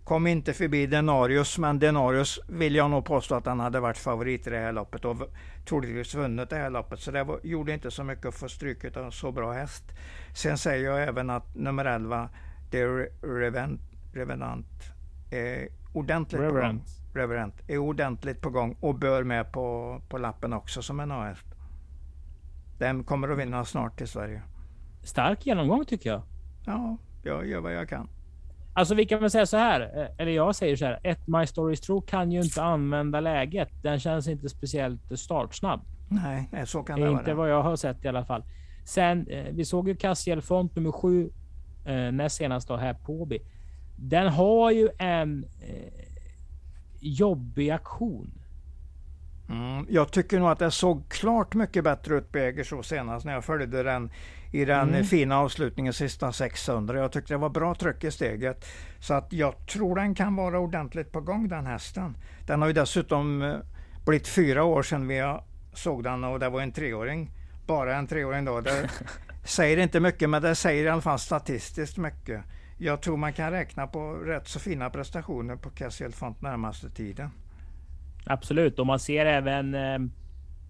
Kom 0.04 0.26
inte 0.26 0.52
förbi 0.52 0.86
Denarius, 0.86 1.58
men 1.58 1.78
Denarius 1.78 2.40
vill 2.48 2.74
jag 2.74 2.90
nog 2.90 3.04
påstå 3.04 3.34
att 3.34 3.46
han 3.46 3.60
hade 3.60 3.80
varit 3.80 3.98
favorit 3.98 4.46
i 4.46 4.50
det 4.50 4.58
här 4.58 4.72
loppet 4.72 5.04
och 5.04 5.16
troligtvis 5.68 6.14
vunnit 6.14 6.50
det 6.50 6.56
här 6.56 6.70
loppet. 6.70 7.00
Så 7.00 7.10
det 7.10 7.24
var, 7.24 7.40
gjorde 7.42 7.72
inte 7.72 7.90
så 7.90 8.04
mycket 8.04 8.26
att 8.26 8.34
få 8.34 8.48
stryk 8.48 8.96
av 8.96 9.10
så 9.10 9.32
bra 9.32 9.52
häst. 9.52 9.84
Sen 10.34 10.58
säger 10.58 10.90
jag 10.90 11.08
även 11.08 11.30
att 11.30 11.54
nummer 11.54 11.84
11, 11.84 12.28
The 12.70 12.84
Revent 13.22 13.80
Revenant 14.16 14.66
är 15.30 15.68
ordentligt 15.92 16.40
Reverend. 16.40 16.78
på 16.80 16.84
gång. 16.84 17.22
Reverend 17.22 17.52
är 17.66 17.78
ordentligt 17.78 18.40
på 18.40 18.50
gång 18.50 18.76
och 18.80 18.94
bör 18.94 19.24
med 19.24 19.52
på, 19.52 20.00
på 20.08 20.18
lappen 20.18 20.52
också 20.52 20.82
som 20.82 21.00
en 21.00 21.12
AF. 21.12 21.44
Den 22.78 23.04
kommer 23.04 23.28
att 23.28 23.38
vinna 23.38 23.64
snart 23.64 24.00
i 24.00 24.06
Sverige. 24.06 24.42
Stark 25.02 25.46
genomgång 25.46 25.84
tycker 25.84 26.10
jag. 26.10 26.22
Ja, 26.66 26.96
jag 27.22 27.46
gör 27.46 27.60
vad 27.60 27.74
jag 27.74 27.88
kan. 27.88 28.08
Alltså 28.74 28.94
vi 28.94 29.06
kan 29.06 29.20
väl 29.20 29.30
säga 29.30 29.46
så 29.46 29.56
här, 29.56 29.80
eh, 29.80 30.06
eller 30.18 30.32
jag 30.32 30.54
säger 30.54 30.76
så 30.76 30.84
här. 30.84 31.00
Ett 31.02 31.26
My 31.26 31.46
Stories 31.46 31.80
True 31.80 32.02
kan 32.06 32.32
ju 32.32 32.40
inte 32.40 32.62
använda 32.62 33.20
läget. 33.20 33.68
Den 33.82 34.00
känns 34.00 34.28
inte 34.28 34.48
speciellt 34.48 35.18
startsnabb. 35.18 35.80
Nej, 36.08 36.48
så 36.66 36.82
kan 36.82 37.00
det 37.00 37.06
inte 37.06 37.12
vara. 37.12 37.20
Inte 37.20 37.34
vad 37.34 37.50
jag 37.50 37.62
har 37.62 37.76
sett 37.76 38.04
i 38.04 38.08
alla 38.08 38.24
fall. 38.24 38.44
Sen, 38.84 39.26
eh, 39.28 39.44
vi 39.52 39.64
såg 39.64 39.88
ju 39.88 39.96
Cassiel 39.96 40.42
Font 40.42 40.76
nummer 40.76 40.92
sju 40.92 41.30
eh, 41.84 42.12
näst 42.12 42.36
senast 42.36 42.68
då 42.68 42.76
här 42.76 42.94
på 42.94 43.22
Åby. 43.22 43.38
Den 43.97 44.28
har 44.28 44.70
ju 44.70 44.88
en 44.99 45.44
eh, 45.61 46.05
jobbig 47.01 47.70
aktion. 47.70 48.42
Mm, 49.49 49.86
jag 49.90 50.12
tycker 50.12 50.40
nog 50.40 50.49
att 50.49 50.59
det 50.59 50.70
såg 50.70 51.09
klart 51.09 51.55
mycket 51.55 51.84
bättre 51.84 52.14
ut 52.14 52.32
på 52.32 52.38
Jägersro 52.38 52.82
senast 52.82 53.26
när 53.26 53.32
jag 53.32 53.44
följde 53.44 53.82
den 53.82 54.11
i 54.53 54.64
den 54.64 54.88
mm. 54.88 55.05
fina 55.05 55.38
avslutningen 55.38 55.92
sista 55.92 56.32
600. 56.32 56.99
Jag 56.99 57.12
tyckte 57.12 57.34
det 57.34 57.38
var 57.38 57.49
bra 57.49 57.74
tryck 57.74 58.05
i 58.05 58.11
steget. 58.11 58.64
Så 59.01 59.14
att 59.14 59.32
jag 59.32 59.66
tror 59.66 59.97
den 59.97 60.14
kan 60.14 60.36
vara 60.36 60.59
ordentligt 60.59 61.12
på 61.12 61.20
gång 61.20 61.49
den 61.49 61.66
hästen. 61.66 62.16
Den 62.47 62.61
har 62.61 62.68
ju 62.68 62.74
dessutom 62.74 63.42
eh, 63.42 63.57
blivit 64.07 64.28
fyra 64.28 64.64
år 64.64 64.82
sedan 64.82 65.09
vi 65.09 65.38
såg 65.72 66.05
den 66.05 66.24
och 66.24 66.40
det 66.40 66.49
var 66.49 66.61
en 66.61 66.72
treåring. 66.72 67.30
Bara 67.66 67.97
en 67.97 68.07
treåring 68.07 68.44
då. 68.44 68.61
Det 68.61 68.90
säger 69.44 69.76
inte 69.76 70.01
mycket 70.01 70.30
men 70.30 70.42
det 70.42 70.55
säger 70.55 70.84
i 70.84 70.88
alla 70.88 71.03
fall 71.03 71.18
statistiskt 71.18 71.99
mycket. 71.99 72.42
Jag 72.78 73.00
tror 73.02 73.16
man 73.16 73.32
kan 73.32 73.50
räkna 73.50 73.86
på 73.86 74.12
rätt 74.14 74.48
så 74.48 74.60
fina 74.60 74.90
prestationer 74.90 75.56
på 75.56 75.70
Cassiel 75.70 76.12
Font 76.12 76.42
närmaste 76.42 76.90
tiden. 76.90 77.30
Absolut, 78.26 78.78
och 78.78 78.86
man 78.86 78.98
ser 78.98 79.26
även 79.26 79.74
eh, 79.74 79.94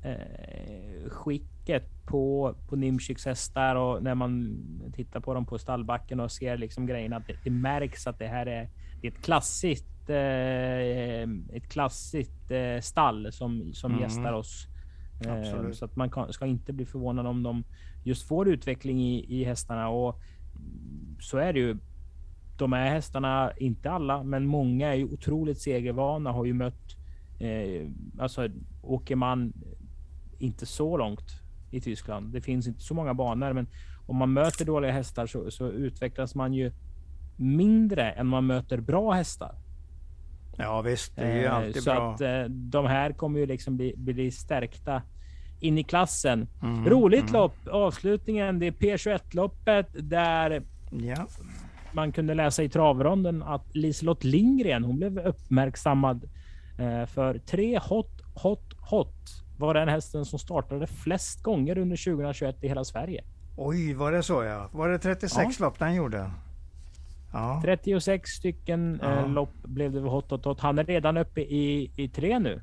eh, 0.02 1.10
skicket 1.10 2.04
på, 2.06 2.54
på 2.68 2.76
Nimchiks 2.76 3.26
hästar 3.26 3.76
och 3.76 4.02
när 4.02 4.14
man 4.14 4.58
tittar 4.94 5.20
på 5.20 5.34
dem 5.34 5.46
på 5.46 5.58
stallbacken 5.58 6.20
och 6.20 6.32
ser 6.32 6.56
liksom 6.56 6.86
grejerna. 6.86 7.16
Att 7.16 7.26
det, 7.26 7.36
det 7.44 7.50
märks 7.50 8.06
att 8.06 8.18
det 8.18 8.26
här 8.26 8.46
är, 8.46 8.68
det 9.00 9.06
är 9.06 9.12
ett 9.12 9.22
klassiskt, 9.22 10.10
eh, 10.10 11.56
ett 11.56 11.68
klassiskt 11.68 12.50
eh, 12.50 12.80
stall 12.80 13.32
som, 13.32 13.72
som 13.72 13.92
mm. 13.92 14.02
gästar 14.02 14.32
oss. 14.32 14.66
Eh, 15.26 15.72
så 15.72 15.84
att 15.84 15.96
man 15.96 16.10
kan, 16.10 16.32
ska 16.32 16.46
inte 16.46 16.72
bli 16.72 16.86
förvånad 16.86 17.26
om 17.26 17.42
de 17.42 17.64
just 18.04 18.28
får 18.28 18.48
utveckling 18.48 19.02
i, 19.02 19.40
i 19.40 19.44
hästarna 19.44 19.88
och 19.88 20.20
så 21.20 21.38
är 21.38 21.52
det 21.52 21.58
ju. 21.58 21.76
De 22.58 22.72
här 22.72 22.90
hästarna, 22.90 23.52
inte 23.56 23.90
alla, 23.90 24.22
men 24.22 24.46
många 24.46 24.88
är 24.88 24.94
ju 24.94 25.04
otroligt 25.04 25.60
segervana, 25.60 26.32
har 26.32 26.44
ju 26.44 26.52
mött 26.52 26.96
Eh, 27.38 27.86
alltså 28.18 28.48
åker 28.82 29.16
man 29.16 29.52
inte 30.38 30.66
så 30.66 30.96
långt 30.96 31.42
i 31.70 31.80
Tyskland. 31.80 32.32
Det 32.32 32.40
finns 32.40 32.66
inte 32.66 32.80
så 32.80 32.94
många 32.94 33.14
banor, 33.14 33.52
men 33.52 33.66
om 34.06 34.16
man 34.16 34.32
möter 34.32 34.64
dåliga 34.64 34.92
hästar 34.92 35.26
så, 35.26 35.50
så 35.50 35.68
utvecklas 35.68 36.34
man 36.34 36.54
ju 36.54 36.72
mindre 37.36 38.10
än 38.10 38.26
man 38.26 38.46
möter 38.46 38.80
bra 38.80 39.12
hästar. 39.12 39.54
Ja 40.58 40.82
visst, 40.82 41.16
det 41.16 41.22
är 41.22 41.36
ju 41.36 41.44
eh, 41.44 41.54
alltid 41.54 41.82
så 41.82 41.90
bra. 41.90 42.14
Att, 42.14 42.20
eh, 42.20 42.42
de 42.44 42.86
här 42.86 43.12
kommer 43.12 43.40
ju 43.40 43.46
liksom 43.46 43.76
bli, 43.76 43.94
bli 43.96 44.30
stärkta 44.30 45.02
in 45.60 45.78
i 45.78 45.84
klassen. 45.84 46.48
Mm, 46.62 46.88
Roligt 46.88 47.20
mm. 47.20 47.32
lopp. 47.32 47.56
Avslutningen, 47.70 48.58
det 48.58 48.66
är 48.66 48.72
P21 48.72 49.20
loppet 49.30 49.88
där 49.92 50.62
ja. 50.90 51.26
Man 51.92 52.12
kunde 52.12 52.34
läsa 52.34 52.62
i 52.62 52.68
travronden 52.68 53.42
att 53.42 53.76
Liselott 53.76 54.24
Lindgren, 54.24 54.84
hon 54.84 54.96
blev 54.96 55.18
uppmärksammad 55.18 56.28
Eh, 56.78 57.06
för 57.06 57.38
tre 57.38 57.78
hot, 57.78 58.22
hot, 58.34 58.74
hot 58.80 59.44
var 59.58 59.74
den 59.74 59.88
hästen 59.88 60.24
som 60.24 60.38
startade 60.38 60.86
flest 60.86 61.42
gånger 61.42 61.78
under 61.78 61.96
2021 61.96 62.64
i 62.64 62.68
hela 62.68 62.84
Sverige. 62.84 63.24
Oj, 63.56 63.94
var 63.94 64.12
det 64.12 64.22
så 64.22 64.44
ja? 64.44 64.68
Var 64.72 64.88
det 64.88 64.98
36 64.98 65.60
ja. 65.60 65.66
lopp 65.66 65.78
den 65.78 65.94
gjorde? 65.94 66.30
Ja. 67.32 67.60
36 67.64 68.30
stycken 68.30 69.00
eh, 69.00 69.10
ja. 69.10 69.26
lopp 69.26 69.54
blev 69.62 69.92
det 69.92 70.00
hot, 70.00 70.30
hot, 70.30 70.44
hot. 70.44 70.60
Han 70.60 70.78
är 70.78 70.84
redan 70.84 71.16
uppe 71.16 71.40
i, 71.40 71.90
i 71.96 72.08
tre 72.08 72.38
nu. 72.38 72.62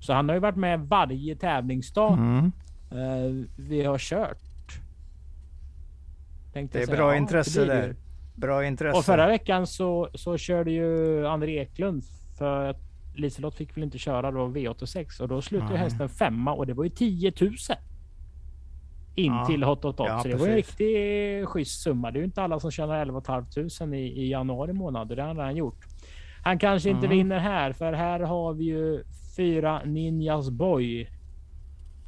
Så 0.00 0.12
han 0.12 0.28
har 0.28 0.36
ju 0.36 0.40
varit 0.40 0.56
med 0.56 0.80
varje 0.80 1.36
tävlingsdag 1.36 2.12
mm. 2.12 2.52
eh, 2.90 3.46
vi 3.56 3.84
har 3.84 3.98
kört. 3.98 4.38
Tänkte 6.52 6.78
det 6.78 6.82
är 6.82 6.86
säga, 6.86 6.96
bra 6.96 7.12
ja, 7.12 7.16
intresse 7.16 7.64
där. 7.64 7.96
Bra 8.40 8.66
intresse. 8.66 8.98
Och 8.98 9.04
förra 9.04 9.26
veckan 9.26 9.66
så, 9.66 10.08
så 10.14 10.38
körde 10.38 10.70
ju 10.70 11.26
André 11.26 11.58
Eklund 11.58 12.02
för 12.38 12.76
Liselott 13.14 13.54
fick 13.54 13.76
väl 13.76 13.84
inte 13.84 13.98
köra 13.98 14.30
då 14.30 14.48
V86 14.48 15.20
och 15.22 15.28
då 15.28 15.42
slutade 15.42 15.70
mm. 15.70 15.82
hästen 15.82 16.08
femma 16.08 16.52
och 16.52 16.66
det 16.66 16.74
var 16.74 16.84
ju 16.84 16.90
10 16.90 17.32
000. 17.40 17.52
In 19.14 19.32
ja. 19.32 19.46
till 19.46 19.62
Hot 19.62 19.82
Hot 19.82 19.98
Hot. 19.98 20.08
Ja, 20.08 20.18
så 20.18 20.28
det 20.28 20.34
precis. 20.34 20.40
var 20.40 20.48
en 20.48 20.56
riktig 20.56 21.48
schysst 21.48 21.82
summa. 21.82 22.10
Det 22.10 22.16
är 22.16 22.20
ju 22.20 22.24
inte 22.24 22.42
alla 22.42 22.60
som 22.60 22.70
tjänar 22.70 22.98
11 22.98 23.20
500 23.20 23.96
i, 23.96 23.98
i 23.98 24.30
januari 24.30 24.72
månad. 24.72 25.08
Det 25.08 25.22
har 25.22 25.34
han 25.34 25.56
gjort. 25.56 25.84
Han 26.42 26.58
kanske 26.58 26.90
inte 26.90 27.06
mm. 27.06 27.18
vinner 27.18 27.38
här, 27.38 27.72
för 27.72 27.92
här 27.92 28.20
har 28.20 28.52
vi 28.52 28.64
ju 28.64 29.04
fyra 29.36 29.82
Ninjas 29.84 30.50
Boy. 30.50 31.08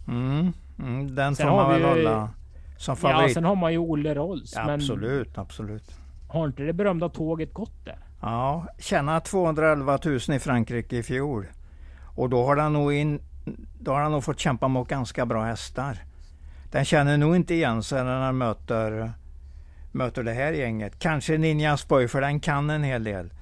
Mm. 0.09 0.53
Mm, 0.79 1.15
den 1.15 1.37
får 1.37 1.45
man 1.45 1.71
väl 1.71 1.83
hålla 1.83 2.31
som 2.77 2.97
favorit. 2.97 3.29
Ja, 3.29 3.35
sen 3.35 3.45
har 3.45 3.57
man 3.57 3.73
ju 3.73 3.79
Olle 3.79 4.15
Rolls. 4.15 4.53
Ja, 4.57 4.73
absolut, 4.73 5.39
absolut. 5.39 6.02
Har 6.33 6.47
inte 6.47 6.63
det 6.63 6.73
berömda 6.73 7.09
tåget 7.09 7.55
gått 7.55 7.85
där? 7.85 7.99
Ja, 8.21 8.67
tjänade 8.79 9.21
211 9.21 9.99
000 10.05 10.17
i 10.17 10.39
Frankrike 10.39 10.97
i 10.97 11.03
fjol. 11.03 11.47
Och 12.05 12.31
då 12.31 12.47
har 12.47 12.57
han 12.57 12.73
nog, 12.73 12.93
in, 12.93 13.21
då 13.81 13.93
har 13.93 14.01
han 14.01 14.13
nog 14.13 14.25
fått 14.25 14.39
kämpa 14.39 14.69
mot 14.69 14.89
ganska 14.89 15.27
bra 15.27 15.45
hästar. 15.45 15.99
Den 16.71 16.85
känner 16.85 17.17
nog 17.17 17.37
inte 17.37 17.55
igen 17.55 17.83
sig 17.83 18.05
när 18.05 18.21
han 18.21 18.39
möter, 18.39 19.13
möter 19.93 20.23
det 20.23 20.33
här 20.33 20.53
gänget. 20.53 20.99
Kanske 20.99 21.39
Ninja 21.39 21.77
Spoy, 21.77 22.09
för 22.09 22.21
den 22.21 22.41
kan 22.41 22.71
en 22.71 22.85
hel 22.85 23.05
del. 23.05 23.33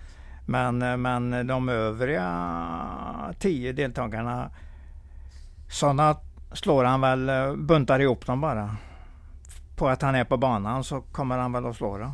Men, 0.46 1.02
men 1.02 1.46
de 1.46 1.68
övriga 1.68 3.34
tio 3.38 3.72
deltagarna, 3.72 4.50
sådana 5.68 6.16
slår 6.52 6.84
han 6.84 7.00
väl, 7.00 7.56
buntar 7.56 8.00
ihop 8.00 8.26
dem 8.26 8.40
bara. 8.40 8.76
På 9.76 9.88
att 9.88 10.02
han 10.02 10.14
är 10.14 10.24
på 10.24 10.36
banan 10.36 10.84
så 10.84 11.00
kommer 11.00 11.38
han 11.38 11.52
väl 11.52 11.66
att 11.66 11.76
slå 11.76 11.98
dem. 11.98 12.12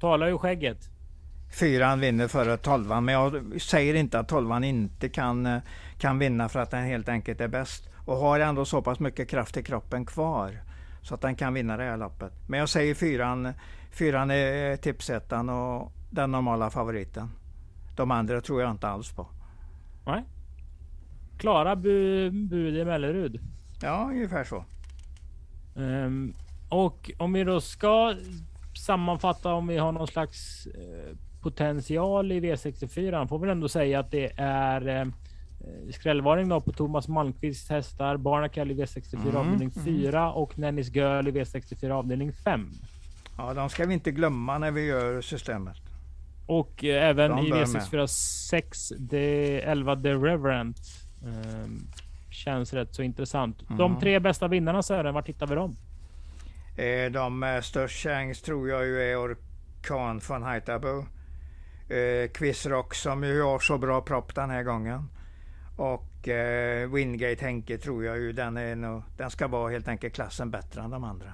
Talar 0.00 0.26
ju 0.26 0.38
skägget 0.38 0.90
fyran 1.50 2.00
vinner 2.00 2.28
före 2.28 2.56
tolvan. 2.56 3.04
Men 3.04 3.14
jag 3.14 3.60
säger 3.60 3.94
inte 3.94 4.18
att 4.18 4.28
tolvan 4.28 4.64
inte 4.64 5.08
kan, 5.08 5.46
eh, 5.46 5.62
kan 5.98 6.18
vinna 6.18 6.48
för 6.48 6.60
att 6.60 6.70
den 6.70 6.84
helt 6.84 7.08
enkelt 7.08 7.40
är 7.40 7.48
bäst. 7.48 7.88
Och 8.04 8.16
har 8.16 8.40
ändå 8.40 8.64
så 8.64 8.82
pass 8.82 9.00
mycket 9.00 9.28
kraft 9.28 9.56
i 9.56 9.62
kroppen 9.62 10.06
kvar. 10.06 10.62
Så 11.02 11.14
att 11.14 11.20
den 11.20 11.34
kan 11.34 11.54
vinna 11.54 11.76
det 11.76 11.84
här 11.84 11.96
loppet. 11.96 12.32
Men 12.46 12.60
jag 12.60 12.68
säger 12.68 12.94
fyran, 12.94 13.52
fyran 13.90 14.30
är 14.30 14.76
tipsettan 14.76 15.48
och 15.48 15.92
den 16.10 16.30
normala 16.30 16.70
favoriten. 16.70 17.30
De 17.96 18.10
andra 18.10 18.40
tror 18.40 18.62
jag 18.62 18.70
inte 18.70 18.88
alls 18.88 19.12
på. 19.12 19.26
Nej. 20.06 20.24
Klara 21.38 21.76
bu 21.76 22.30
bud 22.30 22.76
i 22.76 22.84
Mellerud. 22.84 23.40
Ja, 23.82 24.08
ungefär 24.10 24.44
så. 24.44 24.64
Um, 25.74 26.34
och 26.68 27.10
om 27.18 27.32
vi 27.32 27.44
då 27.44 27.60
ska 27.60 28.14
sammanfatta 28.78 29.54
om 29.54 29.66
vi 29.66 29.76
har 29.76 29.92
någon 29.92 30.06
slags 30.06 30.66
eh, 30.66 31.16
potential 31.42 32.32
i 32.32 32.40
V64. 32.40 33.16
Han 33.16 33.28
får 33.28 33.38
väl 33.38 33.50
ändå 33.50 33.68
säga 33.68 34.00
att 34.00 34.10
det 34.10 34.32
är 34.36 34.88
eh, 34.88 35.06
skrällvarning 35.90 36.48
då 36.48 36.60
på 36.60 36.72
Thomas 36.72 37.08
Malmqvists 37.08 37.70
hästar. 37.70 38.16
Barnacle 38.16 38.72
i 38.72 38.76
V64 38.76 39.20
mm, 39.20 39.36
avdelning 39.36 39.70
4 39.70 40.20
mm. 40.20 40.32
och 40.32 40.58
Nennis 40.58 40.94
Göl 40.94 41.28
i 41.28 41.30
V64 41.30 41.90
avdelning 41.90 42.32
5. 42.32 42.70
Ja, 43.38 43.54
de 43.54 43.68
ska 43.68 43.86
vi 43.86 43.94
inte 43.94 44.10
glömma 44.10 44.58
när 44.58 44.70
vi 44.70 44.86
gör 44.86 45.20
systemet. 45.20 45.76
Och 46.46 46.84
eh, 46.84 47.08
även 47.08 47.38
i 47.38 47.50
V64 47.50 48.06
6, 48.50 48.92
det 48.98 49.60
11 49.60 49.96
The 49.96 50.12
Reverend. 50.14 50.76
Eh, 51.24 51.70
känns 52.30 52.72
rätt 52.72 52.94
så 52.94 53.02
intressant. 53.02 53.62
Mm. 53.62 53.78
De 53.78 54.00
tre 54.00 54.18
bästa 54.18 54.48
vinnarna 54.48 54.82
Sören, 54.82 55.14
var 55.14 55.22
hittar 55.22 55.46
vi 55.46 55.54
dem? 55.54 55.76
Eh, 56.76 57.10
de 57.10 57.38
med 57.38 57.64
störst 57.64 58.02
chans 58.02 58.42
tror 58.42 58.68
jag 58.68 58.86
ju 58.86 59.02
är 59.02 59.16
Orkan 59.16 60.20
från 60.20 60.42
Haitabo 60.42 61.06
eh, 61.88 62.30
Quizrock 62.34 62.94
som 62.94 63.24
ju 63.24 63.42
har 63.42 63.58
så 63.58 63.78
bra 63.78 64.00
propp 64.00 64.34
den 64.34 64.50
här 64.50 64.62
gången. 64.62 65.08
Och 65.76 66.28
eh, 66.28 66.90
Wingate 66.90 67.44
Henke 67.44 67.78
tror 67.78 68.04
jag 68.04 68.18
ju 68.18 68.32
den, 68.32 68.56
är 68.56 68.76
nog, 68.76 69.02
den 69.16 69.30
ska 69.30 69.48
vara 69.48 69.70
helt 69.70 69.88
enkelt 69.88 70.14
klassen 70.14 70.50
bättre 70.50 70.82
än 70.82 70.90
de 70.90 71.04
andra. 71.04 71.32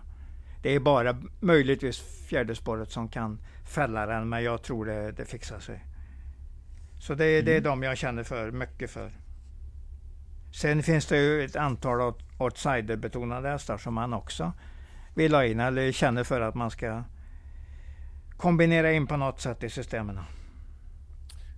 Det 0.63 0.71
är 0.71 0.81
bara 0.81 1.17
möjligtvis 1.41 2.27
fjärde 2.29 2.55
spåret 2.55 2.91
som 2.91 3.09
kan 3.09 3.41
fälla 3.65 4.07
den 4.07 4.29
men 4.29 4.45
jag 4.45 4.63
tror 4.63 4.85
det, 4.85 5.13
det 5.13 5.25
fixar 5.25 5.59
sig. 5.59 5.85
Så 7.01 7.15
det, 7.15 7.35
mm. 7.35 7.45
det 7.45 7.53
är 7.53 7.59
mm. 7.59 7.71
de 7.71 7.83
jag 7.83 7.99
känner 7.99 8.23
för 8.23 8.51
mycket 8.51 8.91
för. 8.91 9.13
Sen 10.53 10.83
finns 10.83 11.07
det 11.07 11.17
ju 11.17 11.45
ett 11.45 11.57
antal 11.57 12.15
outsider-betonade 12.39 13.49
hästar 13.49 13.79
som 13.79 13.95
man 13.95 14.13
också 14.13 14.53
vill 15.15 15.35
ha 15.35 15.45
in 15.45 15.61
eller 15.61 15.93
känner 15.93 16.25
för 16.25 16.41
att 16.41 16.55
man 16.55 16.71
ska 16.71 17.03
kombinera 18.37 18.93
in 18.93 19.07
på 19.07 19.17
något 19.17 19.41
sätt 19.41 19.63
i 19.63 19.71
systemen. 19.71 20.19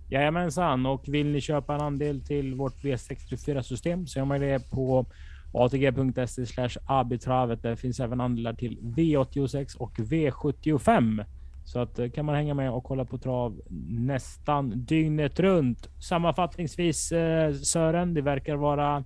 Jajamensan, 0.09 0.85
och 0.85 1.03
vill 1.07 1.31
ni 1.31 1.41
köpa 1.41 1.75
en 1.75 1.81
andel 1.81 2.21
till 2.21 2.55
vårt 2.55 2.83
V64 2.83 3.61
system 3.61 4.07
så 4.07 4.19
gör 4.19 4.25
man 4.25 4.39
det 4.39 4.69
på 4.69 5.05
ATG.se 5.53 6.45
slash 6.45 6.77
abitravet. 6.85 7.61
Där 7.63 7.75
finns 7.75 7.99
även 7.99 8.21
andelar 8.21 8.53
till 8.53 8.79
V86 8.81 9.77
och 9.77 9.97
V75. 9.97 11.25
Så 11.65 11.79
att 11.79 11.99
eh, 11.99 12.09
kan 12.09 12.25
man 12.25 12.35
hänga 12.35 12.53
med 12.53 12.71
och 12.71 12.83
kolla 12.83 13.05
på 13.05 13.17
trav 13.17 13.61
nästan 13.89 14.85
dygnet 14.85 15.39
runt. 15.39 15.89
Sammanfattningsvis 15.99 17.11
eh, 17.11 17.53
Sören, 17.53 18.13
det 18.13 18.21
verkar 18.21 18.55
vara 18.55 19.03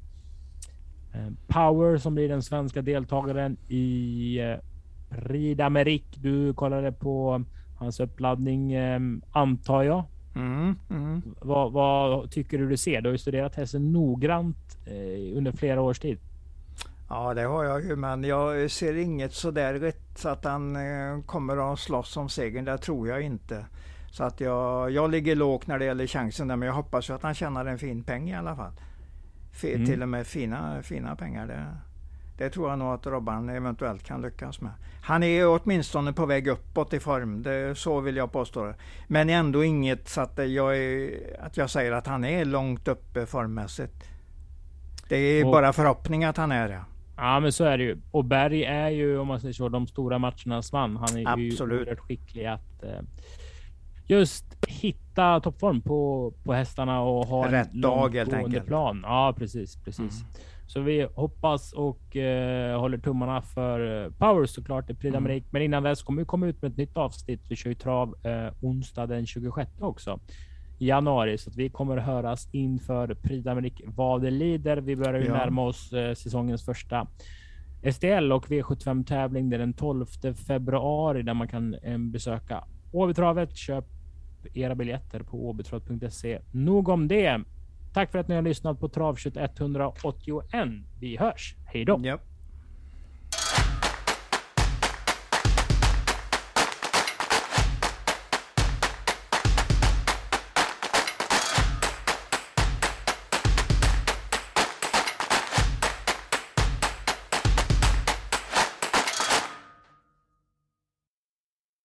Power 1.47 1.97
som 1.97 2.15
blir 2.15 2.29
den 2.29 2.43
svenska 2.43 2.81
deltagaren 2.81 3.57
i 3.67 4.39
eh, 4.39 4.57
Prix 5.09 5.59
d'Amérique. 5.59 6.15
Du 6.15 6.53
kollade 6.53 6.91
på 6.91 7.43
hans 7.75 7.99
uppladdning 7.99 8.73
eh, 8.73 8.99
antar 9.31 9.83
jag. 9.83 10.03
Mm, 10.35 10.75
mm. 10.89 11.21
Vad, 11.41 11.71
vad, 11.71 12.31
tycker 12.31 12.57
du 12.57 12.69
du 12.69 12.77
ser? 12.77 13.01
Du 13.01 13.09
har 13.09 13.11
ju 13.11 13.17
studerat 13.17 13.55
hästen 13.55 13.91
noggrant 13.93 14.77
eh, 14.85 15.37
under 15.37 15.51
flera 15.51 15.81
års 15.81 15.99
tid. 15.99 16.19
Ja, 17.09 17.33
det 17.33 17.41
har 17.41 17.63
jag 17.63 17.85
ju, 17.85 17.95
men 17.95 18.23
jag 18.23 18.71
ser 18.71 18.97
inget 18.97 19.33
sådär 19.33 19.73
rätt 19.73 20.25
att 20.25 20.45
han 20.45 20.75
eh, 20.75 21.21
kommer 21.25 21.73
att 21.73 21.79
slåss 21.79 22.17
om 22.17 22.29
segern. 22.29 22.65
Det 22.65 22.77
tror 22.77 23.07
jag 23.07 23.21
inte. 23.21 23.65
Så 24.11 24.23
att 24.23 24.41
jag, 24.41 24.91
jag 24.91 25.11
ligger 25.11 25.35
lågt 25.35 25.67
när 25.67 25.79
det 25.79 25.85
gäller 25.85 26.07
chansen 26.07 26.47
där, 26.47 26.55
men 26.55 26.67
jag 26.67 26.75
hoppas 26.75 27.09
ju 27.09 27.13
att 27.13 27.23
han 27.23 27.33
tjänar 27.33 27.65
en 27.65 27.79
fin 27.79 28.03
peng 28.03 28.29
i 28.29 28.35
alla 28.35 28.55
fall. 28.55 28.71
Mm. 29.63 29.85
Till 29.85 30.01
och 30.01 30.09
med 30.09 30.27
fina, 30.27 30.81
fina 30.83 31.15
pengar. 31.15 31.47
Det, 31.47 31.77
det 32.37 32.49
tror 32.49 32.69
jag 32.69 32.79
nog 32.79 32.93
att 32.93 33.05
Robban 33.05 33.49
eventuellt 33.49 34.03
kan 34.03 34.21
lyckas 34.21 34.61
med. 34.61 34.71
Han 35.01 35.23
är 35.23 35.47
åtminstone 35.47 36.13
på 36.13 36.25
väg 36.25 36.47
uppåt 36.47 36.93
i 36.93 36.99
form, 36.99 37.43
det, 37.43 37.77
så 37.77 37.99
vill 37.99 38.15
jag 38.15 38.31
påstå. 38.31 38.73
Men 39.07 39.29
ändå 39.29 39.63
inget 39.63 40.09
så 40.09 40.21
att 40.21 40.49
jag, 40.49 40.77
är, 40.77 41.11
att 41.41 41.57
jag 41.57 41.69
säger 41.69 41.91
att 41.91 42.07
han 42.07 42.25
är 42.25 42.45
långt 42.45 42.87
uppe 42.87 43.25
formmässigt. 43.25 44.09
Det 45.09 45.17
är 45.17 45.45
och, 45.45 45.51
bara 45.51 45.73
förhoppning 45.73 46.23
att 46.23 46.37
han 46.37 46.51
är 46.51 46.67
det. 46.67 46.81
Ja, 47.17 47.39
men 47.39 47.51
så 47.51 47.63
är 47.63 47.77
det 47.77 47.83
ju. 47.83 47.97
Och 48.11 48.25
Berg 48.25 48.63
är 48.63 48.89
ju, 48.89 49.17
om 49.17 49.27
man 49.27 49.39
säger 49.39 49.53
så, 49.53 49.69
de 49.69 49.87
stora 49.87 50.19
matchernas 50.19 50.73
man. 50.73 50.97
Han 50.97 51.17
är 51.17 51.27
Absolut. 51.27 51.79
ju 51.79 51.79
oerhört 51.79 51.99
skicklig 51.99 52.45
att 52.45 52.83
eh, 52.83 52.99
just 54.09 54.45
hitta 54.67 55.39
toppform 55.39 55.81
på, 55.81 56.33
på 56.43 56.53
hästarna 56.53 57.01
och 57.01 57.25
ha 57.25 57.51
Rätt 57.51 57.73
en 57.73 57.81
dag 57.81 58.15
helt 58.15 58.33
enkelt. 58.33 58.65
plan. 58.65 59.01
Ja, 59.03 59.35
precis, 59.37 59.75
precis. 59.75 60.21
Mm. 60.21 60.33
Så 60.67 60.81
vi 60.81 61.07
hoppas 61.15 61.73
och 61.73 62.17
eh, 62.17 62.79
håller 62.79 62.97
tummarna 62.97 63.41
för 63.41 64.05
eh, 64.05 64.11
Power 64.11 64.45
såklart 64.45 64.89
i 64.89 64.93
Prix 64.93 65.15
mm. 65.15 65.43
Men 65.49 65.61
innan 65.61 65.83
dess 65.83 66.03
kommer 66.03 66.21
vi 66.21 66.25
komma 66.25 66.47
ut 66.47 66.61
med 66.61 66.71
ett 66.71 66.77
nytt 66.77 66.97
avsnitt. 66.97 67.41
Vi 67.49 67.55
kör 67.55 67.69
ju 67.69 67.75
trav 67.75 68.15
eh, 68.23 68.53
onsdag 68.61 69.05
den 69.05 69.25
26 69.25 69.71
också 69.79 70.19
januari, 70.79 71.37
så 71.37 71.49
att 71.49 71.55
vi 71.55 71.69
kommer 71.69 71.97
att 71.97 72.05
höras 72.05 72.49
inför 72.51 73.13
Prix 73.13 73.45
vad 73.85 74.21
det 74.21 74.31
lider. 74.31 74.77
Vi 74.77 74.95
börjar 74.95 75.19
ju 75.19 75.27
ja. 75.27 75.33
närma 75.33 75.61
oss 75.61 75.93
eh, 75.93 76.13
säsongens 76.13 76.65
första 76.65 77.07
STL 77.93 78.31
och 78.31 78.47
V75 78.47 79.05
tävling. 79.05 79.49
Det 79.49 79.55
är 79.55 79.59
den 79.59 79.73
12 79.73 80.05
februari 80.47 81.21
där 81.21 81.33
man 81.33 81.47
kan 81.47 81.73
eh, 81.73 81.97
besöka 81.97 82.63
Åbytravet. 82.91 83.55
Köp 83.55 83.85
era 84.53 84.75
biljetter 84.75 85.19
på 85.19 85.49
åbytravet.se. 85.49 86.39
Nog 86.51 86.89
om 86.89 87.07
det. 87.07 87.41
Tack 87.93 88.11
för 88.11 88.19
att 88.19 88.27
ni 88.27 88.35
har 88.35 88.41
lyssnat 88.41 88.79
på 88.79 88.89
Travkött 88.89 89.37
181. 89.37 90.69
Vi 90.99 91.17
hörs. 91.17 91.55
Hej 91.65 91.85
då! 91.85 92.01
Yep. 92.05 92.21